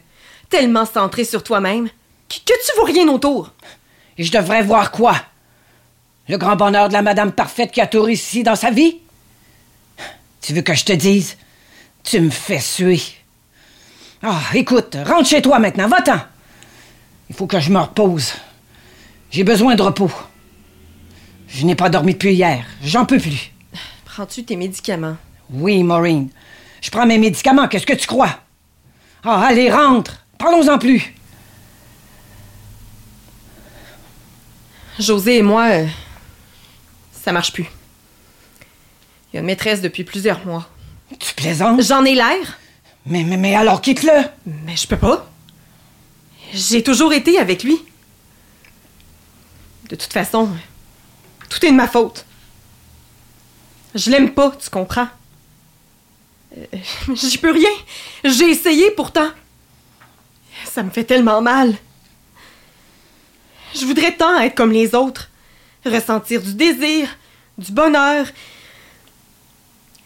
Tellement 0.49 0.86
centré 0.86 1.23
sur 1.23 1.41
toi-même 1.41 1.88
que, 2.27 2.36
que 2.39 2.53
tu 2.65 2.75
vois 2.75 2.88
rien 2.88 3.07
autour. 3.07 3.53
Et 4.17 4.25
je 4.25 4.31
devrais 4.31 4.62
voir 4.62 4.91
quoi? 4.91 5.15
Le 6.27 6.38
grand 6.38 6.57
bonheur 6.57 6.89
de 6.89 6.93
la 6.93 7.01
madame 7.01 7.31
parfaite 7.31 7.71
qui 7.71 7.79
a 7.79 7.88
tout 7.88 8.01
réussi 8.01 8.43
dans 8.43 8.57
sa 8.57 8.71
vie? 8.71 8.97
Tu 10.41 10.53
veux 10.53 10.62
que 10.62 10.73
je 10.73 10.83
te 10.83 10.91
dise? 10.91 11.38
Tu 12.03 12.19
me 12.19 12.29
fais 12.29 12.60
suer. 12.60 13.01
Ah, 14.23 14.41
écoute, 14.53 14.97
rentre 15.05 15.29
chez 15.29 15.41
toi 15.41 15.60
maintenant, 15.60 15.88
va-t'en. 15.88 16.19
Il 17.29 17.36
faut 17.38 17.47
que 17.47 17.62
je 17.62 17.71
me 17.71 17.79
repose. 17.79 18.33
J'ai 19.31 19.45
besoin 19.45 19.75
de 19.75 19.81
repos. 19.81 20.12
Je 21.47 21.65
n'ai 21.65 21.75
pas 21.75 21.89
dormi 21.89 22.13
depuis 22.13 22.33
hier. 22.33 22.65
J'en 22.83 23.05
peux 23.05 23.19
plus. 23.19 23.53
Prends-tu 24.03 24.43
tes 24.43 24.57
médicaments? 24.57 25.15
Oui, 25.51 25.83
Maureen. 25.83 26.29
Je 26.81 26.89
prends 26.91 27.05
mes 27.05 27.17
médicaments, 27.17 27.67
qu'est-ce 27.67 27.86
que 27.86 27.93
tu 27.93 28.07
crois? 28.07 28.39
Ah, 29.23 29.45
allez, 29.47 29.71
rentre. 29.71 30.25
Parlons-en 30.38 30.77
plus. 30.77 31.13
José 34.99 35.38
et 35.38 35.41
moi, 35.41 35.67
euh, 35.69 35.88
ça 37.12 37.31
marche 37.31 37.51
plus. 37.53 37.65
Il 39.31 39.36
y 39.36 39.38
a 39.38 39.39
une 39.41 39.45
maîtresse 39.45 39.81
depuis 39.81 40.03
plusieurs 40.03 40.45
mois. 40.45 40.67
Tu 41.19 41.33
plaisantes? 41.36 41.81
J'en 41.83 42.03
ai 42.05 42.15
l'air, 42.15 42.60
Mais, 43.05 43.23
mais, 43.23 43.38
mais 43.38 43.55
alors 43.55 43.81
quitte-le. 43.81 44.23
mais 44.45 44.75
je 44.75 44.88
peux 44.88 44.97
pas. 44.97 45.29
J'ai 46.53 46.81
toujours 46.83 47.13
été 47.13 47.38
avec 47.39 47.63
lui. 47.63 47.77
De 49.89 49.95
toute 49.95 50.12
façon, 50.12 50.49
tout 51.49 51.65
est 51.65 51.71
de 51.71 51.75
ma 51.75 51.88
faute. 51.88 52.25
Je 53.95 54.10
l'aime 54.12 54.31
pas, 54.33 54.51
tu 54.51 54.69
comprends? 54.69 55.07
Euh, 56.58 56.78
J'y 57.15 57.38
peux 57.38 57.52
rien. 57.52 57.70
J'ai 58.24 58.50
essayé 58.50 58.91
pourtant. 58.91 59.30
Ça 60.65 60.84
me 60.84 60.89
fait 60.89 61.04
tellement 61.04 61.41
mal. 61.41 61.76
Je 63.76 63.86
voudrais 63.86 64.15
tant 64.15 64.39
être 64.39 64.56
comme 64.56 64.72
les 64.72 64.96
autres. 64.96 65.30
Ressentir 65.86 66.41
du 66.41 66.54
désir, 66.54 67.08
du 67.58 67.72
bonheur. 67.72 68.26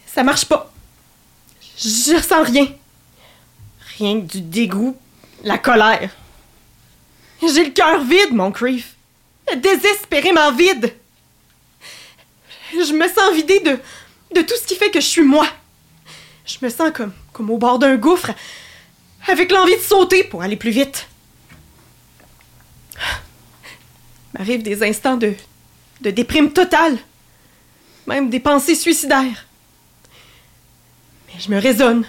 Ça 0.06 0.22
marche 0.22 0.44
pas. 0.44 0.72
Je 1.78 2.16
ressens 2.16 2.42
rien. 2.42 2.68
Rien 3.98 4.20
que 4.20 4.26
du 4.26 4.40
dégoût, 4.40 4.96
la 5.42 5.58
colère. 5.58 6.10
J'ai 7.40 7.64
le 7.64 7.70
cœur 7.70 8.04
vide, 8.04 8.32
mon 8.32 8.52
Creef. 8.52 8.94
Désespérément 9.56 10.52
vide. 10.52 10.94
Je 12.72 12.92
me 12.92 13.08
sens 13.08 13.34
vidée 13.34 13.60
de, 13.60 13.78
de 14.34 14.42
tout 14.42 14.54
ce 14.60 14.66
qui 14.66 14.76
fait 14.76 14.90
que 14.90 15.00
je 15.00 15.06
suis 15.06 15.22
moi. 15.22 15.46
Je 16.52 16.64
me 16.64 16.70
sens 16.70 16.90
comme, 16.92 17.50
au 17.50 17.56
bord 17.56 17.78
d'un 17.78 17.96
gouffre, 17.96 18.30
avec 19.26 19.50
l'envie 19.50 19.76
de 19.76 19.82
sauter 19.82 20.22
pour 20.22 20.42
aller 20.42 20.56
plus 20.56 20.70
vite. 20.70 21.08
M'arrivent 24.34 24.62
des 24.62 24.82
instants 24.82 25.16
de, 25.16 25.34
de 26.02 26.10
déprime 26.10 26.52
totale, 26.52 26.98
même 28.06 28.28
des 28.28 28.40
pensées 28.40 28.74
suicidaires. 28.74 29.46
Je 31.38 31.50
me 31.50 31.58
raisonne. 31.58 32.04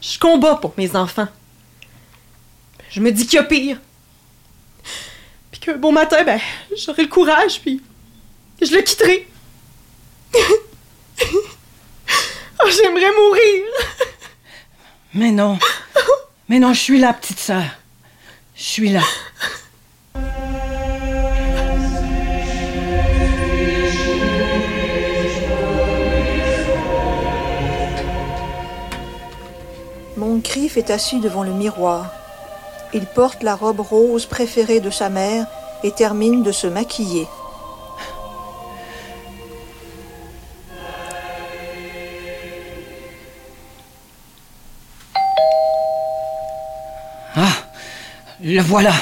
Je 0.00 0.18
combats 0.18 0.56
pour 0.56 0.72
mes 0.78 0.96
enfants. 0.96 1.28
Je 2.90 3.00
me 3.00 3.12
dis 3.12 3.26
qu'il 3.26 3.36
y 3.36 3.38
a 3.38 3.44
pire. 3.44 3.78
Puis 5.50 5.60
qu'un 5.60 5.76
bon 5.76 5.92
matin, 5.92 6.24
ben, 6.24 6.40
j'aurai 6.76 7.02
le 7.02 7.08
courage, 7.08 7.60
puis 7.60 7.82
je 8.62 8.74
le 8.74 8.80
quitterai. 8.80 9.28
oh, 12.64 12.65
j'aimerais 12.76 13.12
mourir. 13.12 13.62
Mais 15.14 15.30
non. 15.30 15.58
Mais 16.48 16.58
non, 16.58 16.72
je 16.72 16.80
suis 16.80 16.98
là, 16.98 17.12
petite 17.12 17.38
sœur. 17.38 17.64
Je 18.54 18.62
suis 18.62 18.90
là. 18.90 19.02
Moncrief 30.16 30.76
est 30.76 30.90
assis 30.90 31.20
devant 31.20 31.42
le 31.42 31.52
miroir. 31.52 32.10
Il 32.94 33.06
porte 33.06 33.42
la 33.42 33.54
robe 33.54 33.80
rose 33.80 34.26
préférée 34.26 34.80
de 34.80 34.90
sa 34.90 35.08
mère 35.08 35.46
et 35.82 35.90
termine 35.90 36.42
de 36.42 36.52
se 36.52 36.66
maquiller. 36.66 37.26
Le 48.56 48.62
voilà. 48.62 48.94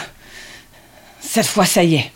Cette 1.21 1.47
fois, 1.47 1.65
ça 1.65 1.85
y 1.85 1.95
est. 1.95 2.13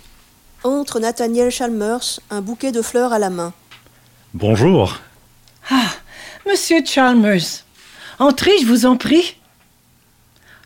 Entre 0.65 0.99
Nathaniel 0.99 1.51
Chalmers, 1.51 2.21
un 2.31 2.41
bouquet 2.41 2.73
de 2.73 2.83
fleurs 2.83 3.13
à 3.13 3.19
la 3.19 3.31
main. 3.31 3.55
Bonjour. 4.35 4.99
Ah, 5.71 5.91
monsieur 6.47 6.85
Chalmers. 6.85 7.65
Entrez, 8.19 8.51
je 8.61 8.67
vous 8.67 8.87
en 8.87 8.97
prie. 8.97 9.37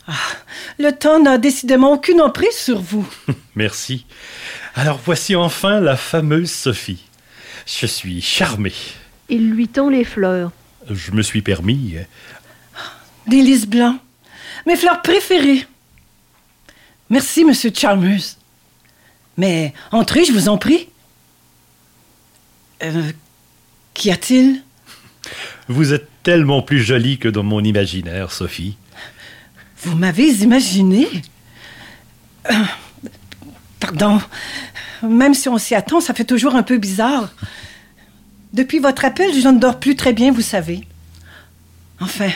Ah, 0.09 0.15
le 0.79 0.93
temps 0.93 1.21
n'a 1.21 1.37
décidément 1.37 1.93
aucune 1.93 2.23
emprise 2.23 2.57
sur 2.57 2.81
vous. 2.81 3.07
Merci. 3.55 4.07
Alors 4.75 4.99
voici 5.05 5.37
enfin 5.37 5.79
la 5.79 5.97
fameuse 5.97 6.51
Sophie. 6.51 7.05
Je 7.67 7.87
suis 7.87 8.23
charmé. 8.23 8.73
Il 9.29 9.51
lui 9.51 9.69
tend 9.69 9.91
les 9.91 10.05
fleurs. 10.05 10.51
Je 10.91 11.13
me 11.13 11.23
suis 11.23 11.43
permis. 11.43 11.97
Des 13.27 13.43
lys 13.43 13.67
blancs. 13.67 13.99
Mes 14.67 14.77
fleurs 14.77 15.03
préférées. 15.03 15.67
Merci, 17.11 17.45
monsieur 17.45 17.71
Chalmers. 17.75 18.37
Mais 19.37 19.73
entrez, 19.91 20.25
je 20.25 20.33
vous 20.33 20.49
en 20.49 20.59
prie. 20.59 20.89
Euh, 22.83 23.13
Qu'y 23.95 24.11
a-t-il? 24.11 24.63
Vous 25.69 25.93
êtes 25.93 26.09
tellement 26.23 26.63
plus 26.63 26.83
jolie 26.83 27.19
que 27.19 27.29
dans 27.29 27.43
mon 27.43 27.63
imaginaire, 27.63 28.33
Sophie. 28.33 28.77
Vous 29.83 29.95
m'avez 29.97 30.29
imaginé? 30.29 31.07
Euh, 32.51 32.55
Pardon. 33.81 34.21
Même 35.03 35.35
si 35.35 35.49
on 35.49 35.59
s'y 35.59 35.75
attend, 35.75 36.01
ça 36.01 36.15
fait 36.15 36.25
toujours 36.25 36.55
un 36.55 36.63
peu 36.63 36.79
bizarre. 36.79 37.31
Depuis 38.53 38.79
votre 38.79 39.05
appel, 39.05 39.33
je 39.35 39.49
ne 39.49 39.59
dors 39.59 39.81
plus 39.81 39.97
très 39.97 40.13
bien, 40.13 40.31
vous 40.31 40.43
savez. 40.43 40.87
Enfin, 42.01 42.31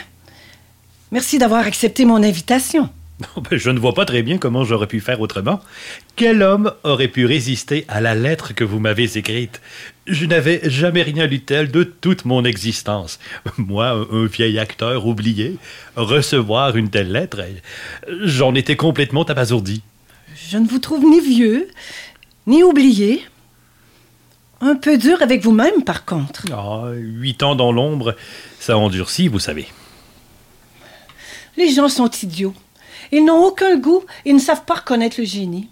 merci 1.13 1.39
d'avoir 1.39 1.65
accepté 1.67 2.05
mon 2.05 2.23
invitation. 2.23 2.91
Ben, 3.51 3.59
Je 3.59 3.71
ne 3.71 3.79
vois 3.79 3.95
pas 3.95 4.05
très 4.05 4.23
bien 4.23 4.39
comment 4.39 4.65
j'aurais 4.65 4.87
pu 4.87 5.01
faire 5.01 5.21
autrement. 5.21 5.61
Quel 6.17 6.43
homme 6.43 6.73
aurait 6.85 7.09
pu 7.09 7.27
résister 7.27 7.85
à 7.89 8.01
la 8.01 8.15
lettre 8.15 8.55
que 8.55 8.65
vous 8.65 8.79
m'avez 8.79 9.17
écrite? 9.17 9.61
Je 10.07 10.27
n'avais 10.27 10.61
jamais 10.69 11.03
rien 11.03 11.27
lu 11.27 11.41
tel 11.41 11.71
de 11.71 11.83
toute 11.83 12.25
mon 12.25 12.45
existence. 12.45 13.19
Moi, 13.59 13.89
un, 13.89 14.07
un 14.11 14.27
vieil 14.27 14.59
acteur 14.59 15.07
oublié, 15.07 15.57
recevoir 15.97 16.77
une 16.77 16.91
telle 16.91 17.11
lettre, 17.13 17.41
j'en 18.23 18.55
étais 18.55 18.77
complètement 18.77 19.25
abasourdi. 19.25 19.83
Je 20.49 20.59
ne 20.59 20.67
vous 20.69 20.79
trouve 20.79 21.05
ni 21.05 21.21
vieux, 21.21 21.69
ni 22.47 22.63
oublié. 22.63 23.25
Un 24.61 24.75
peu 24.75 24.97
dur 24.97 25.21
avec 25.21 25.43
vous-même, 25.43 25.83
par 25.85 26.05
contre. 26.05 26.45
Ah, 26.53 26.91
huit 26.95 27.43
ans 27.43 27.57
dans 27.57 27.73
l'ombre, 27.73 28.17
ça 28.59 28.79
endurcit, 28.79 29.29
vous 29.29 29.39
savez. 29.39 29.67
Les 31.57 31.73
gens 31.75 31.89
sont 31.89 32.11
idiots. 32.23 32.55
Ils 33.13 33.25
n'ont 33.25 33.45
aucun 33.45 33.77
goût 33.77 34.05
et 34.25 34.33
ne 34.33 34.39
savent 34.39 34.65
pas 34.65 34.75
reconnaître 34.75 35.17
le 35.19 35.27
génie. 35.27 35.69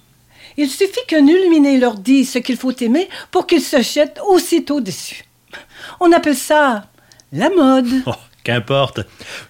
Il 0.56 0.68
suffit 0.68 1.04
qu'un 1.08 1.26
illuminé 1.26 1.78
leur 1.78 1.96
dise 1.96 2.30
ce 2.32 2.38
qu'il 2.38 2.56
faut 2.56 2.72
aimer 2.72 3.08
pour 3.30 3.46
qu'ils 3.46 3.60
se 3.62 3.82
jettent 3.82 4.20
aussitôt 4.28 4.80
dessus. 4.80 5.24
On 6.00 6.12
appelle 6.12 6.36
ça 6.36 6.86
la 7.32 7.50
mode. 7.50 7.88
Oh, 8.06 8.12
qu'importe. 8.44 9.00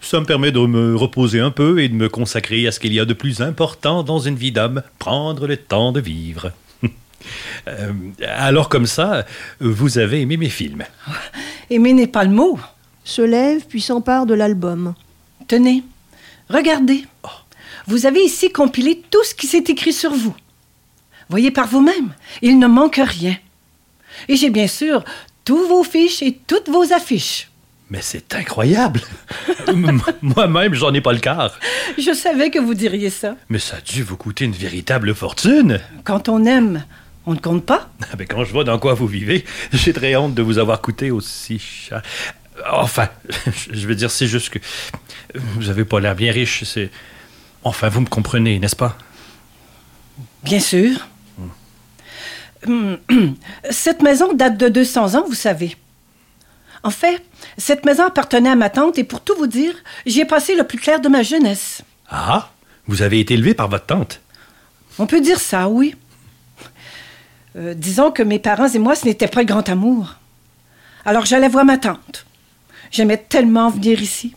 Ça 0.00 0.20
me 0.20 0.24
permet 0.24 0.52
de 0.52 0.60
me 0.60 0.96
reposer 0.96 1.40
un 1.40 1.50
peu 1.50 1.82
et 1.82 1.88
de 1.88 1.94
me 1.94 2.08
consacrer 2.08 2.66
à 2.66 2.72
ce 2.72 2.80
qu'il 2.80 2.94
y 2.94 3.00
a 3.00 3.04
de 3.04 3.12
plus 3.12 3.42
important 3.42 4.02
dans 4.02 4.20
une 4.20 4.36
vie 4.36 4.52
d'homme, 4.52 4.82
prendre 4.98 5.46
le 5.46 5.56
temps 5.56 5.92
de 5.92 6.00
vivre. 6.00 6.52
Euh, 7.66 7.94
alors 8.22 8.68
comme 8.68 8.84
ça, 8.84 9.24
vous 9.58 9.96
avez 9.96 10.20
aimé 10.20 10.36
mes 10.36 10.50
films. 10.50 10.84
Aimer 11.70 11.94
n'est 11.94 12.06
pas 12.06 12.24
le 12.24 12.30
mot. 12.30 12.58
Se 13.02 13.22
lève 13.22 13.64
puis 13.66 13.80
s'empare 13.80 14.26
de 14.26 14.34
l'album. 14.34 14.92
Tenez, 15.48 15.82
regardez. 16.50 17.06
Vous 17.86 18.06
avez 18.06 18.22
ici 18.22 18.50
compilé 18.50 19.02
tout 19.10 19.22
ce 19.24 19.34
qui 19.34 19.46
s'est 19.46 19.64
écrit 19.68 19.92
sur 19.92 20.12
vous. 20.12 20.34
Voyez 21.28 21.50
par 21.50 21.66
vous-même, 21.66 22.14
il 22.42 22.58
ne 22.58 22.66
manque 22.66 23.00
rien. 23.02 23.36
Et 24.28 24.36
j'ai 24.36 24.50
bien 24.50 24.66
sûr 24.66 25.04
tous 25.44 25.66
vos 25.68 25.84
fiches 25.84 26.22
et 26.22 26.38
toutes 26.46 26.68
vos 26.68 26.92
affiches. 26.92 27.50
Mais 27.90 28.00
c'est 28.00 28.34
incroyable. 28.34 29.00
Moi-même, 30.22 30.74
j'en 30.74 30.92
ai 30.94 31.00
pas 31.00 31.12
le 31.12 31.18
quart. 31.18 31.58
Je 31.98 32.14
savais 32.14 32.50
que 32.50 32.58
vous 32.58 32.74
diriez 32.74 33.10
ça. 33.10 33.36
Mais 33.50 33.58
ça 33.58 33.76
a 33.76 33.80
dû 33.80 34.02
vous 34.02 34.16
coûter 34.16 34.46
une 34.46 34.52
véritable 34.52 35.14
fortune. 35.14 35.80
Quand 36.02 36.28
on 36.28 36.44
aime, 36.46 36.84
on 37.26 37.34
ne 37.34 37.38
compte 37.38 37.64
pas. 37.66 37.90
Ah, 38.02 38.16
Mais 38.18 38.24
quand 38.26 38.44
je 38.44 38.52
vois 38.52 38.64
dans 38.64 38.78
quoi 38.78 38.94
vous 38.94 39.06
vivez, 39.06 39.44
j'ai 39.72 39.92
très 39.92 40.16
honte 40.16 40.34
de 40.34 40.42
vous 40.42 40.58
avoir 40.58 40.80
coûté 40.80 41.10
aussi 41.10 41.58
cher. 41.58 42.02
Enfin, 42.70 43.08
je 43.70 43.86
veux 43.86 43.94
dire, 43.94 44.10
c'est 44.10 44.26
juste 44.26 44.48
que 44.48 44.58
vous 45.34 45.68
avez 45.68 45.84
pas 45.84 46.00
l'air 46.00 46.14
bien 46.14 46.32
riche. 46.32 46.64
C'est 46.64 46.90
enfin, 47.64 47.88
vous 47.88 48.00
me 48.00 48.06
comprenez, 48.06 48.58
n'est-ce 48.58 48.76
pas? 48.76 48.96
Bien 50.42 50.60
sûr. 50.60 51.06
Hum, 52.66 52.98
Cette 53.70 54.02
maison 54.02 54.32
date 54.32 54.56
de 54.56 54.68
200 54.68 55.14
ans, 55.14 55.24
vous 55.26 55.34
savez. 55.34 55.76
En 56.82 56.90
fait, 56.90 57.22
cette 57.56 57.86
maison 57.86 58.04
appartenait 58.04 58.50
à 58.50 58.56
ma 58.56 58.68
tante 58.68 58.98
et 58.98 59.04
pour 59.04 59.22
tout 59.22 59.34
vous 59.38 59.46
dire, 59.46 59.74
j'y 60.04 60.20
ai 60.20 60.26
passé 60.26 60.54
le 60.54 60.64
plus 60.64 60.78
clair 60.78 61.00
de 61.00 61.08
ma 61.08 61.22
jeunesse. 61.22 61.80
Ah, 62.10 62.50
vous 62.86 63.00
avez 63.00 63.20
été 63.20 63.34
élevé 63.34 63.54
par 63.54 63.68
votre 63.68 63.86
tante? 63.86 64.20
On 64.98 65.06
peut 65.06 65.22
dire 65.22 65.40
ça, 65.40 65.68
oui. 65.70 65.94
Euh, 67.56 67.72
disons 67.72 68.10
que 68.10 68.22
mes 68.22 68.38
parents 68.38 68.68
et 68.68 68.78
moi, 68.78 68.94
ce 68.94 69.06
n'était 69.06 69.28
pas 69.28 69.40
le 69.40 69.46
grand 69.46 69.66
amour. 69.70 70.16
Alors 71.06 71.24
j'allais 71.24 71.48
voir 71.48 71.64
ma 71.64 71.78
tante. 71.78 72.26
J'aimais 72.90 73.16
tellement 73.16 73.70
venir 73.70 74.02
ici. 74.02 74.34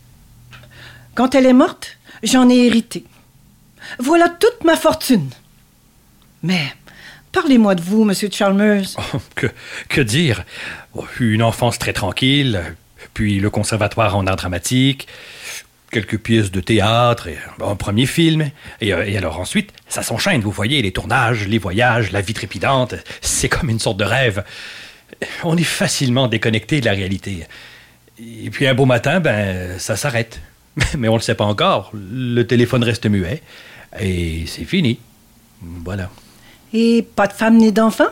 Quand 1.14 1.34
elle 1.34 1.46
est 1.46 1.52
morte, 1.52 1.98
j'en 2.22 2.48
ai 2.48 2.56
hérité. 2.66 3.04
Voilà 3.98 4.28
toute 4.28 4.64
ma 4.64 4.76
fortune. 4.76 5.30
Mais 6.42 6.62
parlez-moi 7.32 7.74
de 7.74 7.82
vous, 7.82 8.04
Monsieur 8.04 8.28
Chalmers. 8.30 8.86
Oh, 9.14 9.20
que, 9.88 10.00
dire? 10.00 10.44
Une 11.20 11.42
enfance 11.42 11.78
très 11.78 11.92
tranquille, 11.92 12.62
puis 13.14 13.40
le 13.40 13.50
conservatoire 13.50 14.16
en 14.16 14.26
art 14.26 14.36
dramatique, 14.36 15.08
quelques 15.90 16.18
pièces 16.18 16.50
de 16.50 16.60
théâtre, 16.60 17.28
et 17.28 17.38
un 17.64 17.76
premier 17.76 18.06
film. 18.06 18.50
Et, 18.80 18.92
euh, 18.92 19.04
et 19.06 19.16
alors 19.16 19.40
ensuite, 19.40 19.72
ça 19.88 20.02
s'enchaîne, 20.02 20.40
vous 20.40 20.50
voyez, 20.50 20.82
les 20.82 20.92
tournages, 20.92 21.48
les 21.48 21.58
voyages, 21.58 22.12
la 22.12 22.20
vie 22.20 22.34
trépidante. 22.34 22.94
C'est 23.20 23.48
comme 23.48 23.70
une 23.70 23.80
sorte 23.80 23.96
de 23.96 24.04
rêve. 24.04 24.44
On 25.42 25.56
est 25.56 25.64
facilement 25.64 26.28
déconnecté 26.28 26.80
de 26.80 26.86
la 26.86 26.92
réalité. 26.92 27.46
Et 28.20 28.50
puis 28.50 28.66
un 28.66 28.74
beau 28.74 28.84
matin, 28.84 29.20
ben, 29.20 29.78
ça 29.78 29.96
s'arrête. 29.96 30.40
Mais 30.98 31.08
on 31.08 31.14
ne 31.14 31.18
le 31.18 31.22
sait 31.22 31.34
pas 31.34 31.44
encore. 31.44 31.90
Le 31.94 32.42
téléphone 32.42 32.84
reste 32.84 33.06
muet. 33.06 33.42
Et 34.00 34.44
c'est 34.46 34.64
fini. 34.64 34.98
Voilà. 35.60 36.10
Et 36.72 37.02
pas 37.02 37.26
de 37.26 37.32
femme 37.32 37.56
ni 37.56 37.72
d'enfant? 37.72 38.08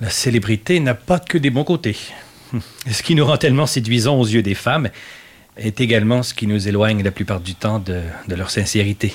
La 0.00 0.10
célébrité 0.10 0.80
n'a 0.80 0.94
pas 0.94 1.18
que 1.18 1.36
des 1.36 1.50
bons 1.50 1.64
côtés. 1.64 1.96
Ce 2.90 3.02
qui 3.02 3.14
nous 3.14 3.24
rend 3.24 3.36
tellement 3.36 3.66
séduisants 3.66 4.18
aux 4.18 4.26
yeux 4.26 4.42
des 4.42 4.54
femmes 4.54 4.88
est 5.56 5.80
également 5.80 6.22
ce 6.22 6.32
qui 6.32 6.46
nous 6.46 6.68
éloigne 6.68 7.02
la 7.02 7.10
plupart 7.10 7.40
du 7.40 7.54
temps 7.54 7.80
de, 7.80 8.00
de 8.28 8.34
leur 8.34 8.50
sincérité. 8.50 9.14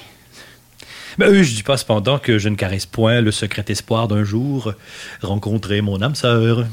Ben, 1.17 1.41
je 1.41 1.55
dis 1.55 1.63
pas 1.63 1.77
cependant 1.77 2.19
que 2.19 2.37
je 2.37 2.49
ne 2.49 2.55
caresse 2.55 2.85
point 2.85 3.21
le 3.21 3.31
secret 3.31 3.63
espoir 3.69 4.07
d'un 4.07 4.23
jour 4.23 4.73
rencontrer 5.21 5.81
mon 5.81 6.01
âme 6.01 6.13
sœur. 6.13 6.65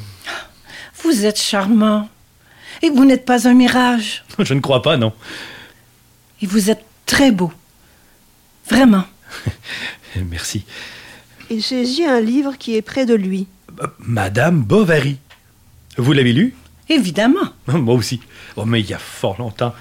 Vous 1.03 1.25
êtes 1.25 1.41
charmant. 1.41 2.09
Et 2.83 2.91
vous 2.91 3.05
n'êtes 3.05 3.25
pas 3.25 3.47
un 3.49 3.55
mirage. 3.55 4.25
Je 4.39 4.55
ne 4.55 4.61
crois 4.61 4.83
pas, 4.83 4.97
non. 4.97 5.13
Et 6.41 6.47
vous 6.47 6.71
êtes 6.71 6.85
très 7.07 7.31
beau. 7.31 7.53
Vraiment. 8.69 9.05
Merci. 10.31 10.65
Il 11.51 11.63
saisit 11.63 12.05
un 12.05 12.21
livre 12.21 12.57
qui 12.59 12.77
est 12.77 12.83
près 12.83 13.07
de 13.07 13.15
lui. 13.15 13.47
Euh, 13.81 13.87
Madame 13.99 14.63
Bovary. 14.63 15.19
Vous 15.97 16.13
l'avez 16.13 16.33
lu? 16.33 16.55
Évidemment. 16.89 17.53
Moi 17.67 17.95
aussi. 17.95 18.21
Oh, 18.57 18.65
mais 18.65 18.81
il 18.81 18.89
y 18.89 18.95
a 18.95 18.99
fort 18.99 19.39
longtemps. 19.39 19.75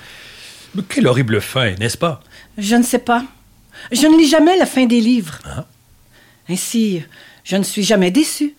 Mais 0.76 0.84
quelle 0.84 1.08
horrible 1.08 1.42
fin, 1.42 1.72
n'est-ce 1.76 1.98
pas? 1.98 2.22
Je 2.58 2.76
ne 2.76 2.84
sais 2.84 3.00
pas. 3.00 3.26
Je 3.92 4.08
ne 4.08 4.18
lis 4.18 4.28
jamais 4.28 4.58
la 4.58 4.66
fin 4.66 4.86
des 4.86 5.02
livres. 5.02 5.40
Ah. 5.46 5.66
Ainsi, 6.50 7.04
je 7.44 7.56
ne 7.58 7.64
suis 7.64 7.84
jamais 7.84 8.12
déçu. 8.12 8.56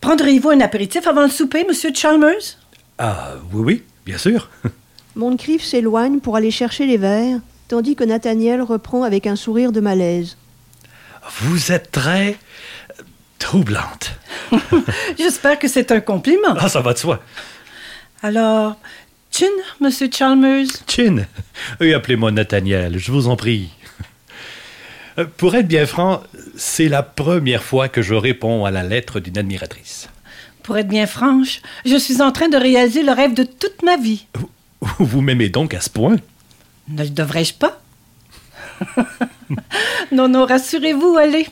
Prendriez-vous 0.00 0.50
un 0.50 0.60
apéritif 0.60 1.06
avant 1.06 1.22
le 1.22 1.30
souper, 1.30 1.64
Monsieur 1.66 1.90
Chalmers? 1.94 2.58
Ah, 2.98 3.34
oui, 3.52 3.62
oui, 3.64 3.82
bien 4.04 4.18
sûr. 4.18 4.50
Moncrief 5.16 5.62
s'éloigne 5.62 6.20
pour 6.20 6.36
aller 6.36 6.50
chercher 6.50 6.86
les 6.86 6.96
verres, 6.96 7.40
tandis 7.68 7.96
que 7.96 8.04
Nathaniel 8.04 8.62
reprend 8.62 9.02
avec 9.02 9.26
un 9.26 9.36
sourire 9.36 9.72
de 9.72 9.80
malaise. 9.80 10.36
Vous 11.40 11.72
êtes 11.72 11.90
très 11.90 12.36
troublante. 13.38 14.12
J'espère 15.18 15.58
que 15.58 15.68
c'est 15.68 15.90
un 15.92 16.00
compliment. 16.00 16.54
Ah, 16.58 16.68
ça 16.68 16.80
va 16.80 16.92
de 16.92 16.98
soi. 16.98 17.22
Alors, 18.22 18.76
Chin, 19.30 19.46
Monsieur 19.80 20.08
Chalmers? 20.10 20.66
Chin, 20.88 21.26
oui, 21.80 21.92
appelez-moi 21.92 22.30
Nathaniel, 22.30 22.98
je 22.98 23.10
vous 23.12 23.28
en 23.28 23.36
prie. 23.36 23.70
Euh, 25.18 25.26
Pour 25.36 25.54
être 25.56 25.68
bien 25.68 25.86
franc, 25.86 26.22
c'est 26.56 26.88
la 26.88 27.02
première 27.02 27.62
fois 27.62 27.88
que 27.88 28.00
je 28.02 28.14
réponds 28.14 28.64
à 28.64 28.70
la 28.70 28.82
lettre 28.82 29.20
d'une 29.20 29.38
admiratrice. 29.38 30.08
Pour 30.62 30.78
être 30.78 30.88
bien 30.88 31.06
franche, 31.06 31.60
je 31.84 31.96
suis 31.96 32.22
en 32.22 32.32
train 32.32 32.48
de 32.48 32.56
réaliser 32.56 33.02
le 33.02 33.12
rêve 33.12 33.34
de 33.34 33.44
toute 33.44 33.82
ma 33.82 33.96
vie. 33.96 34.26
Vous 34.98 35.20
m'aimez 35.20 35.48
donc 35.50 35.74
à 35.74 35.80
ce 35.80 35.90
point? 35.90 36.16
Ne 36.88 37.02
le 37.04 37.10
devrais-je 37.10 37.54
pas? 37.54 37.80
Non, 40.12 40.28
non, 40.28 40.46
rassurez-vous, 40.46 41.16
allez. 41.16 41.46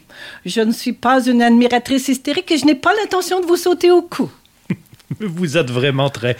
Je 0.46 0.60
ne 0.60 0.72
suis 0.72 0.92
pas 0.92 1.24
une 1.26 1.42
admiratrice 1.42 2.08
hystérique 2.08 2.50
et 2.50 2.58
je 2.58 2.64
n'ai 2.64 2.74
pas 2.74 2.92
l'intention 2.94 3.40
de 3.40 3.46
vous 3.46 3.56
sauter 3.56 3.90
au 3.90 4.02
cou. 4.02 4.30
Vous 5.20 5.56
êtes 5.56 5.70
vraiment 5.70 6.08
très, 6.10 6.36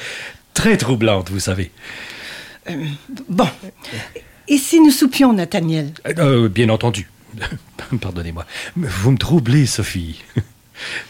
très 0.55 0.77
troublante, 0.77 1.31
vous 1.31 1.41
savez. 1.41 1.71
Bon. 3.29 3.49
Et 4.49 4.57
si 4.59 4.81
nous 4.81 4.91
soupions, 4.91 5.33
Nathaniel? 5.33 5.93
Euh, 6.19 6.49
bien 6.49 6.69
entendu. 6.69 7.09
Pardonnez-moi. 8.01 8.47
Vous 8.77 9.11
me 9.11 9.19
troublez, 9.19 9.67
Sophie. 9.67 10.23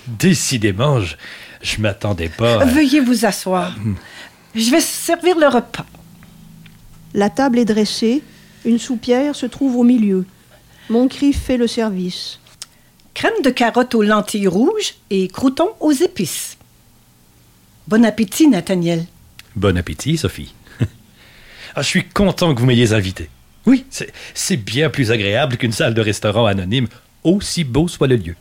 Décidément, 0.07 1.01
je, 1.01 1.15
je 1.63 1.81
m'attendais 1.81 2.29
pas. 2.29 2.63
à- 2.63 2.65
Veuillez 2.65 3.01
vous 3.01 3.25
asseoir. 3.25 3.75
Je 4.55 4.71
vais 4.71 4.81
servir 4.81 5.39
le 5.39 5.47
repas. 5.49 5.87
La 7.15 7.31
table 7.31 7.59
est 7.59 7.65
dressée, 7.65 8.23
une 8.65 8.79
soupière 8.79 9.35
se 9.35 9.47
trouve 9.47 9.77
au 9.77 9.85
milieu. 9.85 10.25
Moncrief 10.89 11.43
fait 11.43 11.57
le 11.57 11.67
service. 11.67 12.39
Crème 13.15 13.43
de 13.45 13.51
carotte 13.51 13.95
aux 13.95 14.03
lentilles 14.03 14.49
rouges 14.49 14.95
et 15.11 15.29
croutons 15.29 15.71
aux 15.81 15.93
épices. 15.93 16.57
Bon 17.89 18.05
appétit, 18.05 18.49
Nathaniel. 18.49 19.05
Bon 19.57 19.77
appétit, 19.77 20.17
Sophie. 20.17 20.55
Ah, 21.75 21.81
je 21.81 21.87
suis 21.87 22.05
content 22.07 22.55
que 22.55 22.61
vous 22.61 22.67
m'ayez 22.67 22.93
invité. 22.93 23.31
Oui, 23.65 23.87
c'est 23.89 24.13
c'est 24.35 24.59
bien 24.59 24.91
plus 24.91 25.11
agréable 25.11 25.57
qu'une 25.57 25.73
salle 25.73 25.95
de 25.95 26.03
restaurant 26.03 26.45
anonyme, 26.45 26.87
aussi 27.25 27.65
beau 27.65 27.89
soit 27.89 28.09
le 28.09 28.17
lieu. 28.17 28.37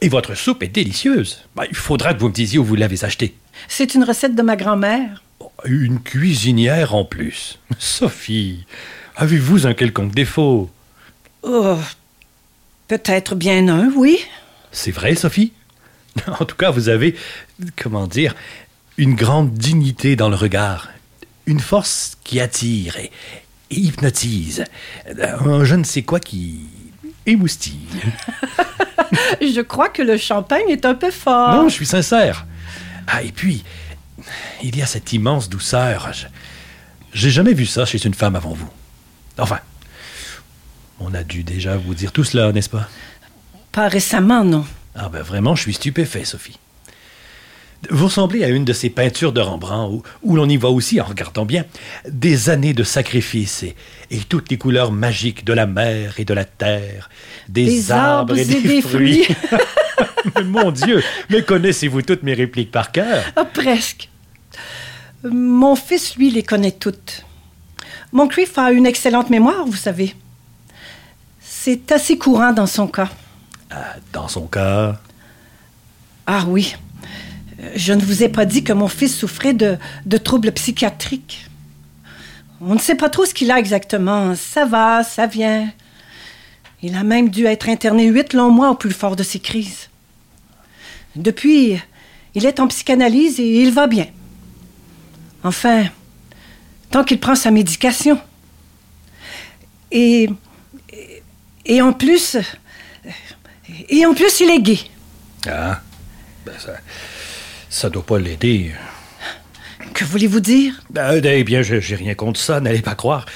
Et 0.00 0.08
votre 0.08 0.36
soupe 0.36 0.62
est 0.62 0.68
délicieuse. 0.68 1.42
Ben, 1.56 1.64
il 1.68 1.74
faudra 1.76 2.14
que 2.14 2.20
vous 2.20 2.28
me 2.28 2.32
disiez 2.32 2.60
où 2.60 2.64
vous 2.64 2.76
l'avez 2.76 3.04
achetée. 3.04 3.34
C'est 3.66 3.94
une 3.94 4.04
recette 4.04 4.36
de 4.36 4.42
ma 4.42 4.54
grand-mère. 4.54 5.22
Une 5.64 6.00
cuisinière 6.00 6.94
en 6.94 7.04
plus. 7.04 7.58
Sophie, 7.78 8.64
avez-vous 9.16 9.66
un 9.66 9.74
quelconque 9.74 10.14
défaut? 10.14 10.70
Oh, 11.42 11.78
peut-être 12.88 13.34
bien 13.34 13.68
un, 13.68 13.90
oui. 13.94 14.18
C'est 14.72 14.90
vrai, 14.90 15.14
Sophie? 15.14 15.52
En 16.40 16.44
tout 16.44 16.56
cas, 16.56 16.70
vous 16.70 16.88
avez, 16.88 17.14
comment 17.80 18.06
dire, 18.06 18.34
une 18.96 19.14
grande 19.14 19.52
dignité 19.54 20.16
dans 20.16 20.28
le 20.28 20.34
regard, 20.34 20.88
une 21.46 21.60
force 21.60 22.16
qui 22.24 22.40
attire 22.40 22.96
et, 22.96 23.10
et 23.70 23.76
hypnotise, 23.78 24.64
un 25.06 25.64
je 25.64 25.74
ne 25.76 25.84
sais 25.84 26.02
quoi 26.02 26.18
qui 26.20 26.60
émoustille. 27.26 27.86
Je 29.40 29.60
crois 29.60 29.88
que 29.88 30.02
le 30.02 30.16
champagne 30.16 30.68
est 30.68 30.84
un 30.84 30.94
peu 30.94 31.10
fort. 31.10 31.54
Non, 31.54 31.68
je 31.68 31.74
suis 31.74 31.86
sincère. 31.86 32.46
Ah, 33.06 33.22
et 33.22 33.32
puis, 33.32 33.64
il 34.62 34.76
y 34.76 34.82
a 34.82 34.86
cette 34.86 35.12
immense 35.12 35.48
douceur. 35.48 36.10
J'ai 37.12 37.30
jamais 37.30 37.54
vu 37.54 37.66
ça 37.66 37.84
chez 37.84 38.04
une 38.04 38.14
femme 38.14 38.36
avant 38.36 38.52
vous. 38.52 38.70
Enfin, 39.38 39.60
on 41.00 41.14
a 41.14 41.22
dû 41.22 41.42
déjà 41.42 41.76
vous 41.76 41.94
dire 41.94 42.12
tout 42.12 42.24
cela, 42.24 42.52
n'est-ce 42.52 42.68
pas? 42.68 42.88
Pas 43.72 43.88
récemment, 43.88 44.44
non. 44.44 44.64
Ah 44.94 45.08
ben 45.08 45.22
vraiment, 45.22 45.54
je 45.54 45.62
suis 45.62 45.74
stupéfait, 45.74 46.24
Sophie. 46.24 46.58
Vous 47.88 48.04
ressemblez 48.06 48.44
à 48.44 48.48
une 48.48 48.66
de 48.66 48.74
ces 48.74 48.90
peintures 48.90 49.32
de 49.32 49.40
Rembrandt 49.40 49.94
où, 49.94 50.02
où 50.22 50.36
l'on 50.36 50.48
y 50.48 50.58
voit 50.58 50.70
aussi, 50.70 51.00
en 51.00 51.04
regardant 51.04 51.46
bien, 51.46 51.64
des 52.06 52.50
années 52.50 52.74
de 52.74 52.84
sacrifice 52.84 53.62
et, 53.62 53.74
et 54.10 54.18
toutes 54.18 54.50
les 54.50 54.58
couleurs 54.58 54.92
magiques 54.92 55.46
de 55.46 55.54
la 55.54 55.66
mer 55.66 56.14
et 56.18 56.26
de 56.26 56.34
la 56.34 56.44
terre, 56.44 57.08
des, 57.48 57.64
Des 57.64 57.90
arbres, 57.90 58.34
arbres 58.34 58.38
et 58.38 58.44
des, 58.44 58.82
fruits. 58.82 59.24
Mais 59.50 59.58
Mon 60.44 60.70
Dieu, 60.70 61.02
mais 61.28 61.42
connaissez-vous 61.42 62.02
toutes 62.02 62.22
mes 62.22 62.34
répliques 62.34 62.70
par 62.70 62.92
cœur? 62.92 63.24
Ah, 63.36 63.44
presque. 63.44 64.08
Mon 65.24 65.76
fils, 65.76 66.16
lui, 66.16 66.30
les 66.30 66.42
connaît 66.42 66.72
toutes. 66.72 67.24
Moncrief 68.12 68.56
a 68.58 68.72
une 68.72 68.86
excellente 68.86 69.30
mémoire, 69.30 69.64
vous 69.66 69.76
savez. 69.76 70.14
C'est 71.40 71.92
assez 71.92 72.16
courant 72.18 72.52
dans 72.52 72.66
son 72.66 72.86
cas. 72.88 73.08
Ah, 73.70 73.96
Dans 74.12 74.28
son 74.28 74.46
cas, 74.46 74.98
Ah 76.26 76.44
oui. 76.48 76.74
Je 77.76 77.92
ne 77.92 78.00
vous 78.00 78.22
ai 78.22 78.28
pas 78.30 78.46
dit 78.46 78.64
que 78.64 78.72
mon 78.72 78.88
fils 78.88 79.14
souffrait 79.14 79.52
de, 79.52 79.76
de 80.06 80.16
troubles 80.16 80.50
psychiatriques. 80.52 81.46
On 82.62 82.74
ne 82.74 82.78
sait 82.78 82.94
pas 82.94 83.10
trop 83.10 83.26
ce 83.26 83.34
qu'il 83.34 83.50
a 83.50 83.58
exactement. 83.58 84.34
Ça 84.34 84.64
va, 84.64 85.02
ça 85.04 85.26
vient. 85.26 85.70
Il 86.82 86.94
a 86.96 87.02
même 87.02 87.28
dû 87.28 87.44
être 87.44 87.68
interné 87.68 88.06
huit 88.06 88.32
longs 88.32 88.50
mois 88.50 88.70
au 88.70 88.74
plus 88.74 88.92
fort 88.92 89.14
de 89.14 89.22
ses 89.22 89.40
crises. 89.40 89.89
Depuis, 91.16 91.78
il 92.34 92.46
est 92.46 92.60
en 92.60 92.68
psychanalyse 92.68 93.40
et 93.40 93.62
il 93.62 93.72
va 93.72 93.86
bien. 93.86 94.06
Enfin, 95.42 95.86
tant 96.90 97.04
qu'il 97.04 97.18
prend 97.18 97.34
sa 97.34 97.50
médication. 97.50 98.20
Et, 99.90 100.28
et, 100.92 101.22
et 101.66 101.82
en 101.82 101.92
plus, 101.92 102.36
et 103.88 104.06
en 104.06 104.14
plus, 104.14 104.40
il 104.40 104.50
est 104.50 104.60
gay. 104.62 104.78
ah, 105.48 105.80
ben 106.46 106.54
ça, 106.58 106.74
ça 107.68 107.90
doit 107.90 108.04
pas 108.06 108.18
l'aider. 108.18 108.72
Que 109.94 110.04
voulez-vous 110.04 110.40
dire? 110.40 110.80
Ben, 110.90 111.20
eh 111.24 111.44
bien, 111.44 111.62
j'ai 111.62 111.96
rien 111.96 112.14
contre 112.14 112.38
ça, 112.38 112.60
n'allez 112.60 112.82
pas 112.82 112.94
croire. 112.94 113.26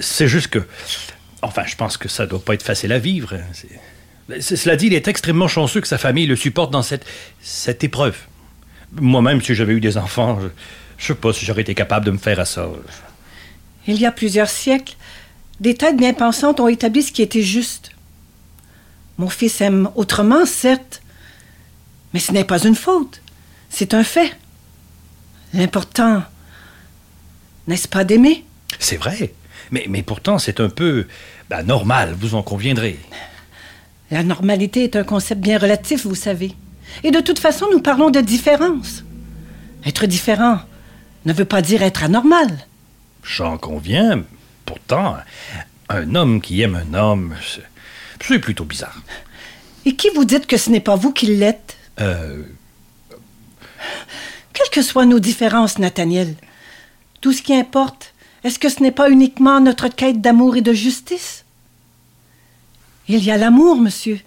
C'est 0.00 0.28
juste 0.28 0.48
que. 0.48 0.60
Enfin, 1.42 1.64
je 1.66 1.74
pense 1.74 1.96
que 1.96 2.08
ça 2.08 2.26
doit 2.26 2.42
pas 2.42 2.54
être 2.54 2.62
facile 2.62 2.92
à 2.92 2.98
vivre. 2.98 3.34
hein. 3.34 3.42
C'est- 3.52 3.80
Cela 4.40 4.76
dit, 4.76 4.86
il 4.86 4.94
est 4.94 5.08
extrêmement 5.08 5.48
chanceux 5.48 5.80
que 5.80 5.88
sa 5.88 5.98
famille 5.98 6.26
le 6.26 6.36
supporte 6.36 6.70
dans 6.70 6.82
cette, 6.82 7.04
cette 7.42 7.84
épreuve. 7.84 8.16
Moi-même, 8.92 9.42
si 9.42 9.54
j'avais 9.54 9.74
eu 9.74 9.80
des 9.80 9.96
enfants, 9.98 10.38
je, 10.40 10.48
je 10.98 11.06
sais 11.06 11.14
pas 11.14 11.32
si 11.32 11.44
j'aurais 11.44 11.62
été 11.62 11.74
capable 11.74 12.06
de 12.06 12.10
me 12.10 12.18
faire 12.18 12.40
à 12.40 12.44
ça. 12.44 12.68
Il 13.86 13.98
y 14.00 14.06
a 14.06 14.12
plusieurs 14.12 14.48
siècles, 14.48 14.96
des 15.60 15.74
têtes 15.74 15.96
bien 15.96 16.14
pensantes 16.14 16.60
ont 16.60 16.68
établi 16.68 17.02
ce 17.02 17.12
qui 17.12 17.22
était 17.22 17.42
juste. 17.42 17.90
Mon 19.18 19.28
fils 19.28 19.60
aime 19.60 19.90
autrement, 19.94 20.46
certes, 20.46 21.02
mais 22.12 22.20
ce 22.20 22.32
n'est 22.32 22.44
pas 22.44 22.64
une 22.64 22.74
faute. 22.74 23.20
C'est 23.68 23.94
un 23.94 24.04
fait. 24.04 24.36
L'important, 25.52 26.22
n'est-ce 27.66 27.88
pas 27.88 28.04
d'aimer? 28.04 28.44
C'est 28.78 28.96
vrai. 28.96 29.34
Mais, 29.70 29.86
mais 29.88 30.02
pourtant, 30.02 30.38
c'est 30.38 30.60
un 30.60 30.68
peu 30.68 31.06
ben, 31.48 31.62
normal, 31.62 32.14
vous 32.18 32.34
en 32.34 32.42
conviendrez. 32.42 32.98
La 34.14 34.22
normalité 34.22 34.84
est 34.84 34.94
un 34.94 35.02
concept 35.02 35.40
bien 35.40 35.58
relatif, 35.58 36.06
vous 36.06 36.14
savez. 36.14 36.54
Et 37.02 37.10
de 37.10 37.18
toute 37.18 37.40
façon, 37.40 37.66
nous 37.72 37.80
parlons 37.80 38.10
de 38.10 38.20
différence. 38.20 39.02
Être 39.84 40.06
différent 40.06 40.60
ne 41.24 41.32
veut 41.32 41.44
pas 41.44 41.62
dire 41.62 41.82
être 41.82 42.04
anormal. 42.04 42.46
J'en 43.24 43.58
conviens. 43.58 44.22
Pourtant, 44.66 45.16
un 45.88 46.14
homme 46.14 46.40
qui 46.40 46.60
aime 46.60 46.76
un 46.76 46.94
homme, 46.96 47.34
c'est- 47.44 48.38
plutôt 48.38 48.64
bizarre. 48.64 49.02
Et 49.84 49.96
qui 49.96 50.10
vous 50.14 50.24
dites 50.24 50.46
que 50.46 50.58
ce 50.58 50.70
n'est 50.70 50.78
pas 50.78 50.94
vous 50.94 51.10
qui 51.12 51.26
l'êtes? 51.26 51.76
Euh, 52.00 52.44
Quelles 54.52 54.70
que 54.70 54.82
soient 54.82 55.06
nos 55.06 55.18
différences, 55.18 55.80
Nathaniel, 55.80 56.36
tout 57.20 57.32
ce 57.32 57.42
qui 57.42 57.52
importe, 57.52 58.14
est-ce 58.44 58.60
que 58.60 58.68
ce 58.68 58.80
n'est 58.80 58.92
pas 58.92 59.10
uniquement 59.10 59.60
notre 59.60 59.88
quête 59.88 60.20
d'amour 60.20 60.54
et 60.56 60.60
de 60.62 60.72
justice? 60.72 61.43
Il 63.08 63.22
y 63.22 63.30
a 63.30 63.36
l'amour, 63.36 63.76
monsieur. 63.76 64.20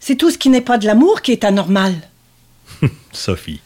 C'est 0.00 0.16
tout 0.16 0.30
ce 0.30 0.38
qui 0.38 0.48
n'est 0.48 0.60
pas 0.60 0.78
de 0.78 0.86
l'amour 0.86 1.22
qui 1.22 1.32
est 1.32 1.44
anormal. 1.44 1.94
Sophie, 3.12 3.60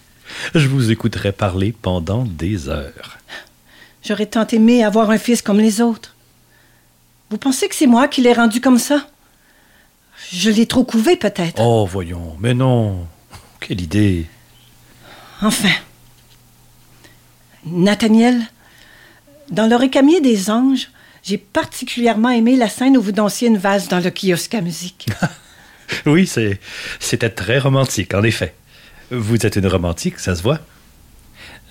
je 0.55 0.69
vous 0.69 0.91
écouterai 0.91 1.33
parler 1.33 1.73
pendant 1.73 2.25
des 2.25 2.69
heures. 2.69 3.19
J'aurais 4.03 4.27
tant 4.27 4.47
aimé 4.47 4.85
avoir 4.85 5.11
un 5.11 5.19
fils 5.19 5.43
comme 5.43 5.59
les 5.59 5.81
autres. 5.81 6.15
Vous 7.31 7.39
pensez 7.39 7.69
que 7.69 7.75
c'est 7.75 7.87
moi 7.87 8.09
qui 8.09 8.23
l'ai 8.23 8.33
rendu 8.33 8.61
comme 8.61 8.79
ça? 8.79 9.07
Je 10.33 10.51
l'ai 10.51 10.67
trop 10.67 10.85
couvé, 10.85 11.17
peut-être. 11.17 11.61
Oh, 11.61 11.87
voyons, 11.87 12.37
mais 12.41 12.55
non. 12.55 13.07
Quelle 13.61 13.81
idée. 13.81 14.27
Enfin, 15.43 15.75
Nathaniel, 17.67 18.41
dans 19.51 19.67
le 19.67 19.77
récamier 19.77 20.21
des 20.21 20.51
anges, 20.51 20.91
j'ai 21.29 21.37
particulièrement 21.37 22.31
aimé 22.31 22.57
la 22.57 22.71
scène 22.71 22.97
où 22.97 23.03
vous 23.03 23.13
dansiez 23.13 23.49
une 23.49 23.59
valse 23.59 23.89
dans 23.89 24.01
le 24.01 24.11
kiosque 24.11 24.55
à 24.55 24.61
musique. 24.61 25.09
Oui, 26.05 26.27
c'est, 26.27 26.61
c'était 27.01 27.31
très 27.31 27.59
romantique, 27.59 28.13
en 28.13 28.23
effet. 28.23 28.55
Vous 29.11 29.47
êtes 29.47 29.57
une 29.57 29.67
romantique, 29.67 30.19
ça 30.19 30.35
se 30.35 30.43
voit. 30.43 30.59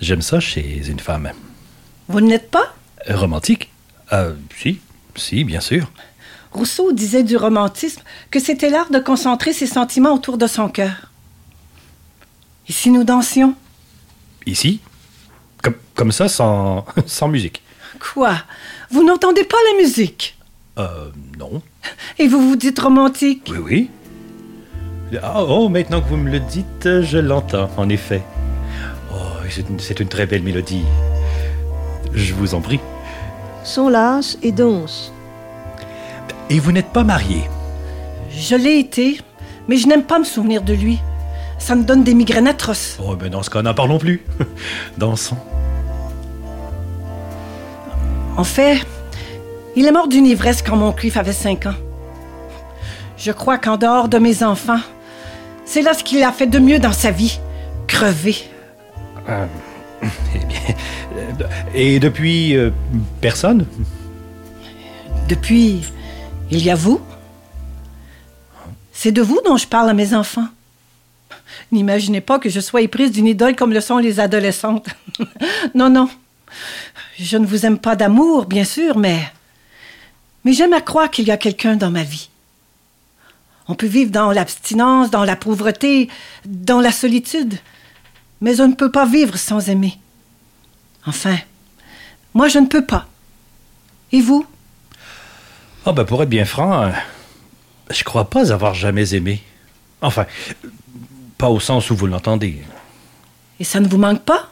J'aime 0.01 0.23
ça 0.23 0.39
chez 0.39 0.87
une 0.87 0.99
femme. 0.99 1.31
Vous 2.07 2.19
ne 2.19 2.27
l'êtes 2.27 2.49
pas? 2.49 2.75
Romantique? 3.07 3.71
Euh, 4.13 4.33
si, 4.59 4.79
si, 5.15 5.43
bien 5.43 5.59
sûr. 5.61 5.91
Rousseau 6.51 6.93
disait 6.93 7.21
du 7.21 7.37
romantisme 7.37 8.01
que 8.31 8.39
c'était 8.39 8.71
l'art 8.71 8.89
de 8.89 8.97
concentrer 8.97 9.53
ses 9.53 9.67
sentiments 9.67 10.15
autour 10.15 10.39
de 10.39 10.47
son 10.47 10.67
cœur. 10.67 11.11
Et 12.67 12.73
si 12.73 12.89
nous 12.89 13.03
dansions? 13.03 13.53
Ici? 14.47 14.79
Comme, 15.61 15.75
comme 15.93 16.11
ça, 16.11 16.27
sans, 16.27 16.87
sans 17.05 17.27
musique 17.27 17.61
Quoi? 17.99 18.35
Vous 18.91 19.03
n'entendez 19.03 19.43
pas 19.43 19.57
la 19.71 19.81
musique? 19.81 20.37
Euh, 20.77 21.09
non. 21.39 21.61
Et 22.19 22.27
vous 22.27 22.49
vous 22.49 22.55
dites 22.55 22.79
romantique? 22.79 23.49
Oui, 23.49 23.57
oui. 25.11 25.19
Ah, 25.23 25.43
oh, 25.43 25.69
maintenant 25.69 26.01
que 26.01 26.09
vous 26.09 26.17
me 26.17 26.29
le 26.29 26.39
dites, 26.39 27.01
je 27.01 27.17
l'entends, 27.17 27.69
en 27.77 27.89
effet. 27.89 28.21
Oh, 29.13 29.15
c'est 29.49 29.67
une, 29.69 29.79
c'est 29.79 29.99
une 29.99 30.09
très 30.09 30.25
belle 30.25 30.43
mélodie. 30.43 30.83
Je 32.13 32.33
vous 32.33 32.53
en 32.53 32.61
prie. 32.61 32.79
s'enlacent 33.63 34.37
et 34.43 34.51
dansent. 34.51 35.11
Et 36.49 36.59
vous 36.59 36.71
n'êtes 36.71 36.91
pas 36.93 37.03
marié? 37.03 37.41
Je 38.31 38.55
l'ai 38.55 38.79
été, 38.79 39.19
mais 39.67 39.77
je 39.77 39.87
n'aime 39.87 40.03
pas 40.03 40.19
me 40.19 40.23
souvenir 40.25 40.61
de 40.61 40.73
lui. 40.73 40.99
Ça 41.59 41.75
me 41.75 41.83
donne 41.83 42.03
des 42.03 42.13
migraines 42.13 42.47
atroces. 42.47 42.97
Oh, 43.01 43.15
mais 43.19 43.29
dans 43.29 43.43
ce 43.43 43.49
cas, 43.49 43.61
n'en 43.61 43.73
parlons 43.73 43.97
plus. 43.97 44.21
Dansons. 44.97 45.37
En 48.37 48.43
fait, 48.43 48.79
il 49.75 49.85
est 49.85 49.91
mort 49.91 50.07
d'une 50.07 50.25
ivresse 50.25 50.61
quand 50.61 50.75
mon 50.75 50.91
cuif 50.93 51.17
avait 51.17 51.33
cinq 51.33 51.65
ans. 51.65 51.75
Je 53.17 53.31
crois 53.31 53.57
qu'en 53.57 53.77
dehors 53.77 54.09
de 54.09 54.19
mes 54.19 54.43
enfants, 54.43 54.79
c'est 55.65 55.81
là 55.81 55.93
ce 55.93 56.03
qu'il 56.03 56.23
a 56.23 56.31
fait 56.31 56.45
de 56.47 56.59
mieux 56.59 56.79
dans 56.79 56.93
sa 56.93 57.11
vie. 57.11 57.39
Crever. 57.87 58.35
Eh 60.35 60.45
bien. 60.45 60.59
euh, 61.17 61.47
Et 61.73 61.99
depuis, 61.99 62.55
euh, 62.55 62.69
personne? 63.19 63.65
Depuis, 65.27 65.81
il 66.51 66.63
y 66.63 66.69
a 66.69 66.75
vous. 66.75 67.01
C'est 68.93 69.11
de 69.11 69.23
vous 69.23 69.41
dont 69.43 69.57
je 69.57 69.67
parle 69.67 69.89
à 69.89 69.93
mes 69.95 70.13
enfants. 70.13 70.47
N'imaginez 71.71 72.21
pas 72.21 72.37
que 72.37 72.49
je 72.49 72.59
sois 72.59 72.81
éprise 72.81 73.11
d'une 73.11 73.25
idole 73.25 73.55
comme 73.55 73.73
le 73.73 73.81
sont 73.81 73.97
les 73.97 74.19
adolescentes. 74.19 74.87
non, 75.75 75.89
non. 75.89 76.07
Je 77.19 77.37
ne 77.37 77.45
vous 77.45 77.65
aime 77.65 77.79
pas 77.79 77.95
d'amour, 77.95 78.45
bien 78.45 78.63
sûr, 78.63 78.97
mais... 78.97 79.19
Mais 80.45 80.53
j'aime 80.53 80.73
à 80.73 80.81
croire 80.81 81.09
qu'il 81.09 81.25
y 81.27 81.31
a 81.31 81.37
quelqu'un 81.37 81.75
dans 81.75 81.91
ma 81.91 82.03
vie. 82.03 82.29
On 83.67 83.75
peut 83.75 83.87
vivre 83.87 84.11
dans 84.11 84.31
l'abstinence, 84.31 85.09
dans 85.09 85.25
la 85.25 85.35
pauvreté, 85.35 86.09
dans 86.45 86.79
la 86.79 86.91
solitude, 86.91 87.59
mais 88.39 88.61
on 88.61 88.69
ne 88.69 88.75
peut 88.75 88.91
pas 88.91 89.05
vivre 89.05 89.37
sans 89.37 89.67
aimer. 89.67 89.97
Enfin, 91.05 91.37
moi 92.33 92.47
je 92.47 92.59
ne 92.59 92.67
peux 92.67 92.85
pas. 92.85 93.07
Et 94.11 94.21
vous? 94.21 94.45
Ah, 95.85 95.91
ben, 95.91 96.05
pour 96.05 96.23
être 96.23 96.29
bien 96.29 96.45
franc, 96.45 96.83
euh, 96.83 96.91
je 97.89 98.03
crois 98.03 98.29
pas 98.29 98.53
avoir 98.53 98.73
jamais 98.73 99.13
aimé. 99.13 99.41
Enfin, 100.01 100.25
pas 101.37 101.49
au 101.49 101.59
sens 101.59 101.89
où 101.89 101.95
vous 101.95 102.07
l'entendez. 102.07 102.61
Et 103.59 103.63
ça 103.63 103.79
ne 103.79 103.87
vous 103.87 103.97
manque 103.97 104.21
pas? 104.21 104.49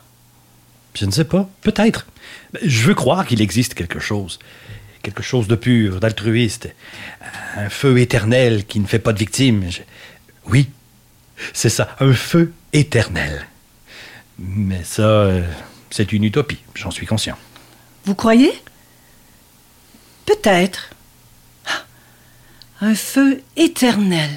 Je 0.96 1.06
ne 1.06 1.12
sais 1.12 1.26
pas. 1.26 1.48
Peut-être. 1.62 2.08
Je 2.64 2.84
veux 2.88 2.96
croire 2.96 3.26
qu'il 3.28 3.41
existe 3.41 3.74
quelque 3.76 4.00
chose. 4.00 4.39
Quelque 5.04 5.22
chose 5.22 5.48
de 5.48 5.56
pur, 5.56 6.00
d'altruiste. 6.00 6.70
Un 7.58 7.70
feu 7.70 8.00
éternel 8.00 8.66
qui 8.66 8.80
ne 8.80 8.88
fait 8.88 9.00
pas 9.00 9.14
de 9.14 9.20
victimes. 9.20 9.70
Je- 9.70 9.82
Oui, 10.48 10.70
c'est 11.54 11.70
ça, 11.70 11.96
un 12.00 12.14
feu 12.14 12.54
éternel. 12.74 13.46
Mais 14.39 14.84
ça, 14.84 15.04
euh, 15.04 15.43
c'est 15.91 16.12
une 16.14 16.24
utopie, 16.24 16.60
j'en 16.76 16.91
suis 16.91 17.06
conscient. 17.06 17.38
Vous 18.06 18.16
croyez? 18.16 18.52
Peut-être. 20.26 20.89
Ah, 21.68 21.84
Un 22.82 22.96
feu 22.96 23.41
éternel. 23.56 24.32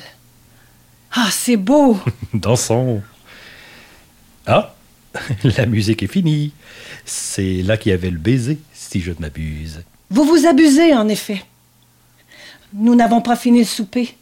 Ah, 1.13 1.29
c'est 1.31 1.57
beau. 1.57 1.99
Dansons. 2.35 3.03
Ah, 4.47 4.75
la 5.45 5.67
musique 5.67 6.03
est 6.03 6.13
finie. 6.13 6.53
C'est 7.05 7.63
là 7.63 7.77
qu'il 7.77 7.91
y 7.91 7.95
avait 7.95 8.11
le 8.11 8.19
baiser, 8.19 8.59
si 8.73 9.01
je 9.01 9.11
ne 9.11 9.17
m'abuse. 9.21 9.83
Vous 10.11 10.25
vous 10.25 10.47
abusez, 10.47 10.95
en 10.95 11.09
effet. 11.09 11.43
Nous 12.75 12.95
n'avons 12.95 13.21
pas 13.21 13.37
fini 13.37 13.61
le 13.61 13.65
souper. 13.65 14.17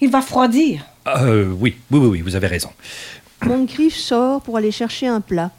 Il 0.00 0.10
va 0.10 0.22
froidir. 0.22 0.84
Ah, 1.04 1.24
euh, 1.24 1.52
oui, 1.58 1.76
oui, 1.90 1.98
oui, 1.98 2.06
oui, 2.06 2.20
vous 2.20 2.36
avez 2.36 2.46
raison. 2.46 2.70
Moncrief 3.44 3.96
sort 3.96 4.42
pour 4.42 4.56
aller 4.56 4.70
chercher 4.70 5.06
un 5.06 5.20
plat. 5.20 5.50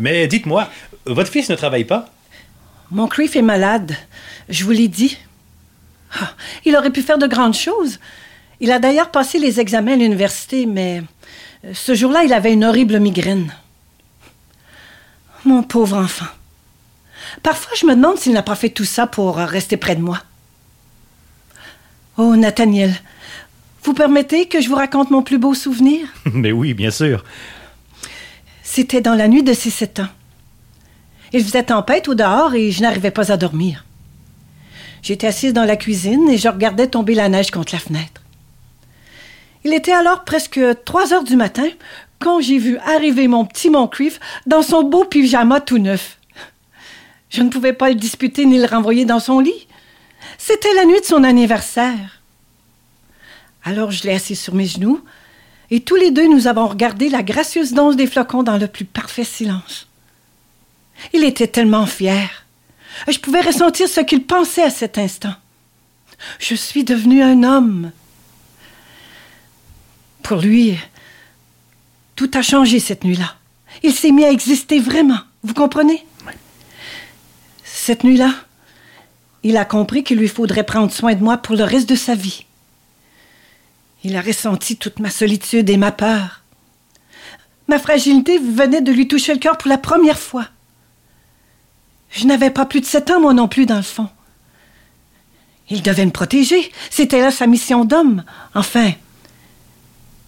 Mais 0.00 0.26
dites-moi, 0.26 0.68
votre 1.06 1.30
fils 1.30 1.48
ne 1.48 1.56
travaille 1.56 1.84
pas? 1.84 2.10
Mon 2.90 3.06
Criff 3.06 3.36
est 3.36 3.42
malade. 3.42 3.96
Je 4.48 4.64
vous 4.64 4.72
l'ai 4.72 4.88
dit. 4.88 5.16
Ah, 6.20 6.32
il 6.64 6.76
aurait 6.76 6.90
pu 6.90 7.02
faire 7.02 7.18
de 7.18 7.26
grandes 7.26 7.54
choses. 7.54 8.00
Il 8.60 8.72
a 8.72 8.78
d'ailleurs 8.78 9.10
passé 9.10 9.38
les 9.38 9.60
examens 9.60 9.92
à 9.92 9.96
l'université, 9.96 10.66
mais 10.66 11.02
euh, 11.64 11.72
ce 11.72 11.94
jour-là, 11.94 12.24
il 12.24 12.32
avait 12.32 12.52
une 12.52 12.64
horrible 12.64 12.98
migraine. 12.98 13.52
Mon 15.44 15.62
pauvre 15.62 15.96
enfant. 15.96 16.26
Parfois, 17.42 17.72
je 17.76 17.86
me 17.86 17.94
demande 17.94 18.18
s'il 18.18 18.32
n'a 18.32 18.42
pas 18.42 18.54
fait 18.54 18.70
tout 18.70 18.84
ça 18.84 19.06
pour 19.06 19.38
euh, 19.38 19.46
rester 19.46 19.76
près 19.76 19.96
de 19.96 20.02
moi. 20.02 20.20
Oh, 22.16 22.36
Nathaniel, 22.36 22.94
vous 23.82 23.94
permettez 23.94 24.46
que 24.46 24.60
je 24.60 24.68
vous 24.68 24.74
raconte 24.74 25.10
mon 25.10 25.22
plus 25.22 25.38
beau 25.38 25.54
souvenir? 25.54 26.06
Mais 26.32 26.52
oui, 26.52 26.74
bien 26.74 26.90
sûr. 26.90 27.24
C'était 28.62 29.00
dans 29.00 29.14
la 29.14 29.28
nuit 29.28 29.42
de 29.42 29.54
ses 29.54 29.70
sept 29.70 30.00
ans. 30.00 30.08
Il 31.32 31.44
faisait 31.44 31.64
tempête 31.64 32.08
au 32.08 32.14
dehors 32.14 32.54
et 32.54 32.70
je 32.70 32.82
n'arrivais 32.82 33.10
pas 33.10 33.32
à 33.32 33.36
dormir. 33.36 33.84
J'étais 35.02 35.28
assise 35.28 35.52
dans 35.52 35.64
la 35.64 35.76
cuisine 35.76 36.28
et 36.28 36.36
je 36.36 36.48
regardais 36.48 36.88
tomber 36.88 37.14
la 37.14 37.28
neige 37.28 37.50
contre 37.50 37.74
la 37.74 37.78
fenêtre. 37.78 38.20
Il 39.64 39.72
était 39.72 39.92
alors 39.92 40.24
presque 40.24 40.60
trois 40.84 41.12
heures 41.12 41.24
du 41.24 41.36
matin 41.36 41.68
quand 42.20 42.40
j'ai 42.40 42.58
vu 42.58 42.78
arriver 42.78 43.26
mon 43.26 43.44
petit 43.44 43.70
Moncrief 43.70 44.20
dans 44.46 44.62
son 44.62 44.84
beau 44.84 45.04
pyjama 45.04 45.60
tout 45.60 45.78
neuf. 45.78 46.18
Je 47.30 47.42
ne 47.42 47.48
pouvais 47.48 47.72
pas 47.72 47.88
le 47.88 47.96
disputer 47.96 48.44
ni 48.44 48.58
le 48.58 48.66
renvoyer 48.66 49.04
dans 49.04 49.20
son 49.20 49.40
lit. 49.40 49.66
C'était 50.38 50.74
la 50.74 50.84
nuit 50.84 51.00
de 51.00 51.06
son 51.06 51.24
anniversaire. 51.24 52.20
Alors 53.64 53.90
je 53.90 54.04
l'ai 54.04 54.14
assis 54.14 54.36
sur 54.36 54.54
mes 54.54 54.66
genoux 54.66 55.02
et 55.70 55.80
tous 55.80 55.96
les 55.96 56.10
deux 56.10 56.28
nous 56.28 56.46
avons 56.46 56.66
regardé 56.66 57.08
la 57.08 57.22
gracieuse 57.22 57.72
danse 57.72 57.96
des 57.96 58.06
flocons 58.06 58.42
dans 58.42 58.58
le 58.58 58.66
plus 58.66 58.84
parfait 58.84 59.24
silence. 59.24 59.88
Il 61.12 61.24
était 61.24 61.46
tellement 61.46 61.86
fier. 61.86 62.44
Je 63.08 63.18
pouvais 63.18 63.40
ressentir 63.40 63.88
ce 63.88 64.00
qu'il 64.00 64.24
pensait 64.24 64.62
à 64.62 64.70
cet 64.70 64.98
instant. 64.98 65.34
Je 66.38 66.54
suis 66.54 66.84
devenu 66.84 67.22
un 67.22 67.44
homme. 67.44 67.92
Pour 70.22 70.40
lui, 70.40 70.76
tout 72.20 72.30
a 72.34 72.42
changé 72.42 72.80
cette 72.80 73.04
nuit-là. 73.04 73.34
Il 73.82 73.94
s'est 73.94 74.10
mis 74.10 74.26
à 74.26 74.30
exister 74.30 74.78
vraiment. 74.78 75.20
Vous 75.42 75.54
comprenez? 75.54 76.04
Cette 77.64 78.04
nuit-là, 78.04 78.34
il 79.42 79.56
a 79.56 79.64
compris 79.64 80.04
qu'il 80.04 80.18
lui 80.18 80.28
faudrait 80.28 80.64
prendre 80.64 80.92
soin 80.92 81.14
de 81.14 81.24
moi 81.24 81.38
pour 81.38 81.56
le 81.56 81.64
reste 81.64 81.88
de 81.88 81.94
sa 81.94 82.14
vie. 82.14 82.44
Il 84.04 84.16
a 84.16 84.20
ressenti 84.20 84.76
toute 84.76 84.98
ma 84.98 85.08
solitude 85.08 85.70
et 85.70 85.78
ma 85.78 85.92
peur. 85.92 86.42
Ma 87.68 87.78
fragilité 87.78 88.36
venait 88.36 88.82
de 88.82 88.92
lui 88.92 89.08
toucher 89.08 89.32
le 89.32 89.40
cœur 89.40 89.56
pour 89.56 89.70
la 89.70 89.78
première 89.78 90.18
fois. 90.18 90.44
Je 92.10 92.26
n'avais 92.26 92.50
pas 92.50 92.66
plus 92.66 92.82
de 92.82 92.86
sept 92.86 93.10
ans, 93.10 93.20
moi 93.22 93.32
non 93.32 93.48
plus, 93.48 93.64
dans 93.64 93.76
le 93.76 93.82
fond. 93.82 94.10
Il 95.70 95.80
devait 95.80 96.04
me 96.04 96.10
protéger. 96.10 96.70
C'était 96.90 97.22
là 97.22 97.30
sa 97.30 97.46
mission 97.46 97.86
d'homme. 97.86 98.24
Enfin, 98.54 98.92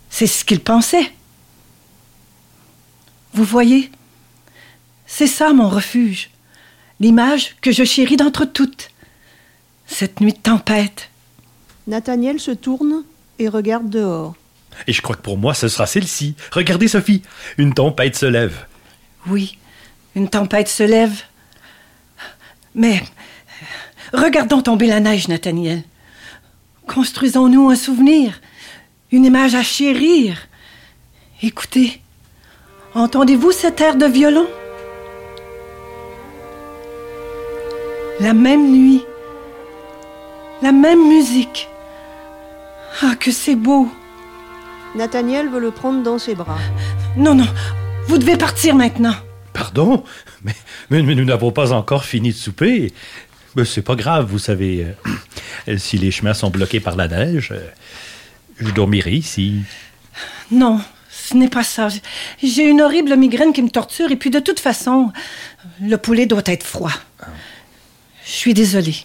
c'est 0.08 0.26
ce 0.26 0.46
qu'il 0.46 0.60
pensait. 0.60 1.12
Vous 3.32 3.44
voyez, 3.44 3.90
c'est 5.06 5.26
ça 5.26 5.52
mon 5.52 5.68
refuge. 5.68 6.30
L'image 7.00 7.56
que 7.60 7.72
je 7.72 7.84
chéris 7.84 8.16
d'entre 8.16 8.44
toutes. 8.44 8.90
Cette 9.86 10.20
nuit 10.20 10.32
de 10.32 10.38
tempête. 10.38 11.10
Nathaniel 11.86 12.38
se 12.40 12.50
tourne 12.50 13.04
et 13.38 13.48
regarde 13.48 13.90
dehors. 13.90 14.34
Et 14.86 14.92
je 14.92 15.02
crois 15.02 15.16
que 15.16 15.22
pour 15.22 15.38
moi, 15.38 15.54
ce 15.54 15.68
sera 15.68 15.86
celle-ci. 15.86 16.34
Regardez, 16.52 16.88
Sophie, 16.88 17.22
une 17.58 17.74
tempête 17.74 18.16
se 18.16 18.26
lève. 18.26 18.66
Oui, 19.26 19.58
une 20.14 20.28
tempête 20.28 20.68
se 20.68 20.82
lève. 20.82 21.22
Mais 22.74 23.02
regardons 24.12 24.62
tomber 24.62 24.86
la 24.86 25.00
neige, 25.00 25.28
Nathaniel. 25.28 25.82
Construisons-nous 26.86 27.70
un 27.70 27.76
souvenir, 27.76 28.40
une 29.10 29.24
image 29.24 29.54
à 29.54 29.62
chérir. 29.62 30.48
Écoutez, 31.42 32.01
entendez-vous 32.94 33.52
cet 33.52 33.80
air 33.80 33.96
de 33.96 34.06
violon? 34.06 34.46
La 38.20 38.32
même 38.32 38.70
nuit. 38.70 39.04
La 40.62 40.72
même 40.72 41.08
musique. 41.08 41.68
Ah, 43.02 43.14
que 43.18 43.30
c'est 43.32 43.56
beau. 43.56 43.90
Nathaniel 44.94 45.48
veut 45.48 45.60
le 45.60 45.70
prendre 45.70 46.02
dans 46.02 46.18
ses 46.18 46.34
bras. 46.34 46.58
Non, 47.16 47.34
non, 47.34 47.48
vous 48.06 48.18
devez 48.18 48.36
partir 48.36 48.74
maintenant. 48.74 49.14
Pardon? 49.52 50.04
Mais, 50.44 50.54
mais, 50.90 51.02
mais 51.02 51.14
nous 51.14 51.24
n'avons 51.24 51.50
pas 51.50 51.72
encore 51.72 52.04
fini 52.04 52.30
de 52.30 52.36
souper. 52.36 52.92
Mais 53.56 53.64
c'est 53.64 53.82
pas 53.82 53.96
grave, 53.96 54.26
vous 54.30 54.38
savez. 54.38 54.86
euh, 55.68 55.78
si 55.78 55.98
les 55.98 56.10
chemins 56.10 56.34
sont 56.34 56.50
bloqués 56.50 56.80
par 56.80 56.96
la 56.96 57.08
neige, 57.08 57.50
euh, 57.52 57.66
je 58.58 58.70
dormirai 58.70 59.12
ici. 59.12 59.60
Non, 60.50 60.80
ce 61.14 61.34
n'est 61.36 61.48
pas 61.48 61.62
ça. 61.62 61.88
J'ai 62.42 62.64
une 62.64 62.80
horrible 62.80 63.14
migraine 63.16 63.52
qui 63.52 63.62
me 63.62 63.68
torture 63.70 64.10
et 64.10 64.16
puis 64.16 64.30
de 64.30 64.40
toute 64.40 64.60
façon, 64.60 65.12
le 65.80 65.96
poulet 65.98 66.24
doit 66.26 66.42
être 66.46 66.64
froid. 66.64 66.92
Je 68.24 68.30
suis 68.30 68.54
désolée. 68.54 68.96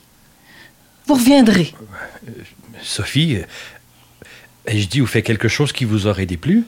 Vous 1.06 1.16
reviendrez. 1.16 1.74
Sophie, 2.82 3.40
ai-je 4.66 4.88
dit 4.88 5.02
ou 5.02 5.06
fait 5.06 5.22
quelque 5.22 5.48
chose 5.48 5.72
qui 5.74 5.86
vous 5.86 6.08
aurait 6.08 6.26
déplu? 6.26 6.66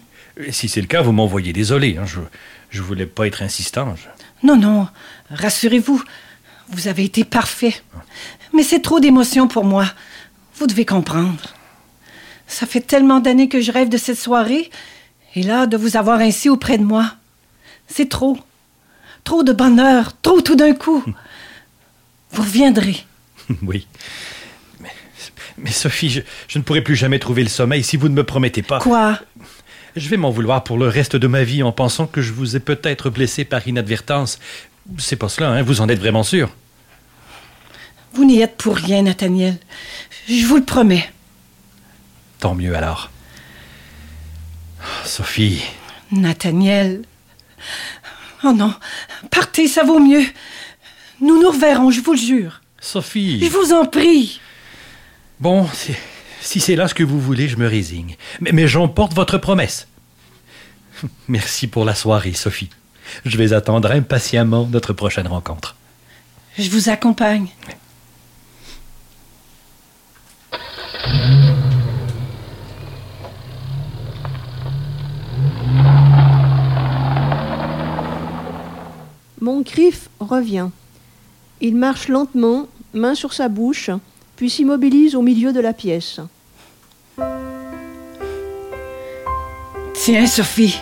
Si 0.52 0.68
c'est 0.70 0.82
le 0.82 0.88
cas, 0.88 1.02
vous 1.02 1.12
m'envoyez 1.12 1.54
désolé. 1.54 1.98
hein, 1.98 2.06
je, 2.06 2.20
je 2.70 2.82
voulais 2.82 3.06
pas 3.06 3.28
être 3.28 3.42
insistant. 3.42 3.96
je- 3.96 4.48
Non, 4.48 4.56
non, 4.58 4.88
rassurez-vous. 5.30 6.02
Vous 6.70 6.88
avez 6.88 7.04
été 7.04 7.24
parfait. 7.24 7.82
Mais 8.54 8.64
c'est 8.64 8.82
trop 8.82 9.00
d'émotions 9.00 9.48
pour 9.48 9.64
moi. 9.66 9.86
Vous 10.56 10.68
devez 10.68 10.86
comprendre. 10.86 11.56
Ça 12.48 12.66
fait 12.66 12.82
tellement 12.82 13.20
d'années 13.20 13.50
que 13.50 13.62
je 13.62 13.72
rêve 13.72 13.90
de 13.90 13.98
cette 13.98 14.20
soirée. 14.20 14.70
Et 15.36 15.44
là, 15.44 15.68
de 15.68 15.78
vous 15.78 15.98
avoir 15.98 16.20
ainsi 16.20 16.50
auprès 16.50 16.78
de 16.78 16.84
moi. 16.84 17.14
C'est 17.88 18.10
trop. 18.10 18.38
Trop 19.24 19.44
de 19.44 19.54
bonheur. 19.54 20.14
Trop 20.22 20.42
tout 20.42 20.56
d'un 20.56 20.74
coup. 20.74 21.04
Vous 22.32 22.42
reviendrez. 22.42 23.06
oui. 23.64 23.88
Mais, 24.80 24.90
mais 25.58 25.72
Sophie, 25.72 26.10
je, 26.10 26.22
je 26.48 26.58
ne 26.58 26.64
pourrai 26.64 26.82
plus 26.82 26.96
jamais 26.96 27.20
trouver 27.20 27.44
le 27.44 27.50
sommeil 27.50 27.84
si 27.84 27.98
vous 27.98 28.10
ne 28.10 28.16
me 28.16 28.24
promettez 28.24 28.62
pas. 28.62 28.80
Quoi? 28.80 29.20
Je 29.96 30.10
vais 30.10 30.18
m'en 30.18 30.30
vouloir 30.30 30.64
pour 30.64 30.78
le 30.78 30.88
reste 30.88 31.16
de 31.16 31.28
ma 31.28 31.44
vie 31.44 31.64
en 31.64 31.72
pensant 31.72 32.08
que 32.08 32.22
je 32.22 32.32
vous 32.32 32.56
ai 32.56 32.60
peut-être 32.60 33.10
blessé 33.10 33.44
par 33.44 33.68
inadvertance. 33.68 34.40
C'est 34.98 35.16
pas 35.16 35.30
cela, 35.30 35.50
hein, 35.50 35.64
vous 35.64 35.82
en 35.82 35.90
êtes 35.90 36.00
vraiment 36.00 36.24
sûr? 36.24 36.50
Vous 38.14 38.26
n'y 38.26 38.42
êtes 38.42 38.58
pour 38.58 38.76
rien, 38.76 39.04
Nathaniel. 39.04 39.58
Je 40.28 40.46
vous 40.46 40.58
le 40.58 40.64
promets. 40.64 41.10
Tant 42.40 42.56
mieux 42.56 42.76
alors. 42.76 43.12
Sophie, 45.06 45.62
Nathaniel. 46.12 47.04
Oh 48.44 48.54
non, 48.54 48.74
partez, 49.32 49.68
ça 49.68 49.84
vaut 49.84 50.00
mieux. 50.00 50.26
Nous 51.22 51.42
nous 51.42 51.50
reverrons, 51.50 51.92
je 51.92 52.02
vous 52.02 52.14
le 52.14 52.18
jure. 52.18 52.62
Sophie. 52.80 53.40
Je 53.44 53.50
vous 53.50 53.74
en 53.74 53.86
prie. 53.86 54.40
Bon, 55.40 55.68
si, 56.42 56.60
c'est 56.60 56.76
là 56.76 56.88
ce 56.88 56.94
que 56.94 57.04
vous 57.04 57.20
voulez, 57.20 57.48
je 57.48 57.58
me 57.58 57.68
résigne. 57.68 58.16
Mais, 58.40 58.52
mais 58.52 58.68
j'emporte 58.68 59.14
votre 59.14 59.38
promesse. 59.38 59.88
Merci 61.28 61.68
pour 61.68 61.86
la 61.86 61.96
soirée, 61.96 62.34
Sophie. 62.34 62.70
Je 63.26 63.38
vais 63.38 63.54
attendre 63.54 63.92
impatiemment 63.92 64.68
notre 64.68 64.94
prochaine 64.94 65.28
rencontre. 65.28 65.76
Je 66.58 66.70
vous 66.70 66.90
accompagne. 66.90 67.48
Moncrief 79.42 80.10
revient. 80.20 80.70
Il 81.62 81.76
marche 81.76 82.10
lentement, 82.10 82.68
main 82.94 83.16
sur 83.16 83.34
sa 83.34 83.48
bouche, 83.48 83.90
puis 84.36 84.50
s'immobilise 84.50 85.16
au 85.16 85.22
milieu 85.22 85.54
de 85.54 85.62
la 85.62 85.72
pièce. 85.72 86.20
Tiens, 89.94 90.28
Sophie. 90.28 90.78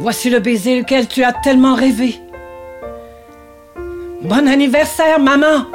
Voici 0.00 0.28
le 0.30 0.40
baiser 0.40 0.80
auquel 0.80 1.08
tu 1.08 1.24
as 1.24 1.32
tellement 1.32 1.74
rêvé. 1.74 2.20
Bon 4.22 4.46
anniversaire, 4.46 5.18
maman. 5.18 5.66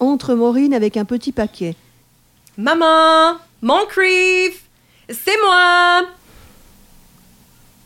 Entre 0.00 0.34
Maureen 0.34 0.72
avec 0.72 0.96
un 0.96 1.04
petit 1.04 1.32
paquet. 1.32 1.74
Maman! 2.56 3.38
Moncrief! 3.62 4.62
C'est 5.08 5.36
moi! 5.44 6.04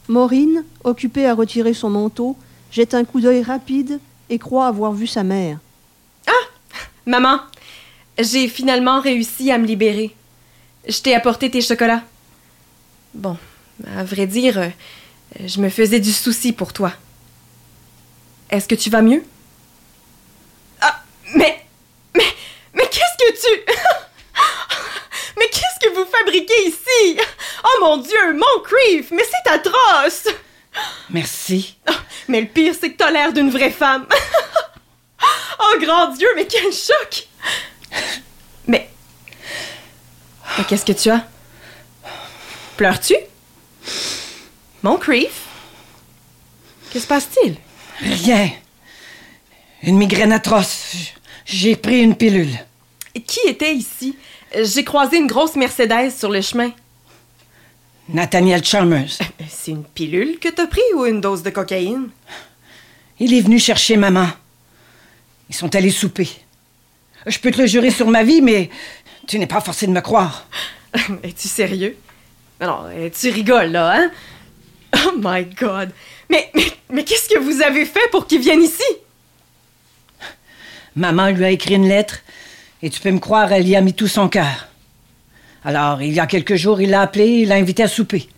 Maureen, 0.08 0.64
occupée 0.84 1.26
à 1.26 1.34
retirer 1.34 1.74
son 1.74 1.90
manteau, 1.90 2.36
jette 2.70 2.94
un 2.94 3.04
coup 3.04 3.20
d'œil 3.20 3.42
rapide 3.42 4.00
et 4.28 4.38
croit 4.38 4.66
avoir 4.66 4.92
vu 4.92 5.06
sa 5.06 5.22
mère. 5.22 5.58
Maman, 7.06 7.40
j'ai 8.18 8.48
finalement 8.48 9.00
réussi 9.00 9.50
à 9.50 9.56
me 9.56 9.64
libérer. 9.64 10.14
Je 10.86 11.00
t'ai 11.00 11.14
apporté 11.14 11.50
tes 11.50 11.62
chocolats. 11.62 12.02
Bon, 13.14 13.38
à 13.96 14.04
vrai 14.04 14.26
dire, 14.26 14.58
euh, 14.58 14.68
je 15.46 15.58
me 15.62 15.70
faisais 15.70 16.00
du 16.00 16.12
souci 16.12 16.52
pour 16.52 16.74
toi. 16.74 16.92
Est-ce 18.50 18.68
que 18.68 18.74
tu 18.74 18.90
vas 18.90 19.00
mieux? 19.00 19.24
Ah, 20.82 21.02
mais, 21.34 21.64
mais, 22.14 22.24
mais 22.74 22.84
qu'est-ce 22.90 23.24
que 23.24 23.40
tu... 23.40 23.72
vous 25.99 26.11
fabriquez 26.11 26.66
ici? 26.68 27.18
Oh 27.64 27.78
mon 27.80 27.96
Dieu, 27.99 28.32
mon 28.34 28.62
grief, 28.62 29.11
mais 29.11 29.24
c'est 29.24 29.51
atroce! 29.51 30.28
Merci. 31.11 31.76
Ah, 31.86 31.94
Mais 32.28 32.40
le 32.40 32.46
pire, 32.46 32.74
c'est 32.78 32.92
que 32.92 32.96
t'as 32.96 33.11
l'air 33.11 33.32
d'une 33.32 33.51
vraie 33.51 33.70
femme. 33.70 34.07
oh 35.61 35.78
grand 35.80 36.09
Dieu, 36.09 36.28
mais 36.36 36.46
quel 36.46 36.72
choc! 36.72 37.28
Mais. 38.66 38.88
Mais 40.57 40.64
qu'est-ce 40.64 40.84
que 40.84 40.92
tu 40.92 41.11
as? 41.11 41.26
Pleures-tu? 42.76 43.16
Mon 44.82 44.96
grief? 44.96 45.42
Que 46.92 47.01
se 47.01 47.07
passe-t-il? 47.07 47.57
Rien. 48.01 48.51
Une 49.82 49.99
migraine 49.99 50.32
atroce. 50.32 50.94
J'ai 51.44 51.76
pris 51.76 52.01
une 52.01 52.14
pilule. 52.16 52.57
Qui 53.26 53.40
était 53.49 53.74
ici? 53.74 54.16
J'ai 54.55 54.84
croisé 54.84 55.18
une 55.18 55.26
grosse 55.26 55.57
Mercedes 55.57 56.11
sur 56.11 56.30
le 56.30 56.40
chemin. 56.40 56.70
Nathaniel 58.09 58.64
Chalmers. 58.64 59.18
C'est 59.49 59.72
une 59.72 59.84
pilule 59.84 60.38
que 60.38 60.49
t'as 60.49 60.66
pris 60.66 60.80
ou 60.94 61.05
une 61.05 61.20
dose 61.20 61.42
de 61.42 61.51
cocaïne? 61.51 62.09
Il 63.20 63.34
est 63.34 63.40
venu 63.40 63.59
chercher 63.59 63.96
maman. 63.96 64.28
Ils 65.51 65.55
sont 65.55 65.74
allés 65.74 65.90
souper. 65.90 66.28
Je 67.26 67.38
peux 67.38 67.51
te 67.51 67.61
le 67.61 67.66
jurer 67.66 67.90
sur 67.90 68.09
ma 68.09 68.22
vie, 68.24 68.40
mais 68.40 68.70
tu 69.26 69.38
n'es 69.38 69.46
pas 69.46 69.61
forcé 69.61 69.86
de 69.86 69.92
me 69.92 70.01
croire. 70.01 70.46
Es-tu 71.22 71.49
sérieux? 71.49 71.96
Alors, 72.61 72.88
tu 73.18 73.30
rigoles, 73.30 73.72
là, 73.72 73.96
hein? 73.96 74.11
Oh 74.94 75.12
my 75.18 75.44
God! 75.44 75.90
Mais, 76.30 76.51
mais, 76.55 76.72
mais 76.90 77.05
qu'est-ce 77.05 77.28
que 77.28 77.38
vous 77.38 77.61
avez 77.61 77.84
fait 77.84 78.09
pour 78.11 78.26
qu'il 78.26 78.40
vienne 78.40 78.62
ici? 78.62 78.82
Maman 80.96 81.30
lui 81.30 81.44
a 81.44 81.51
écrit 81.51 81.74
une 81.74 81.88
lettre 81.88 82.20
et 82.83 82.91
tu 82.91 83.01
peux 83.01 83.11
me 83.11 83.18
croire, 83.18 83.53
elle 83.53 83.68
y 83.68 83.76
a 83.76 83.81
mis 83.81 83.95
tout 83.95 84.09
son 84.09 84.29
cœur. 84.29 84.68
Alors, 85.64 86.01
il 86.03 86.12
y 86.12 86.20
a 86.20 86.26
quelques 86.26 86.55
jours, 86.55 86.81
il 86.81 86.91
l'a 86.91 87.03
appelé 87.03 87.26
il 87.26 87.49
l'a 87.49 87.57
invité 87.57 87.83
à 87.83 87.89
souper. 87.89 88.29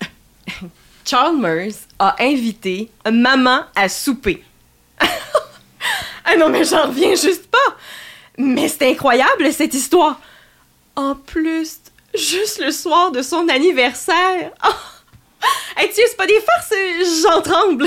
Chalmers 1.04 1.74
a 1.98 2.16
invité 2.20 2.90
maman 3.10 3.62
à 3.74 3.88
souper. 3.88 4.44
ah 5.00 6.36
non, 6.36 6.48
mais 6.48 6.64
j'en 6.64 6.88
reviens 6.88 7.14
juste 7.14 7.46
pas! 7.46 7.76
Mais 8.36 8.68
c'est 8.68 8.90
incroyable, 8.90 9.52
cette 9.52 9.74
histoire! 9.74 10.20
En 10.96 11.14
plus, 11.14 11.78
juste 12.14 12.60
le 12.64 12.72
soir 12.72 13.12
de 13.12 13.22
son 13.22 13.48
anniversaire! 13.48 14.50
Oh. 14.66 14.70
Hey, 15.76 15.88
tu 15.90 16.02
c'est 16.04 16.16
pas 16.16 16.26
des 16.26 16.40
farces, 16.40 17.22
j'en 17.22 17.40
tremble! 17.40 17.86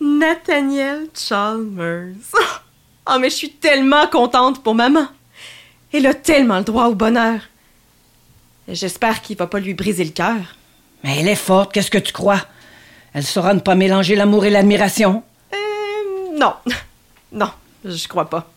Nathaniel 0.00 1.08
Chalmers. 1.14 2.14
Oh, 3.08 3.18
mais 3.20 3.30
je 3.30 3.34
suis 3.34 3.50
tellement 3.50 4.06
contente 4.06 4.62
pour 4.62 4.74
maman. 4.74 5.06
Elle 5.92 6.06
a 6.06 6.14
tellement 6.14 6.58
le 6.58 6.64
droit 6.64 6.86
au 6.86 6.94
bonheur. 6.94 7.40
J'espère 8.66 9.20
qu'il 9.20 9.36
va 9.36 9.46
pas 9.46 9.60
lui 9.60 9.74
briser 9.74 10.04
le 10.04 10.10
cœur. 10.10 10.56
Mais 11.02 11.20
elle 11.20 11.28
est 11.28 11.34
forte, 11.34 11.72
qu'est-ce 11.72 11.90
que 11.90 11.98
tu 11.98 12.12
crois? 12.12 12.40
Elle 13.12 13.24
saura 13.24 13.52
ne 13.54 13.60
pas 13.60 13.74
mélanger 13.74 14.16
l'amour 14.16 14.46
et 14.46 14.50
l'admiration? 14.50 15.22
Euh, 15.52 16.38
non. 16.38 16.54
Non, 17.30 17.50
je 17.84 18.08
crois 18.08 18.30
pas. 18.30 18.50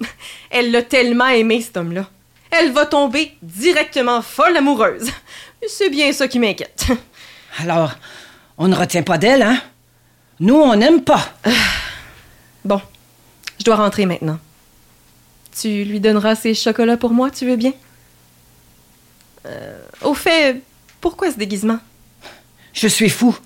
Elle 0.49 0.71
l'a 0.71 0.81
tellement 0.81 1.27
aimé, 1.27 1.61
cet 1.61 1.77
homme-là. 1.77 2.05
Elle 2.49 2.71
va 2.71 2.85
tomber 2.85 3.35
directement 3.41 4.21
folle 4.21 4.55
amoureuse. 4.55 5.11
C'est 5.67 5.89
bien 5.89 6.13
ça 6.13 6.27
qui 6.27 6.39
m'inquiète. 6.39 6.85
Alors, 7.59 7.91
on 8.57 8.67
ne 8.67 8.75
retient 8.75 9.03
pas 9.03 9.17
d'elle, 9.17 9.41
hein? 9.41 9.61
Nous, 10.39 10.55
on 10.55 10.75
n'aime 10.75 11.03
pas. 11.03 11.33
Bon, 12.63 12.81
je 13.59 13.63
dois 13.63 13.75
rentrer 13.75 14.05
maintenant. 14.05 14.39
Tu 15.59 15.83
lui 15.83 15.99
donneras 15.99 16.35
ses 16.35 16.53
chocolats 16.53 16.97
pour 16.97 17.11
moi, 17.11 17.31
tu 17.31 17.45
veux 17.47 17.55
bien? 17.55 17.73
Euh, 19.45 19.81
au 20.01 20.13
fait, 20.13 20.61
Pourquoi 21.01 21.31
ce 21.31 21.37
déguisement? 21.37 21.79
Je 22.73 22.87
suis 22.87 23.09
fou. 23.09 23.37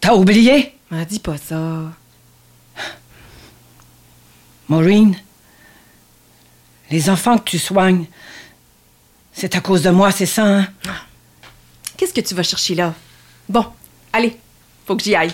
T'as 0.00 0.14
oublié? 0.14 0.74
Ah, 0.90 1.04
dis 1.04 1.18
pas 1.18 1.36
ça. 1.36 1.82
Maureen, 4.68 5.16
les 6.90 7.08
enfants 7.08 7.38
que 7.38 7.50
tu 7.50 7.58
soignes, 7.58 8.06
c'est 9.32 9.54
à 9.54 9.60
cause 9.60 9.82
de 9.82 9.90
moi, 9.90 10.10
c'est 10.10 10.26
ça, 10.26 10.44
hein? 10.44 10.68
Qu'est-ce 11.96 12.12
que 12.12 12.20
tu 12.20 12.34
vas 12.34 12.42
chercher 12.42 12.74
là? 12.74 12.94
Bon, 13.48 13.64
allez, 14.12 14.36
faut 14.86 14.96
que 14.96 15.02
j'y 15.04 15.14
aille. 15.14 15.32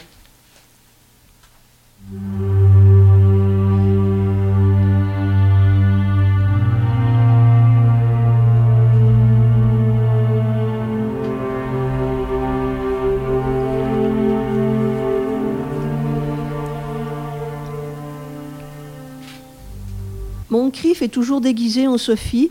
Moncrief 20.73 21.03
est 21.03 21.09
toujours 21.09 21.43
déguisé 21.43 21.87
en 21.87 21.99
Sophie, 21.99 22.51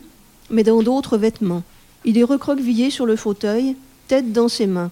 mais 0.52 0.62
dans 0.62 0.84
d'autres 0.84 1.18
vêtements. 1.18 1.64
Il 2.06 2.20
est 2.20 2.24
recroquevillé 2.24 2.92
sur 2.92 3.08
le 3.08 3.16
fauteuil, 3.16 3.76
tête 4.08 4.32
dans 4.32 4.48
ses 4.48 4.68
mains. 4.68 4.92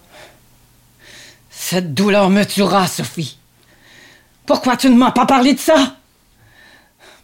Cette 1.48 1.94
douleur 1.94 2.28
me 2.28 2.42
tuera, 2.42 2.88
Sophie. 2.88 3.38
Pourquoi 4.46 4.76
tu 4.76 4.90
ne 4.90 4.96
m'as 4.96 5.12
pas 5.12 5.26
parlé 5.26 5.54
de 5.54 5.60
ça? 5.60 5.94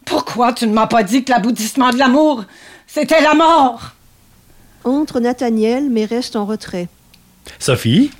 Pourquoi 0.05 0.53
tu 0.53 0.65
ne 0.65 0.71
m'as 0.71 0.87
pas 0.87 1.03
dit 1.03 1.25
que 1.25 1.31
l'aboutissement 1.31 1.89
de 1.89 1.97
l'amour, 1.97 2.45
c'était 2.87 3.21
la 3.21 3.33
mort? 3.33 3.91
Entre 4.85 5.19
Nathaniel, 5.19 5.89
mais 5.89 6.05
reste 6.05 6.37
en 6.37 6.45
retrait. 6.45 6.87
Sophie, 7.59 8.11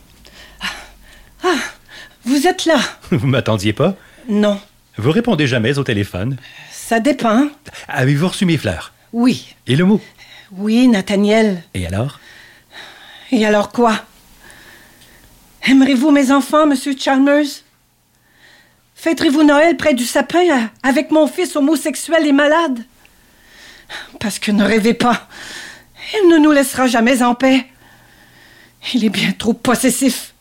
Vous 2.26 2.48
êtes 2.48 2.66
là? 2.66 2.82
vous 3.12 3.28
m'attendiez 3.28 3.72
pas? 3.72 3.96
Non. 4.28 4.60
Vous 4.98 5.12
répondez 5.12 5.48
jamais 5.48 5.78
au 5.80 5.86
téléphone? 5.86 6.36
Ça 6.88 7.02
dépend. 7.02 7.50
Avez-vous 7.90 8.30
reçu 8.30 8.46
mes 8.46 8.58
fleurs? 8.58 8.94
Oui. 9.12 9.54
Et 9.68 9.76
le 9.76 9.84
mot? 9.84 10.00
Oui, 10.54 10.88
Nathaniel. 10.88 11.62
Et 11.74 11.86
alors? 11.86 12.22
Et 13.32 13.46
alors 13.46 13.74
quoi? 13.74 14.00
Aimerez-vous 15.68 16.12
mes 16.12 16.32
enfants, 16.32 16.66
Monsieur 16.66 16.96
Chalmers? 16.98 17.44
Fêterez-vous 18.96 19.44
Noël 19.44 19.76
près 19.76 19.94
du 19.94 20.06
sapin 20.06 20.40
euh, 20.50 20.62
avec 20.82 21.12
mon 21.12 21.28
fils 21.28 21.58
homosexuel 21.58 22.26
et 22.26 22.32
malade? 22.32 22.80
Parce 24.22 24.40
que 24.40 24.52
ne 24.52 24.64
rêvez 24.64 24.94
pas, 24.94 25.28
il 26.14 26.30
ne 26.30 26.38
nous 26.38 26.52
laissera 26.52 26.88
jamais 26.88 27.22
en 27.22 27.36
paix. 27.36 27.66
Il 28.94 29.04
est 29.04 29.10
bien 29.10 29.34
trop 29.34 29.52
possessif. 29.54 30.34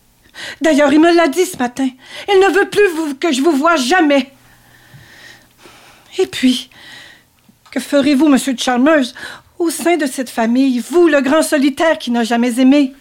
D'ailleurs, 0.61 0.93
il 0.93 1.01
me 1.01 1.13
l'a 1.13 1.27
dit 1.27 1.45
ce 1.45 1.57
matin. 1.57 1.89
Il 2.33 2.39
ne 2.39 2.55
veut 2.57 2.71
plus 2.71 2.87
vous- 2.95 3.15
que 3.17 3.33
je 3.33 3.43
vous 3.43 3.51
voie 3.53 3.75
jamais. 3.77 4.31
Et 6.19 6.27
puis, 6.27 6.71
que 7.71 7.81
ferez-vous, 7.81 8.29
Monsieur 8.29 8.55
Chalmers, 8.57 9.07
au 9.59 9.71
sein 9.71 9.97
de 9.97 10.07
cette 10.07 10.31
famille, 10.31 10.81
vous, 10.91 11.09
le 11.09 11.21
grand 11.21 11.43
solitaire 11.43 11.99
qui 11.99 12.11
n'a 12.11 12.25
jamais 12.25 12.59
aimé, 12.61 12.95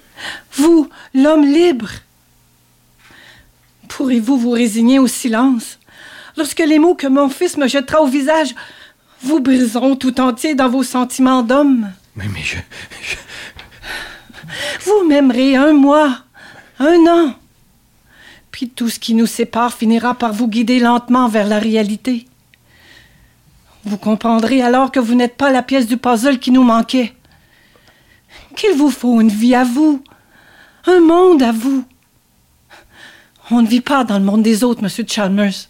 vous, 0.53 0.89
l'homme 1.13 1.45
libre? 1.45 1.89
Pourrez-vous 3.88 4.38
vous 4.38 4.51
résigner 4.51 4.99
au 4.99 5.07
silence? 5.07 5.80
Lorsque 6.38 6.59
les 6.59 6.80
mots 6.80 6.95
que 6.95 7.07
mon 7.07 7.30
fils 7.30 7.57
me 7.57 7.68
jettera 7.68 8.01
au 8.01 8.07
visage 8.07 8.53
vous 9.22 9.39
briseront 9.39 9.95
tout 9.95 10.20
entier 10.20 10.53
dans 10.55 10.70
vos 10.70 10.84
sentiments 10.84 11.41
d'homme? 11.43 11.89
Mais, 12.16 12.26
mais 12.34 12.41
je, 12.43 12.57
je- 13.01 13.16
Vous 14.86 15.07
m'aimerez 15.07 15.55
un 15.55 15.74
mois, 15.74 16.20
un 16.80 16.97
an. 17.07 17.34
Puis 18.51 18.70
tout 18.70 18.89
ce 18.89 18.99
qui 18.99 19.13
nous 19.13 19.26
sépare 19.26 19.74
finira 19.74 20.13
par 20.16 20.34
vous 20.34 20.47
guider 20.47 20.80
lentement 20.80 21.28
vers 21.30 21.47
la 21.47 21.59
réalité. 21.59 22.26
Vous 23.86 23.98
comprendrez 23.98 24.62
alors 24.62 24.92
que 24.92 25.00
vous 25.00 25.14
n'êtes 25.14 25.38
pas 25.38 25.52
la 25.52 25.62
pièce 25.62 25.86
du 25.86 25.98
puzzle 25.98 26.40
qui 26.40 26.52
nous 26.52 26.64
manquait. 26.64 27.14
Qu'il 28.56 28.76
vous 28.76 28.90
faut 28.90 29.22
une 29.22 29.30
vie 29.30 29.54
à 29.54 29.64
vous, 29.64 30.04
un 30.88 31.00
monde 31.00 31.44
à 31.44 31.52
vous. 31.52 31.86
On 33.52 33.62
ne 33.62 33.68
vit 33.68 33.82
pas 33.82 34.04
dans 34.04 34.18
le 34.18 34.26
monde 34.26 34.42
des 34.42 34.64
autres, 34.64 34.82
Monsieur 34.82 35.06
Chalmers. 35.08 35.70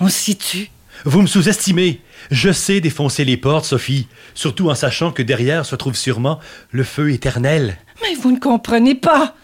On 0.00 0.08
s'y 0.08 0.36
tue. 0.36 0.70
Vous 1.04 1.22
me 1.22 1.26
sous-estimez. 1.28 2.00
Je 2.30 2.50
sais 2.50 2.80
défoncer 2.80 3.24
les 3.24 3.36
portes, 3.36 3.64
Sophie, 3.64 4.08
surtout 4.34 4.68
en 4.68 4.74
sachant 4.74 5.12
que 5.12 5.22
derrière 5.22 5.64
se 5.64 5.76
trouve 5.76 5.96
sûrement 5.96 6.40
le 6.70 6.82
feu 6.82 7.12
éternel. 7.12 7.78
Mais 8.02 8.14
vous 8.16 8.32
ne 8.32 8.38
comprenez 8.38 8.96
pas. 8.96 9.34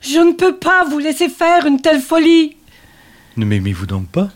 Je 0.00 0.18
ne 0.18 0.32
peux 0.32 0.56
pas 0.56 0.84
vous 0.84 0.98
laisser 0.98 1.28
faire 1.28 1.66
une 1.66 1.80
telle 1.80 2.00
folie. 2.00 2.56
Ne 3.36 3.44
m'aimez-vous 3.44 3.86
donc 3.86 4.06
pas? 4.08 4.30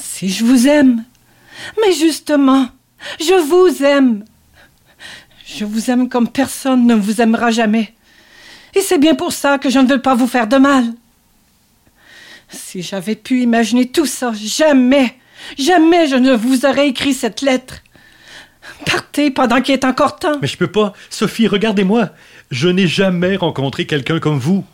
Si 0.00 0.30
je 0.30 0.44
vous 0.44 0.66
aime. 0.66 1.04
Mais 1.80 1.92
justement, 1.92 2.68
je 3.20 3.34
vous 3.34 3.82
aime. 3.84 4.24
Je 5.46 5.64
vous 5.64 5.90
aime 5.90 6.08
comme 6.08 6.28
personne 6.28 6.86
ne 6.86 6.94
vous 6.94 7.20
aimera 7.20 7.50
jamais. 7.50 7.94
Et 8.74 8.80
c'est 8.80 8.98
bien 8.98 9.14
pour 9.14 9.32
ça 9.32 9.58
que 9.58 9.70
je 9.70 9.78
ne 9.78 9.86
veux 9.86 10.02
pas 10.02 10.14
vous 10.14 10.26
faire 10.26 10.48
de 10.48 10.56
mal. 10.56 10.84
Si 12.48 12.82
j'avais 12.82 13.14
pu 13.14 13.40
imaginer 13.42 13.88
tout 13.88 14.06
ça, 14.06 14.32
jamais, 14.34 15.16
jamais 15.58 16.08
je 16.08 16.16
ne 16.16 16.34
vous 16.34 16.66
aurais 16.66 16.88
écrit 16.88 17.14
cette 17.14 17.42
lettre. 17.42 17.82
Partez 18.84 19.30
pendant 19.30 19.60
qu'il 19.62 19.74
est 19.74 19.84
encore 19.84 20.18
temps. 20.18 20.38
Mais 20.42 20.48
je 20.48 20.56
peux 20.56 20.66
pas. 20.66 20.92
Sophie, 21.10 21.46
regardez-moi. 21.46 22.10
Je 22.50 22.68
n'ai 22.68 22.86
jamais 22.86 23.36
rencontré 23.36 23.86
quelqu'un 23.86 24.18
comme 24.18 24.38
vous. 24.38 24.64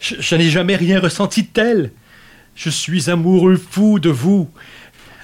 Je, 0.00 0.34
n'ai 0.36 0.48
jamais 0.48 0.76
rien 0.76 1.00
ressenti 1.00 1.42
de 1.42 1.48
tel. 1.48 1.92
Je 2.54 2.70
suis 2.70 3.10
amoureux 3.10 3.56
fou 3.56 3.98
de 3.98 4.10
vous. 4.10 4.48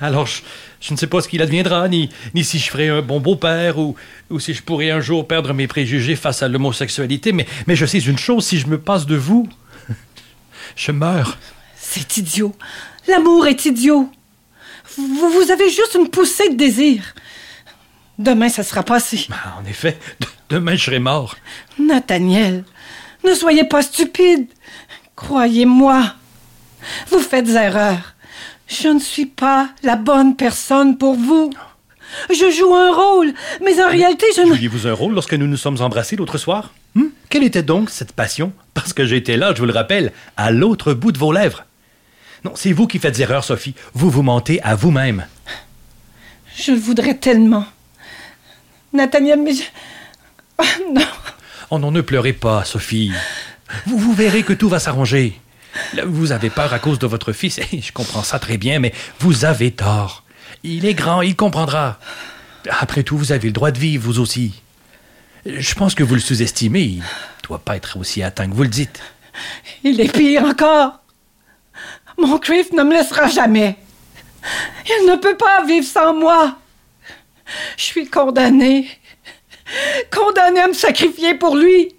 Alors, 0.00 0.26
je, 0.26 0.42
je 0.80 0.92
ne 0.92 0.98
sais 0.98 1.06
pas 1.06 1.20
ce 1.20 1.28
qu'il 1.28 1.42
adviendra, 1.42 1.88
ni, 1.88 2.08
ni 2.34 2.44
si 2.44 2.58
je 2.58 2.70
ferai 2.70 2.88
un 2.88 3.02
bon 3.02 3.20
beau-père, 3.20 3.78
ou, 3.78 3.94
ou 4.30 4.38
si 4.40 4.54
je 4.54 4.62
pourrai 4.62 4.90
un 4.90 5.00
jour 5.00 5.26
perdre 5.26 5.52
mes 5.52 5.66
préjugés 5.66 6.16
face 6.16 6.42
à 6.42 6.48
l'homosexualité, 6.48 7.32
mais, 7.32 7.46
mais 7.66 7.76
je 7.76 7.86
sais 7.86 7.98
une 7.98 8.18
chose, 8.18 8.44
si 8.44 8.58
je 8.58 8.66
me 8.66 8.78
passe 8.78 9.06
de 9.06 9.16
vous, 9.16 9.48
je 10.76 10.92
meurs. 10.92 11.38
C'est 11.76 12.16
idiot. 12.18 12.54
L'amour 13.08 13.46
est 13.46 13.64
idiot. 13.66 14.10
Vous, 14.96 15.30
vous 15.30 15.50
avez 15.50 15.68
juste 15.70 15.96
une 15.98 16.08
poussée 16.08 16.48
de 16.50 16.56
désir. 16.56 17.02
Demain, 18.18 18.48
ça 18.48 18.62
sera 18.62 18.82
passé. 18.82 19.26
Ah, 19.30 19.58
En 19.60 19.64
effet, 19.66 19.98
de- 20.20 20.26
demain 20.50 20.74
je 20.74 20.84
serai 20.84 20.98
mort. 20.98 21.36
Nathaniel, 21.78 22.64
ne 23.24 23.34
soyez 23.34 23.64
pas 23.64 23.82
stupide. 23.82 24.46
Croyez-moi. 25.14 26.14
Vous 27.10 27.18
faites 27.20 27.48
erreur. 27.50 28.14
Je 28.66 28.88
ne 28.88 28.98
suis 28.98 29.26
pas 29.26 29.68
la 29.82 29.96
bonne 29.96 30.36
personne 30.36 30.98
pour 30.98 31.14
vous. 31.14 31.52
Je 32.30 32.50
joue 32.50 32.74
un 32.74 32.94
rôle, 32.94 33.32
mais 33.64 33.80
en 33.82 33.88
réalité, 33.88 34.26
je 34.36 34.42
ne... 34.42 34.54
Jouiez-vous 34.54 34.86
un 34.86 34.92
rôle 34.92 35.14
lorsque 35.14 35.34
nous 35.34 35.46
nous 35.46 35.56
sommes 35.56 35.80
embrassés 35.80 36.16
l'autre 36.16 36.38
soir? 36.38 36.72
Hmm? 36.94 37.06
Quelle 37.28 37.44
était 37.44 37.62
donc 37.62 37.90
cette 37.90 38.12
passion? 38.12 38.52
Parce 38.74 38.92
que 38.92 39.04
j'étais 39.04 39.36
là, 39.36 39.52
je 39.54 39.60
vous 39.60 39.66
le 39.66 39.72
rappelle, 39.72 40.12
à 40.36 40.50
l'autre 40.50 40.94
bout 40.94 41.12
de 41.12 41.18
vos 41.18 41.32
lèvres. 41.32 41.64
Non, 42.44 42.52
c'est 42.54 42.72
vous 42.72 42.86
qui 42.86 42.98
faites 42.98 43.18
erreur, 43.18 43.44
Sophie. 43.44 43.74
Vous 43.94 44.10
vous 44.10 44.22
mentez 44.22 44.60
à 44.62 44.76
vous-même. 44.76 45.26
Je 46.56 46.72
le 46.72 46.78
voudrais 46.78 47.14
tellement. 47.14 47.66
Nathaniel, 48.92 49.40
mais 49.42 49.54
je... 49.54 49.62
Ah, 50.58 50.64
non. 50.94 51.02
Oh 51.70 51.78
non, 51.78 51.90
ne 51.90 52.00
pleurez 52.00 52.32
pas, 52.32 52.64
Sophie. 52.64 53.12
Vous, 53.86 53.98
vous 53.98 54.12
verrez 54.12 54.42
que 54.42 54.52
tout 54.52 54.68
va 54.68 54.78
s'arranger. 54.78 55.38
Vous 56.04 56.32
avez 56.32 56.50
peur 56.50 56.72
à 56.72 56.78
cause 56.78 56.98
de 56.98 57.06
votre 57.06 57.32
fils, 57.32 57.58
et 57.58 57.80
je 57.80 57.92
comprends 57.92 58.22
ça 58.22 58.38
très 58.38 58.58
bien, 58.58 58.78
mais 58.78 58.92
vous 59.18 59.44
avez 59.44 59.70
tort. 59.70 60.24
Il 60.62 60.86
est 60.86 60.94
grand, 60.94 61.22
il 61.22 61.36
comprendra. 61.36 61.98
Après 62.68 63.02
tout, 63.02 63.16
vous 63.16 63.32
avez 63.32 63.48
le 63.48 63.52
droit 63.52 63.70
de 63.70 63.78
vivre, 63.78 64.04
vous 64.04 64.20
aussi. 64.20 64.62
Je 65.44 65.74
pense 65.74 65.94
que 65.94 66.02
vous 66.02 66.14
le 66.14 66.20
sous-estimez. 66.20 66.82
Il 66.82 67.02
doit 67.44 67.60
pas 67.60 67.76
être 67.76 67.98
aussi 67.98 68.22
atteint 68.22 68.48
que 68.48 68.54
vous 68.54 68.64
le 68.64 68.68
dites. 68.68 69.00
Il 69.84 70.00
est 70.00 70.12
pire 70.12 70.44
encore. 70.44 71.00
Mon 72.18 72.38
Criff 72.38 72.72
ne 72.72 72.82
me 72.82 72.94
laissera 72.94 73.28
jamais. 73.28 73.76
Il 74.86 75.06
ne 75.08 75.16
peut 75.16 75.36
pas 75.36 75.64
vivre 75.64 75.86
sans 75.86 76.14
moi. 76.14 76.56
Je 77.76 77.82
suis 77.82 78.08
condamnée. 78.08 78.88
Condamnée 80.10 80.60
à 80.60 80.68
me 80.68 80.72
sacrifier 80.72 81.34
pour 81.34 81.56
lui. 81.56 81.94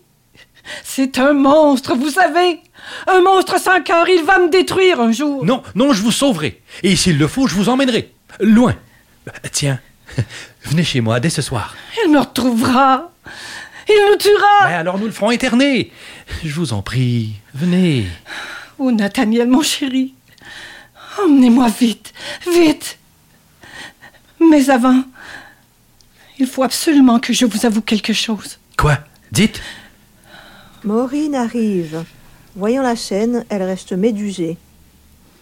C'est 0.84 1.18
un 1.20 1.34
monstre, 1.34 1.96
vous 1.96 2.10
savez. 2.10 2.62
Un 3.08 3.22
monstre 3.22 3.60
sans 3.60 3.82
cœur. 3.82 4.08
Il 4.10 4.24
va 4.24 4.40
me 4.40 4.50
détruire 4.50 5.00
un 5.02 5.12
jour. 5.12 5.46
Non, 5.46 5.64
non, 5.76 5.94
je 5.94 6.02
vous 6.02 6.12
sauverai. 6.12 6.62
Et 6.84 6.96
s'il 6.96 7.18
le 7.18 7.28
faut, 7.28 7.48
je 7.48 7.56
vous 7.56 7.70
emmènerai. 7.70 8.12
Loin. 8.40 8.76
Tiens, 9.52 9.80
venez 10.64 10.84
chez 10.84 11.02
moi 11.02 11.20
dès 11.20 11.30
ce 11.30 11.42
soir. 11.42 11.76
Il 12.06 12.12
me 12.12 12.20
retrouvera. 12.20 13.12
Il 13.90 14.10
nous 14.12 14.18
tuera. 14.18 14.68
Mais 14.68 14.74
alors 14.76 14.98
nous 14.98 15.06
le 15.06 15.12
ferons 15.12 15.32
éterner. 15.32 15.92
Je 16.44 16.54
vous 16.54 16.74
en 16.74 16.82
prie, 16.82 17.34
venez. 17.54 18.06
Oh, 18.80 18.92
Nathaniel, 18.92 19.48
mon 19.48 19.62
chéri. 19.62 20.14
Emmenez-moi 21.20 21.68
vite, 21.80 22.14
vite. 22.46 23.00
Mais 24.40 24.70
avant, 24.70 25.04
il 26.38 26.46
faut 26.48 26.64
absolument 26.64 27.20
que 27.20 27.34
je 27.34 27.46
vous 27.46 27.66
avoue 27.66 27.82
quelque 27.82 28.14
chose. 28.14 28.60
Quoi? 28.78 29.00
Dites 29.32 29.62
Maureen 30.84 31.36
arrive. 31.36 32.04
Voyant 32.58 32.82
la 32.82 32.96
scène, 32.96 33.46
elle 33.50 33.62
reste 33.62 33.94
médusée. 33.94 34.58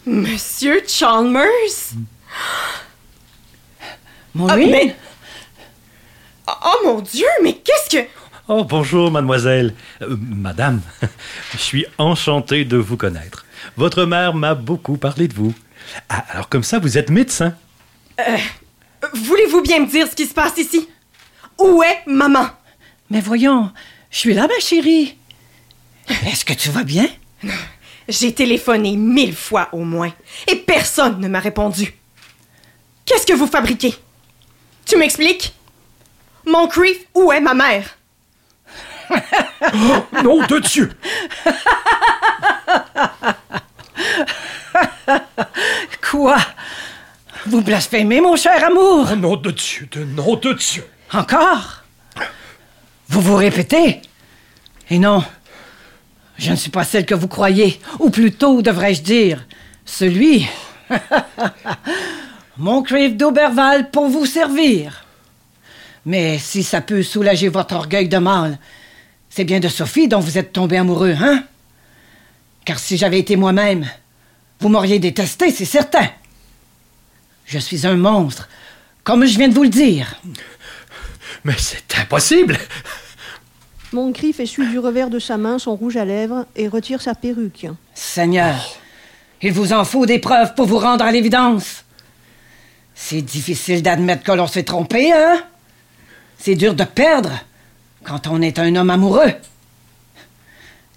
Monsieur 0.05 0.81
Chalmers? 0.85 1.47
Maureen? 4.35 4.51
Ah, 4.51 4.57
mais- 4.69 4.95
Oh 6.47 6.75
mon 6.85 6.99
Dieu, 6.99 7.25
mais 7.41 7.53
qu'est-ce 7.53 7.89
que... 7.97 8.03
Oh, 8.49 8.65
bonjour, 8.65 9.09
mademoiselle. 9.11 9.73
Euh, 10.01 10.17
madame, 10.19 10.81
je 11.53 11.57
suis 11.57 11.85
enchanté 11.97 12.65
de 12.65 12.75
vous 12.75 12.97
connaître. 12.97 13.45
Votre 13.77 14.03
mère 14.03 14.33
m'a 14.33 14.53
beaucoup 14.53 14.97
parlé 14.97 15.29
de 15.29 15.33
vous. 15.33 15.53
Ah, 16.09 16.25
alors 16.31 16.49
comme 16.49 16.63
ça, 16.63 16.79
vous 16.79 16.97
êtes 16.97 17.09
médecin 17.09 17.55
Voulez-vous 19.13 19.61
bien 19.61 19.79
me 19.79 19.87
dire 19.87 20.07
ce 20.09 20.15
qui 20.15 20.25
se 20.25 20.33
passe 20.33 20.57
ici? 20.57 20.89
Où 21.59 21.81
est 21.81 22.01
maman? 22.07 22.47
Mais 23.09 23.21
voyons, 23.21 23.71
je 24.11 24.17
suis 24.17 24.33
là, 24.33 24.47
ma 24.47 24.59
chérie. 24.59 25.15
Est-ce 26.07 26.45
que 26.45 26.53
tu 26.53 26.69
vas 26.69 26.83
bien? 26.83 27.07
J'ai 28.07 28.33
téléphoné 28.33 28.95
mille 28.95 29.35
fois 29.35 29.69
au 29.71 29.83
moins 29.83 30.13
et 30.47 30.55
personne 30.55 31.19
ne 31.19 31.27
m'a 31.27 31.39
répondu. 31.39 31.95
Qu'est-ce 33.05 33.25
que 33.25 33.33
vous 33.33 33.47
fabriquez? 33.47 33.95
Tu 34.85 34.97
m'expliques? 34.97 35.53
Moncrief, 36.45 36.97
où 37.15 37.31
est 37.31 37.41
ma 37.41 37.53
mère? 37.53 37.97
Non, 40.23 40.45
de 40.47 40.59
Dieu 40.59 40.91
Quoi? 46.09 46.37
Vous 47.47 47.61
blasphémez, 47.61 48.21
mon 48.21 48.35
cher 48.35 48.63
amour? 48.63 49.07
Oh, 49.11 49.15
nom 49.15 49.35
de 49.35 49.51
Dieu, 49.51 49.87
de 49.91 50.03
nom 50.03 50.35
de 50.35 50.53
Dieu 50.53 50.85
Encore? 51.13 51.83
Vous 53.09 53.21
vous 53.21 53.35
répétez? 53.35 54.01
Et 54.89 54.99
non, 54.99 55.23
je 56.37 56.51
ne 56.51 56.55
suis 56.55 56.71
pas 56.71 56.83
celle 56.83 57.05
que 57.05 57.15
vous 57.15 57.27
croyez, 57.27 57.79
ou 57.99 58.09
plutôt, 58.09 58.61
devrais-je 58.61 59.01
dire, 59.01 59.45
celui. 59.85 60.47
Mon 62.57 62.83
crève 62.83 63.17
d'Auberval 63.17 63.89
pour 63.91 64.07
vous 64.07 64.25
servir. 64.25 65.05
Mais 66.05 66.37
si 66.37 66.63
ça 66.63 66.81
peut 66.81 67.03
soulager 67.03 67.49
votre 67.49 67.75
orgueil 67.75 68.07
de 68.07 68.17
mâle, 68.17 68.59
c'est 69.29 69.43
bien 69.43 69.59
de 69.59 69.67
Sophie 69.67 70.07
dont 70.07 70.19
vous 70.19 70.37
êtes 70.37 70.53
tombé 70.53 70.77
amoureux, 70.77 71.15
hein? 71.19 71.43
Car 72.63 72.79
si 72.79 72.97
j'avais 72.97 73.19
été 73.19 73.35
moi-même, 73.35 73.87
vous 74.59 74.69
m'auriez 74.69 74.99
détesté, 74.99 75.51
c'est 75.51 75.65
certain. 75.65 76.07
Je 77.45 77.59
suis 77.59 77.85
un 77.85 77.95
monstre, 77.95 78.47
comme 79.03 79.25
je 79.25 79.37
viens 79.37 79.49
de 79.49 79.53
vous 79.53 79.63
le 79.63 79.69
dire. 79.69 80.15
Mais 81.43 81.55
c'est 81.57 81.95
impossible 81.99 82.57
Moncrief 83.95 84.41
essuie 84.41 84.67
du 84.67 84.77
revers 84.77 85.09
de 85.09 85.19
sa 85.19 85.37
main 85.37 85.57
son 85.57 85.73
rouge 85.73 85.95
à 85.95 86.03
lèvres 86.03 86.45
et 86.57 86.67
retire 86.67 87.01
sa 87.01 87.15
perruque. 87.15 87.67
Seigneur, 87.93 88.53
il 89.41 89.53
vous 89.53 89.71
en 89.71 89.85
faut 89.85 90.05
des 90.05 90.19
preuves 90.19 90.53
pour 90.53 90.65
vous 90.65 90.79
rendre 90.79 91.05
à 91.05 91.13
l'évidence. 91.13 91.85
C'est 92.93 93.21
difficile 93.21 93.81
d'admettre 93.81 94.23
que 94.23 94.33
l'on 94.33 94.47
s'est 94.47 94.63
trompé, 94.63 95.13
hein? 95.13 95.41
C'est 96.37 96.55
dur 96.55 96.73
de 96.73 96.83
perdre 96.83 97.31
quand 98.03 98.27
on 98.27 98.41
est 98.41 98.59
un 98.59 98.75
homme 98.75 98.89
amoureux. 98.89 99.31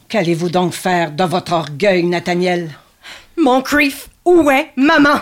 Qu'allez-vous 0.09 0.49
donc 0.51 0.73
faire 0.73 1.13
de 1.13 1.23
votre 1.23 1.53
orgueil, 1.53 2.03
Nathaniel? 2.03 2.69
Moncrief, 3.37 4.09
où 4.25 4.51
est 4.51 4.73
maman? 4.75 5.21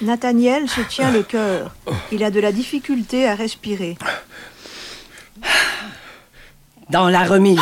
Nathaniel 0.00 0.66
se 0.66 0.80
tient 0.80 1.10
le 1.10 1.22
cœur. 1.22 1.74
Il 2.10 2.24
a 2.24 2.30
de 2.30 2.40
la 2.40 2.52
difficulté 2.52 3.28
à 3.28 3.34
respirer. 3.34 3.98
Dans 6.90 7.08
la 7.08 7.24
remise. 7.24 7.60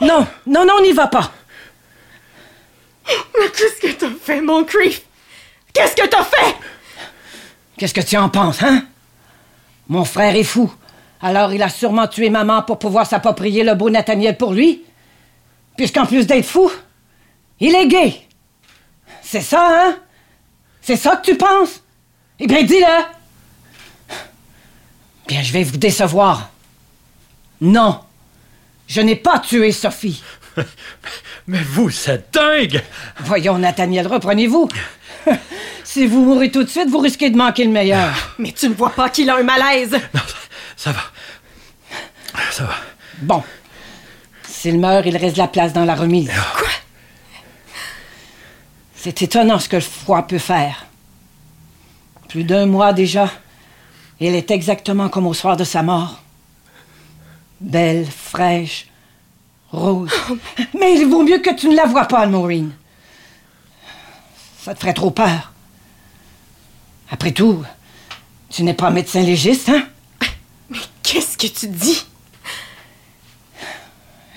Non, 0.00 0.26
non, 0.46 0.64
non, 0.64 0.80
n'y 0.82 0.92
va 0.92 1.06
pas. 1.06 1.32
Mais 3.38 3.48
qu'est-ce 3.56 3.80
que 3.80 3.92
t'as 3.92 4.10
fait, 4.10 4.40
Moncrief? 4.40 5.02
Qu'est-ce 5.72 5.94
que 5.94 6.06
t'as 6.06 6.24
fait? 6.24 6.56
Qu'est-ce 7.76 7.94
que 7.94 8.00
tu 8.00 8.16
en 8.16 8.28
penses, 8.28 8.62
hein? 8.62 8.84
Mon 9.88 10.04
frère 10.04 10.36
est 10.36 10.44
fou. 10.44 10.72
Alors 11.20 11.52
il 11.52 11.62
a 11.62 11.68
sûrement 11.68 12.06
tué 12.06 12.30
maman 12.30 12.62
pour 12.62 12.78
pouvoir 12.78 13.06
s'approprier 13.06 13.64
le 13.64 13.74
beau 13.74 13.90
Nathaniel 13.90 14.36
pour 14.36 14.52
lui. 14.52 14.84
Puisqu'en 15.76 16.06
plus 16.06 16.26
d'être 16.26 16.44
fou, 16.44 16.70
il 17.60 17.74
est 17.74 17.86
gay. 17.86 18.26
C'est 19.22 19.40
ça, 19.40 19.68
hein? 19.70 19.96
C'est 20.82 20.96
ça 20.96 21.16
que 21.16 21.30
tu 21.30 21.36
penses? 21.36 21.82
Eh 22.38 22.46
bien, 22.46 22.62
dis-le! 22.62 23.04
Bien, 25.26 25.42
je 25.42 25.52
vais 25.52 25.64
vous 25.64 25.76
décevoir. 25.76 26.50
Non, 27.60 28.00
je 28.88 29.00
n'ai 29.00 29.16
pas 29.16 29.38
tué 29.38 29.70
Sophie. 29.70 30.22
Mais 31.46 31.62
vous 31.62 31.90
êtes 32.08 32.32
dingue 32.32 32.82
Voyons, 33.20 33.58
Nathaniel, 33.58 34.06
reprenez-vous. 34.06 34.68
si 35.84 36.06
vous 36.06 36.24
mourrez 36.24 36.50
tout 36.50 36.64
de 36.64 36.68
suite, 36.68 36.88
vous 36.88 36.98
risquez 36.98 37.30
de 37.30 37.36
manquer 37.36 37.64
le 37.64 37.70
meilleur. 37.70 38.34
Mais 38.38 38.52
tu 38.52 38.68
ne 38.68 38.74
vois 38.74 38.90
pas 38.90 39.10
qu'il 39.10 39.30
a 39.30 39.36
un 39.36 39.42
malaise? 39.42 39.92
Non, 39.92 40.20
ça, 40.26 40.34
ça 40.76 40.92
va. 40.92 41.02
Ça 42.50 42.64
va. 42.64 42.74
Bon. 43.20 43.42
S'il 44.46 44.80
meurt, 44.80 45.06
il 45.06 45.16
reste 45.16 45.36
de 45.36 45.42
la 45.42 45.48
place 45.48 45.72
dans 45.72 45.84
la 45.84 45.94
remise. 45.94 46.32
Quoi? 46.56 46.68
C'est 48.96 49.22
étonnant 49.22 49.58
ce 49.58 49.68
que 49.68 49.76
le 49.76 49.82
froid 49.82 50.26
peut 50.26 50.38
faire. 50.38 50.86
Plus 52.28 52.44
d'un 52.44 52.66
mois 52.66 52.92
déjà, 52.92 53.30
elle 54.20 54.34
est 54.34 54.50
exactement 54.50 55.08
comme 55.08 55.26
au 55.26 55.34
soir 55.34 55.56
de 55.56 55.64
sa 55.64 55.82
mort. 55.82 56.20
Belle, 57.60 58.06
fraîche, 58.06 58.86
rose. 59.70 60.12
Mais 60.78 60.94
il 60.94 61.06
vaut 61.06 61.22
mieux 61.22 61.38
que 61.38 61.54
tu 61.54 61.68
ne 61.68 61.76
la 61.76 61.86
vois 61.86 62.06
pas, 62.06 62.26
Maureen. 62.26 62.72
Ça 64.60 64.74
te 64.74 64.80
ferait 64.80 64.94
trop 64.94 65.10
peur. 65.10 65.52
Après 67.10 67.32
tout, 67.32 67.64
tu 68.50 68.62
n'es 68.62 68.74
pas 68.74 68.90
médecin 68.90 69.22
légiste, 69.22 69.70
hein? 69.70 69.86
Qu'est-ce 71.02 71.38
que 71.38 71.46
tu 71.46 71.68
dis? 71.68 72.04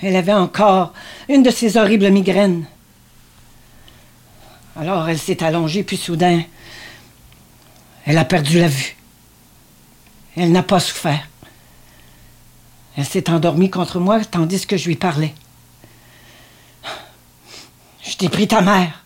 Elle 0.01 0.15
avait 0.15 0.33
encore 0.33 0.93
une 1.29 1.43
de 1.43 1.51
ces 1.51 1.77
horribles 1.77 2.09
migraines. 2.09 2.65
Alors 4.75 5.09
elle 5.09 5.19
s'est 5.19 5.43
allongée, 5.43 5.83
puis 5.83 5.97
soudain, 5.97 6.43
elle 8.05 8.17
a 8.17 8.25
perdu 8.25 8.59
la 8.59 8.67
vue. 8.67 8.95
Elle 10.35 10.51
n'a 10.51 10.63
pas 10.63 10.79
souffert. 10.79 11.27
Elle 12.97 13.05
s'est 13.05 13.29
endormie 13.29 13.69
contre 13.69 13.99
moi 13.99 14.23
tandis 14.25 14.65
que 14.65 14.77
je 14.77 14.87
lui 14.87 14.95
parlais. 14.95 15.33
Je 18.03 18.15
t'ai 18.17 18.29
pris 18.29 18.47
ta 18.47 18.61
mère. 18.61 19.03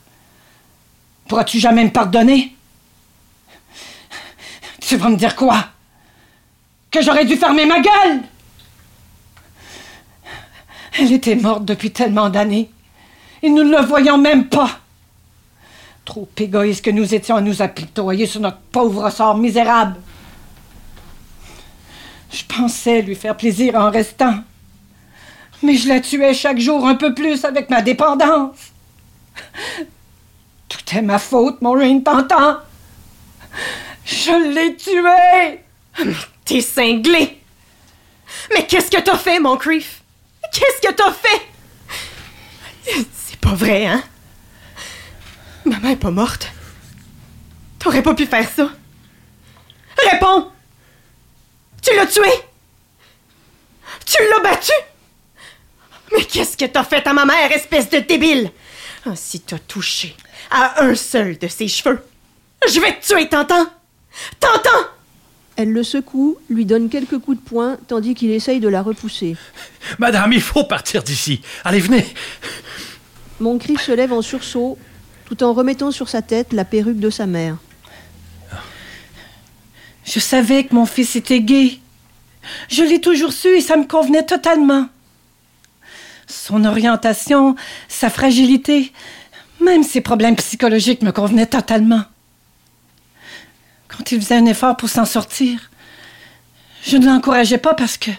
Pourras-tu 1.28 1.60
jamais 1.60 1.84
me 1.84 1.92
pardonner? 1.92 2.56
Tu 4.82 4.98
vas 4.98 5.10
me 5.10 5.18
dire 5.18 5.36
quoi? 5.36 5.66
Que 6.92 7.02
j'aurais 7.02 7.26
dû 7.26 7.36
fermer 7.36 7.66
ma 7.66 7.80
gueule? 7.80 8.22
Elle 10.98 11.12
était 11.12 11.36
morte 11.36 11.66
depuis 11.66 11.92
tellement 11.92 12.30
d'années. 12.30 12.72
Et 13.42 13.50
nous 13.50 13.64
ne 13.64 13.78
le 13.78 13.86
voyions 13.86 14.18
même 14.18 14.48
pas. 14.48 14.80
Trop 16.06 16.30
égoïstes 16.38 16.86
que 16.86 16.92
nous 16.92 17.14
étions 17.14 17.36
à 17.36 17.42
nous 17.42 17.62
apitoyer 17.62 18.26
sur 18.28 18.40
notre 18.40 18.60
pauvre 18.72 19.10
sort 19.10 19.36
misérable. 19.36 19.98
Je 22.36 22.44
pensais 22.44 23.02
lui 23.02 23.16
faire 23.16 23.38
plaisir 23.38 23.76
en 23.76 23.90
restant. 23.90 24.44
Mais 25.64 25.78
je 25.78 25.88
la 25.88 26.02
tuais 26.02 26.34
chaque 26.34 26.60
jour 26.60 26.86
un 26.86 26.96
peu 26.96 27.14
plus 27.14 27.46
avec 27.46 27.70
ma 27.70 27.82
dépendance. 27.82 28.58
Tout 30.68 30.98
est 30.98 31.02
ma 31.02 31.18
faute, 31.18 31.62
Maureen, 31.62 32.04
t'entends? 32.04 32.58
Je 34.04 34.54
l'ai 34.54 34.76
tuée! 34.76 35.62
T'es 36.44 36.60
cinglé! 36.60 37.42
Mais 38.54 38.68
qu'est-ce 38.68 38.92
que 38.92 39.00
t'as 39.02 39.18
fait, 39.18 39.40
Moncrief? 39.40 40.02
Qu'est-ce 40.52 40.86
que 40.86 40.94
t'as 40.94 41.14
fait? 41.14 41.42
C'est 43.14 43.40
pas 43.40 43.56
vrai, 43.56 43.86
hein? 43.86 44.04
Maman 45.64 45.88
est 45.88 45.96
pas 45.96 46.12
morte. 46.12 46.52
T'aurais 47.80 48.04
pas 48.04 48.14
pu 48.14 48.26
faire 48.26 48.50
ça. 48.50 48.70
Réponds! 50.12 50.52
Tu 51.86 51.96
l'as 51.96 52.08
tué? 52.08 52.32
Tu 54.06 54.18
l'as 54.30 54.40
battu? 54.40 54.72
Mais 56.14 56.24
qu'est-ce 56.24 56.58
que 56.58 56.66
t'as 56.66 56.84
fait 56.84 57.06
à 57.06 57.14
ma 57.14 57.26
mère, 57.26 57.52
espèce 57.52 57.90
de 57.90 58.00
débile? 58.00 58.52
Ah, 59.06 59.16
si 59.16 59.40
t'as 59.42 59.60
touché 59.60 60.16
à 60.50 60.84
un 60.84 60.96
seul 60.96 61.38
de 61.38 61.48
ses 61.48 61.68
cheveux, 61.68 62.02
je 62.68 62.80
vais 62.80 62.98
te 62.98 63.06
tuer, 63.06 63.30
t'entends? 63.30 63.68
T'entends? 64.40 64.88
Elle 65.58 65.72
le 65.72 65.84
secoue, 65.84 66.38
lui 66.50 66.66
donne 66.66 66.90
quelques 66.90 67.20
coups 67.20 67.38
de 67.38 67.44
poing, 67.44 67.78
tandis 67.88 68.16
qu'il 68.16 68.32
essaye 68.32 68.60
de 68.60 68.68
la 68.68 68.82
repousser. 68.82 69.38
Madame, 70.00 70.34
il 70.34 70.42
faut 70.42 70.64
partir 70.64 71.04
d'ici. 71.04 71.42
Allez, 71.64 71.80
venez. 71.80 72.06
Moncrief 73.40 73.82
se 73.82 73.92
lève 73.92 74.12
en 74.12 74.22
sursaut, 74.22 74.78
tout 75.26 75.44
en 75.44 75.54
remettant 75.54 75.92
sur 75.92 76.10
sa 76.10 76.22
tête 76.22 76.52
la 76.52 76.66
perruque 76.66 77.00
de 77.00 77.10
sa 77.10 77.26
mère. 77.26 77.58
Je 80.06 80.20
savais 80.20 80.64
que 80.64 80.76
mon 80.76 80.86
fils 80.86 81.16
était 81.16 81.42
gay. 81.42 81.80
Je 82.70 82.84
l'ai 82.84 83.02
toujours 83.02 83.34
su 83.34 83.48
et 83.50 83.62
ça 83.62 83.76
me 83.76 83.86
convenait 83.86 84.26
totalement. 84.26 84.88
Son 86.28 86.64
orientation, 86.64 87.56
sa 87.88 88.10
fragilité, 88.10 88.94
même 89.60 89.84
ses 89.84 90.02
problèmes 90.02 90.36
psychologiques 90.36 91.02
me 91.02 91.12
convenaient 91.12 91.48
totalement. 91.48 92.04
Quand 93.88 94.12
il 94.12 94.22
faisait 94.22 94.36
un 94.36 94.46
effort 94.46 94.78
pour 94.78 94.90
s'en 94.90 95.06
sortir, 95.06 95.72
je 96.84 96.98
ne 96.98 97.06
l'encourageais 97.08 97.58
pas 97.58 97.74
parce 97.74 97.98
que. 97.98 98.12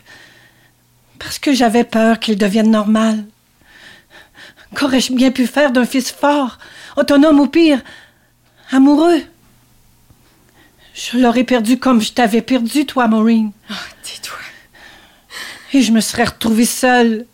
parce 1.18 1.38
que 1.38 1.52
j'avais 1.52 1.84
peur 1.84 2.18
qu'il 2.18 2.36
devienne 2.36 2.70
normal. 2.70 3.24
Qu'aurais-je 4.74 5.12
bien 5.12 5.30
pu 5.30 5.46
faire 5.46 5.70
d'un 5.70 5.86
fils 5.86 6.10
fort, 6.10 6.58
autonome 6.96 7.40
ou 7.40 7.46
pire, 7.46 7.80
amoureux? 8.72 9.22
Je 10.96 11.18
l'aurais 11.18 11.44
perdu 11.44 11.78
comme 11.78 12.00
je 12.00 12.12
t'avais 12.12 12.40
perdu, 12.40 12.86
toi, 12.86 13.06
Maureen. 13.06 13.52
Oh, 13.70 13.74
tais-toi. 14.02 14.38
Et 15.74 15.82
je 15.82 15.92
me 15.92 16.00
serais 16.00 16.24
retrouvée 16.24 16.64
seule. 16.64 17.26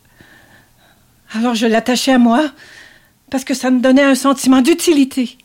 Alors 1.32 1.54
je 1.54 1.66
l'attachais 1.66 2.12
à 2.12 2.18
moi 2.18 2.50
parce 3.30 3.44
que 3.44 3.54
ça 3.54 3.70
me 3.70 3.80
donnait 3.80 4.02
un 4.02 4.16
sentiment 4.16 4.62
d'utilité. 4.62 5.38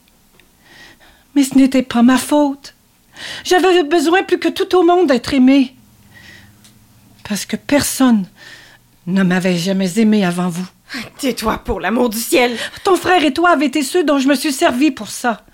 Mais 1.36 1.44
ce 1.44 1.54
n'était 1.54 1.84
pas 1.84 2.02
ma 2.02 2.18
faute. 2.18 2.74
J'avais 3.44 3.84
besoin 3.84 4.24
plus 4.24 4.40
que 4.40 4.48
tout 4.48 4.76
au 4.76 4.82
monde 4.82 5.06
d'être 5.06 5.32
aimée. 5.32 5.76
Parce 7.22 7.46
que 7.46 7.54
personne 7.56 8.26
ne 9.06 9.22
m'avait 9.22 9.56
jamais 9.56 9.96
aimée 10.00 10.24
avant 10.24 10.48
vous. 10.48 10.66
Tais-toi, 11.18 11.58
pour 11.58 11.78
l'amour 11.78 12.08
du 12.08 12.18
ciel. 12.18 12.56
Ton 12.82 12.96
frère 12.96 13.24
et 13.24 13.32
toi 13.32 13.50
avez 13.50 13.66
été 13.66 13.82
ceux 13.82 14.02
dont 14.02 14.18
je 14.18 14.26
me 14.26 14.34
suis 14.34 14.52
servi 14.52 14.90
pour 14.90 15.08
ça. 15.08 15.44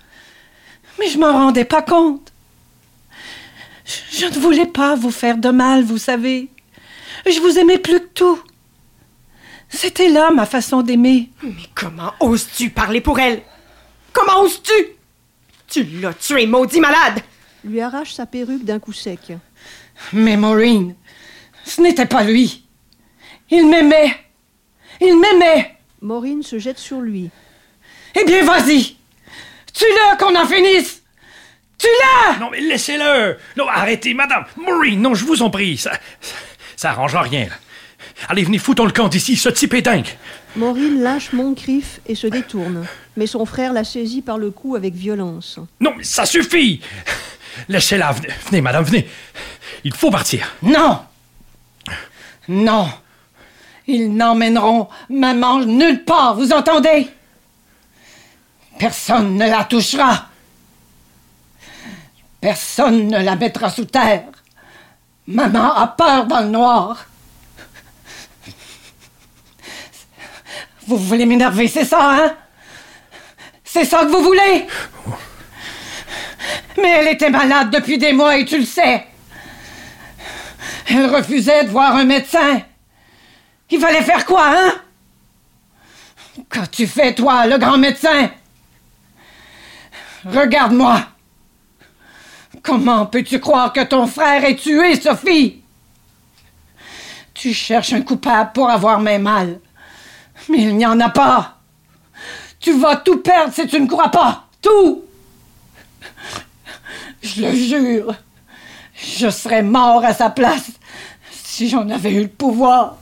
Mais 0.99 1.09
je 1.09 1.19
m'en 1.19 1.31
rendais 1.31 1.65
pas 1.65 1.83
compte. 1.83 2.31
Je, 3.85 4.25
ne 4.25 4.39
voulais 4.39 4.65
pas 4.65 4.95
vous 4.95 5.11
faire 5.11 5.37
de 5.37 5.49
mal, 5.49 5.83
vous 5.83 5.97
savez. 5.97 6.49
Je 7.25 7.39
vous 7.39 7.59
aimais 7.59 7.77
plus 7.77 7.99
que 7.99 8.07
tout. 8.13 8.39
C'était 9.69 10.09
là 10.09 10.31
ma 10.31 10.45
façon 10.45 10.81
d'aimer. 10.81 11.29
Mais 11.43 11.69
comment 11.73 12.13
oses-tu 12.19 12.69
parler 12.69 13.01
pour 13.01 13.19
elle? 13.19 13.41
Comment 14.13 14.41
oses-tu? 14.41 14.73
Tu 15.67 15.83
l'as 15.83 16.13
tué, 16.13 16.45
maudit 16.45 16.79
malade! 16.79 17.21
Lui 17.63 17.81
arrache 17.81 18.13
sa 18.13 18.25
perruque 18.25 18.63
d'un 18.63 18.79
coup 18.79 18.93
sec. 18.93 19.33
Mais 20.13 20.37
Maureen, 20.37 20.95
ce 21.63 21.81
n'était 21.81 22.05
pas 22.05 22.23
lui. 22.23 22.65
Il 23.49 23.67
m'aimait. 23.67 24.15
Il 25.01 25.19
m'aimait. 25.19 25.77
Maureen 26.01 26.43
se 26.43 26.59
jette 26.59 26.77
sur 26.77 27.01
lui. 27.01 27.29
Eh 28.15 28.23
bien, 28.23 28.43
vas-y. 28.43 28.95
Tue-le 29.73 30.17
qu'on 30.17 30.35
en 30.35 30.45
finisse? 30.45 31.01
Tue-le. 31.77 32.39
Non, 32.39 32.49
mais 32.51 32.61
laissez-le 32.61 33.37
Non, 33.57 33.67
arrêtez, 33.67 34.13
madame 34.13 34.45
Maureen, 34.57 35.01
non, 35.01 35.13
je 35.13 35.25
vous 35.25 35.41
en 35.41 35.49
prie, 35.49 35.77
ça... 35.77 35.91
ça, 36.21 36.35
ça 36.75 36.89
arrangera 36.91 37.21
rien. 37.23 37.45
là. 37.45 37.55
Allez, 38.29 38.43
venez, 38.43 38.57
foutons 38.57 38.85
le 38.85 38.91
camp 38.91 39.07
d'ici, 39.09 39.35
ce 39.35 39.49
type 39.49 39.73
est 39.73 39.81
dingue 39.81 40.07
Maureen 40.55 41.01
lâche 41.01 41.33
Moncrief 41.33 41.99
et 42.07 42.15
se 42.15 42.27
détourne. 42.27 42.85
Mais 43.17 43.27
son 43.27 43.45
frère 43.45 43.73
la 43.73 43.83
saisit 43.83 44.21
par 44.21 44.37
le 44.37 44.51
cou 44.51 44.75
avec 44.75 44.93
violence. 44.93 45.59
Non, 45.81 45.93
mais 45.97 46.03
ça 46.03 46.25
suffit 46.25 46.81
Laissez-la, 47.69 48.11
venez, 48.13 48.33
venez, 48.49 48.61
madame, 48.61 48.83
venez 48.85 49.07
Il 49.83 49.93
faut 49.93 50.11
partir 50.11 50.53
Non. 50.61 50.99
Non. 52.47 52.89
Ils 53.87 54.13
n'emmèneront 54.15 54.87
maman 55.09 55.59
nulle 55.59 56.03
part, 56.05 56.35
vous 56.35 56.51
entendez? 56.53 57.07
Personne 58.79 59.35
ne 59.35 59.45
la 59.49 59.63
touchera. 59.63 60.29
Personne 62.45 63.07
ne 63.07 63.23
la 63.23 63.35
mettra 63.35 63.71
sous 63.71 63.85
terre. 63.85 64.25
Maman 65.25 65.73
a 65.73 65.87
peur 65.87 66.27
dans 66.27 66.41
le 66.41 66.49
noir. 66.49 67.07
Vous 70.85 70.95
voulez 70.95 71.25
m'énerver, 71.25 71.67
c'est 71.67 71.85
ça, 71.85 72.11
hein? 72.11 72.35
C'est 73.63 73.83
ça 73.83 74.01
que 74.01 74.11
vous 74.11 74.21
voulez? 74.21 74.67
Mais 76.77 76.89
elle 76.89 77.07
était 77.07 77.31
malade 77.31 77.71
depuis 77.71 77.97
des 77.97 78.13
mois 78.13 78.37
et 78.37 78.45
tu 78.45 78.59
le 78.59 78.65
sais. 78.65 79.07
Elle 80.85 81.15
refusait 81.15 81.63
de 81.63 81.69
voir 81.71 81.95
un 81.95 82.05
médecin. 82.05 82.61
Il 83.71 83.79
fallait 83.79 84.03
faire 84.03 84.23
quoi, 84.23 84.45
hein? 84.49 84.73
Qu'as-tu 86.47 86.85
fait, 86.85 87.15
toi, 87.15 87.47
le 87.47 87.57
grand 87.57 87.79
médecin? 87.79 88.29
Regarde-moi. 90.23 91.07
Comment 92.65 93.05
peux-tu 93.05 93.39
croire 93.39 93.71
que 93.71 93.83
ton 93.83 94.07
frère 94.07 94.43
est 94.43 94.55
tué, 94.55 94.99
Sophie? 94.99 95.61
Tu 97.35 97.53
cherches 97.53 97.93
un 97.93 98.01
coupable 98.01 98.53
pour 98.53 98.69
avoir 98.69 98.99
mes 98.99 99.19
mal. 99.19 99.59
Mais 100.49 100.63
il 100.63 100.75
n'y 100.75 100.85
en 100.85 100.99
a 100.99 101.09
pas. 101.09 101.59
Tu 102.59 102.73
vas 102.73 102.95
tout 102.95 103.17
perdre 103.17 103.53
si 103.53 103.67
tu 103.67 103.79
ne 103.79 103.87
crois 103.87 104.09
pas. 104.09 104.45
Tout. 104.61 105.03
Je 107.21 107.41
le 107.43 107.53
jure. 107.53 108.15
Je 108.95 109.29
serais 109.29 109.61
mort 109.61 110.03
à 110.03 110.13
sa 110.13 110.31
place 110.31 110.71
si 111.29 111.69
j'en 111.69 111.87
avais 111.89 112.13
eu 112.13 112.23
le 112.23 112.29
pouvoir. 112.29 112.97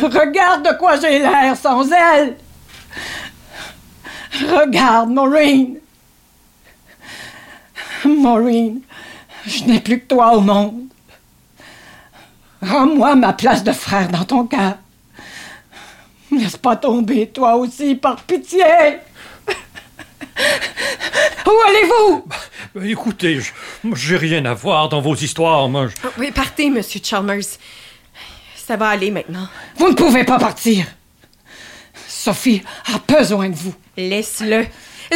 Regarde 0.00 0.64
de 0.64 0.78
quoi 0.78 1.00
j'ai 1.00 1.18
l'air 1.18 1.56
sans 1.56 1.90
elle. 1.90 2.36
Regarde, 4.40 5.10
Maureen. 5.10 5.78
Maureen, 8.22 8.80
je 9.46 9.64
n'ai 9.64 9.80
plus 9.80 10.00
que 10.00 10.06
toi 10.06 10.34
au 10.36 10.40
monde. 10.40 10.82
Rends-moi 12.62 13.14
ma 13.14 13.32
place 13.32 13.62
de 13.62 13.72
frère 13.72 14.08
dans 14.08 14.24
ton 14.24 14.46
cœur. 14.46 14.76
Laisse 16.32 16.56
pas 16.56 16.76
tomber, 16.76 17.28
toi 17.28 17.56
aussi, 17.56 17.94
par 17.94 18.16
pitié. 18.22 18.64
Où 21.46 21.50
allez-vous? 21.68 22.26
Ben, 22.74 22.86
Écoutez, 22.86 23.40
je- 23.40 23.52
moi, 23.84 23.96
j'ai 23.96 24.16
rien 24.16 24.44
à 24.46 24.54
voir 24.54 24.88
dans 24.88 25.00
vos 25.00 25.14
histoires, 25.14 25.68
moi. 25.68 25.88
je- 25.88 25.94
oui, 26.18 26.32
partez, 26.32 26.70
Monsieur 26.70 27.00
Chalmers. 27.04 27.44
Ça 28.56 28.76
va 28.76 28.88
aller 28.88 29.10
maintenant. 29.10 29.46
Vous 29.76 29.88
ne 29.90 29.94
pouvez 29.94 30.24
pas 30.24 30.38
partir. 30.38 30.86
Sophie 32.08 32.62
a 32.86 32.98
besoin 33.12 33.50
de 33.50 33.54
vous. 33.54 33.74
Laisse-le. 33.96 34.66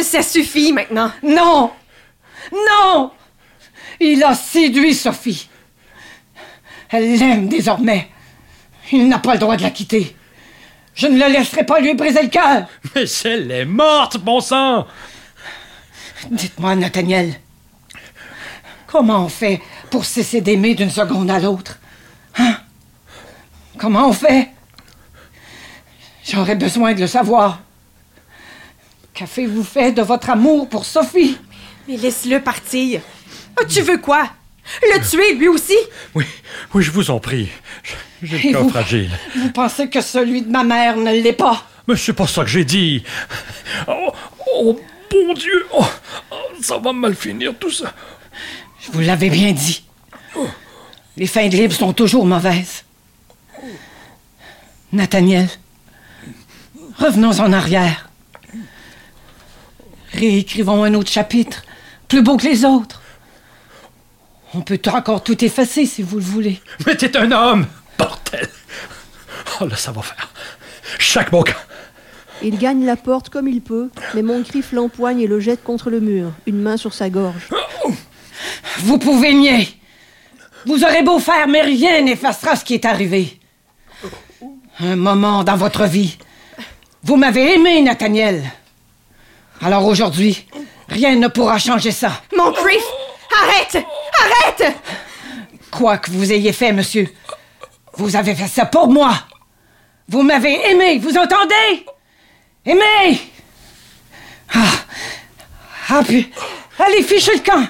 Ça 0.01 0.21
suffit 0.21 0.71
maintenant. 0.71 1.11
Non! 1.23 1.71
Non! 2.51 3.11
Il 3.99 4.23
a 4.23 4.35
séduit 4.35 4.93
Sophie. 4.93 5.49
Elle 6.89 7.17
l'aime 7.17 7.47
désormais. 7.47 8.09
Il 8.91 9.07
n'a 9.07 9.19
pas 9.19 9.33
le 9.33 9.39
droit 9.39 9.57
de 9.57 9.61
la 9.61 9.71
quitter. 9.71 10.15
Je 10.95 11.07
ne 11.07 11.19
le 11.19 11.31
laisserai 11.31 11.65
pas 11.65 11.79
lui 11.79 11.93
briser 11.93 12.23
le 12.23 12.29
cœur. 12.29 12.67
Mais 12.95 13.05
elle 13.25 13.51
est 13.51 13.65
morte, 13.65 14.17
bon 14.17 14.41
sang 14.41 14.87
Dites-moi, 16.29 16.75
Nathaniel, 16.75 17.35
comment 18.87 19.25
on 19.25 19.29
fait 19.29 19.61
pour 19.89 20.03
cesser 20.03 20.41
d'aimer 20.41 20.75
d'une 20.75 20.89
seconde 20.89 21.29
à 21.29 21.39
l'autre? 21.39 21.79
Hein? 22.37 22.57
Comment 23.77 24.09
on 24.09 24.13
fait? 24.13 24.49
J'aurais 26.25 26.55
besoin 26.55 26.93
de 26.93 26.99
le 26.99 27.07
savoir. 27.07 27.61
Qu'avez-vous 29.13 29.63
fait 29.63 29.91
de 29.93 30.01
votre 30.01 30.29
amour 30.29 30.67
pour 30.67 30.85
Sophie? 30.85 31.37
Mais 31.89 31.97
laisse-le 31.97 32.39
partir. 32.41 33.01
Ah, 33.59 33.65
tu 33.67 33.81
veux 33.81 33.97
quoi? 33.97 34.29
Le 34.83 35.09
tuer, 35.09 35.33
lui 35.33 35.47
aussi? 35.47 35.75
Oui, 36.13 36.23
oui, 36.75 36.83
je 36.83 36.91
vous 36.91 37.09
en 37.09 37.19
prie. 37.19 37.49
Je- 37.81 38.27
J'ai 38.27 38.37
le 38.49 38.51
cœur 38.53 38.69
fragile. 38.69 39.09
Vous 39.35 39.51
pensez 39.51 39.89
que 39.89 39.99
celui 39.99 40.43
de 40.43 40.51
ma 40.51 40.63
mère 40.63 40.97
ne 40.97 41.11
l'est 41.11 41.33
pas? 41.33 41.65
Mais 41.87 41.95
c'est 41.95 42.13
pas 42.13 42.27
ça 42.27 42.43
que 42.43 42.49
j'ai 42.51 42.63
dit. 42.63 43.03
Oh, 43.87 44.11
oh, 44.55 44.79
bon 45.09 45.33
Dieu 45.33 45.65
oh, 45.73 45.83
oh, 46.29 46.35
Ça 46.61 46.77
va 46.77 46.93
mal 46.93 47.15
finir, 47.15 47.53
tout 47.59 47.71
ça. 47.71 47.91
Je 48.85 48.91
vous 48.91 48.99
l'avais 48.99 49.31
bien 49.31 49.51
dit. 49.53 49.83
Les 51.17 51.25
fins 51.25 51.47
de 51.47 51.55
libre 51.55 51.73
sont 51.73 51.91
toujours 51.93 52.27
mauvaises. 52.27 52.83
Nathaniel, 54.93 55.49
revenons 56.99 57.39
en 57.39 57.51
arrière. 57.51 58.09
Réécrivons 60.13 60.83
un 60.83 60.93
autre 60.93 61.09
chapitre, 61.11 61.63
plus 62.09 62.21
beau 62.21 62.35
que 62.35 62.45
les 62.45 62.65
autres. 62.65 63.01
On 64.53 64.61
peut 64.61 64.81
encore 64.91 65.23
tout 65.23 65.41
effacer 65.45 65.85
si 65.85 66.01
vous 66.01 66.17
le 66.17 66.23
voulez. 66.23 66.59
Mais 66.85 66.97
t'es 66.97 67.15
un 67.15 67.31
homme 67.31 67.67
Bordel 67.97 68.49
Oh 69.61 69.67
là, 69.67 69.75
ça 69.77 69.91
va 69.91 70.01
faire. 70.01 70.29
Chaque 70.97 71.31
mon 71.31 71.43
camp. 71.43 71.53
Il 72.41 72.57
gagne 72.57 72.85
la 72.85 72.95
porte 72.95 73.29
comme 73.29 73.47
il 73.47 73.61
peut, 73.61 73.89
mais 74.15 74.21
Moncrief 74.21 74.71
l'empoigne 74.71 75.19
et 75.21 75.27
le 75.27 75.39
jette 75.39 75.63
contre 75.63 75.89
le 75.89 75.99
mur, 75.99 76.31
une 76.47 76.61
main 76.61 76.77
sur 76.77 76.93
sa 76.93 77.09
gorge. 77.09 77.49
Vous 78.79 78.97
pouvez 78.97 79.33
nier. 79.33 79.67
Vous 80.65 80.83
aurez 80.83 81.03
beau 81.03 81.19
faire, 81.19 81.47
mais 81.47 81.61
rien 81.61 82.01
n'effacera 82.01 82.55
ce 82.55 82.63
qui 82.63 82.73
est 82.73 82.85
arrivé. 82.85 83.39
Un 84.79 84.95
moment 84.95 85.43
dans 85.43 85.57
votre 85.57 85.85
vie. 85.85 86.17
Vous 87.03 87.17
m'avez 87.17 87.55
aimé, 87.55 87.81
Nathaniel. 87.81 88.43
Alors 89.61 89.85
aujourd'hui, 89.85 90.47
rien 90.89 91.15
ne 91.15 91.27
pourra 91.27 91.57
changer 91.57 91.91
ça. 91.91 92.21
Mon 92.35 92.51
grief! 92.51 92.83
Arrête! 93.43 93.85
Arrête! 94.23 94.75
Quoi 95.71 95.97
que 95.97 96.11
vous 96.11 96.31
ayez 96.31 96.51
fait, 96.53 96.71
monsieur, 96.73 97.07
vous 97.93 98.15
avez 98.15 98.35
fait 98.35 98.47
ça 98.47 98.65
pour 98.65 98.87
moi. 98.87 99.13
Vous 100.07 100.23
m'avez 100.23 100.71
aimé, 100.71 100.97
vous 100.99 101.15
entendez? 101.17 101.85
Aimé 102.65 103.21
Ah 104.53 104.71
Ah, 105.89 106.01
puis... 106.05 106.31
Allez, 106.79 107.03
fichez 107.03 107.33
le 107.33 107.41
camp 107.41 107.67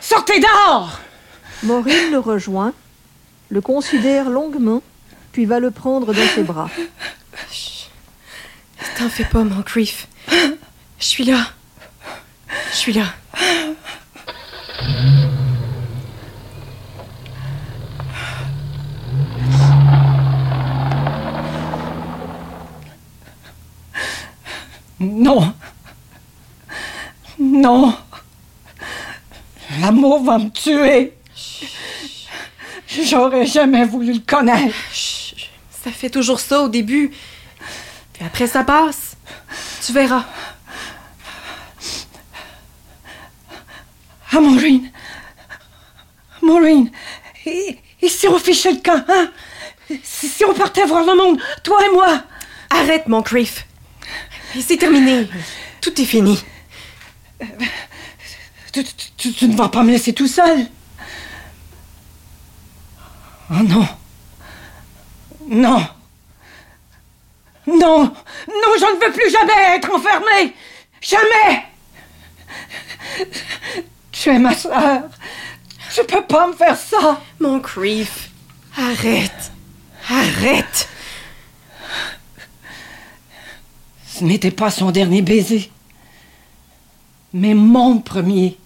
Sortez 0.00 0.40
dehors 0.40 0.98
Maureen 1.64 2.12
le 2.12 2.18
rejoint, 2.18 2.72
le 3.50 3.60
considère 3.60 4.30
longuement, 4.30 4.80
puis 5.32 5.44
va 5.44 5.58
le 5.58 5.70
prendre 5.70 6.14
dans 6.14 6.26
ses 6.34 6.44
bras. 6.44 6.70
T'en 8.96 9.08
fais 9.08 9.24
pas, 9.24 9.42
mon 9.42 9.62
Criff. 9.62 10.06
Je 10.30 11.04
suis 11.04 11.24
là. 11.24 11.46
Je 12.70 12.76
suis 12.76 12.92
là. 12.92 13.04
Non. 25.00 25.54
Non. 27.38 27.94
L'amour 29.80 30.24
va 30.24 30.38
me 30.38 30.50
tuer. 30.50 31.14
J'aurais 32.88 33.46
jamais 33.46 33.84
voulu 33.84 34.14
le 34.14 34.20
connaître. 34.20 34.74
Ça 35.84 35.90
fait 35.92 36.10
toujours 36.10 36.40
ça 36.40 36.62
au 36.62 36.68
début. 36.68 37.12
Puis 38.12 38.24
après, 38.24 38.46
ça 38.46 38.64
passe. 38.64 39.16
Tu 39.84 39.92
verras. 39.92 40.24
Ah, 44.32 44.40
Maureen. 44.40 44.90
Maureen. 46.42 46.90
Et, 47.46 47.78
et 48.02 48.08
si 48.08 48.28
on 48.28 48.38
fichait 48.38 48.72
le 48.72 48.80
camp, 48.80 49.02
hein? 49.08 49.30
Si, 50.02 50.28
si 50.28 50.44
on 50.44 50.52
partait 50.52 50.84
voir 50.84 51.04
le 51.04 51.16
monde, 51.16 51.40
toi 51.64 51.84
et 51.86 51.90
moi? 51.90 52.22
Arrête, 52.70 53.08
mon. 53.08 53.22
Et 54.54 54.60
c'est 54.60 54.76
terminé. 54.76 55.26
Tout 55.80 55.98
est 56.00 56.04
fini. 56.04 56.38
Tu, 58.72 58.84
tu- 58.84 59.10
tu- 59.16 59.32
tu 59.32 59.48
ne 59.48 59.56
vas 59.56 59.68
pas 59.70 59.82
me 59.82 59.90
laisser 59.90 60.12
tout 60.12 60.26
seul. 60.26 60.66
Oh 63.50 63.62
non. 63.64 63.88
Non. 65.48 65.86
Non. 67.66 68.02
Non, 68.04 68.72
je 68.78 68.84
ne 68.94 69.06
veux 69.06 69.12
plus 69.12 69.30
jamais 69.30 69.76
être 69.76 69.90
enfermé. 69.94 70.54
Jamais. 71.00 71.64
Tu 74.20 74.30
es 74.30 74.38
ma 74.38 74.54
soeur. 74.54 75.02
Tu 75.94 76.04
peux 76.04 76.24
pas 76.24 76.48
me 76.48 76.52
faire 76.52 76.76
ça. 76.76 77.20
Mon 77.38 77.60
Criff. 77.60 78.30
Arrête. 78.76 79.52
Arrête. 80.10 80.88
Ce 84.08 84.24
n'était 84.24 84.50
pas 84.50 84.72
son 84.72 84.90
dernier 84.90 85.22
baiser, 85.22 85.70
mais 87.32 87.54
mon 87.54 88.00
premier. 88.00 88.58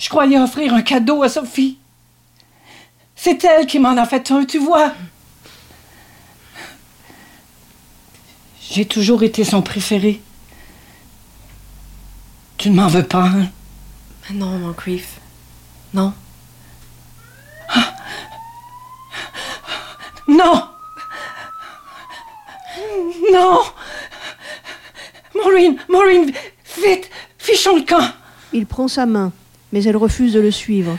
Je 0.00 0.08
croyais 0.08 0.38
offrir 0.38 0.74
un 0.74 0.82
cadeau 0.82 1.22
à 1.22 1.28
Sophie. 1.28 1.78
C'est 3.14 3.44
elle 3.44 3.66
qui 3.66 3.78
m'en 3.78 3.96
a 3.96 4.06
fait 4.06 4.32
un, 4.32 4.44
tu 4.44 4.58
vois. 4.58 4.92
J'ai 8.60 8.86
toujours 8.86 9.22
été 9.22 9.44
son 9.44 9.62
préféré. 9.62 10.20
Tu 12.60 12.68
ne 12.68 12.76
m'en 12.76 12.88
veux 12.88 13.02
pas, 13.02 13.24
hein? 13.24 13.48
Non, 14.34 14.58
mon 14.58 14.74
Criff. 14.74 15.18
Non. 15.94 16.12
Non! 20.28 20.68
Non! 23.32 23.62
Maureen, 25.34 25.78
Maureen, 25.88 26.30
vite, 26.76 27.10
fichons 27.38 27.76
le 27.76 27.82
camp! 27.82 28.12
Il 28.52 28.66
prend 28.66 28.88
sa 28.88 29.06
main, 29.06 29.32
mais 29.72 29.82
elle 29.84 29.96
refuse 29.96 30.34
de 30.34 30.40
le 30.40 30.50
suivre. 30.50 30.98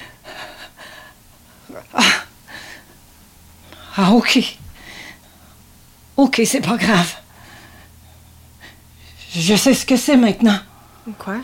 Ah, 3.96 4.10
ok. 4.14 4.58
Ok, 6.18 6.42
c'est 6.44 6.62
pas 6.62 6.78
grave. 6.78 7.14
Je 9.36 9.56
sais 9.56 9.76
ce 9.76 9.86
que 9.86 9.96
c'est 9.96 10.18
maintenant. 10.18 10.58
Quoi? 11.18 11.42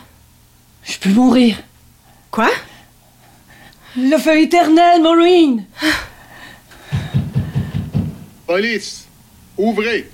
Je 0.83 0.97
peux 0.99 1.09
mourir. 1.09 1.57
Quoi? 2.31 2.49
Le 3.95 4.17
feu 4.17 4.39
éternel, 4.39 5.01
Maureen! 5.01 5.65
Police, 8.45 9.07
ouvrez. 9.57 10.09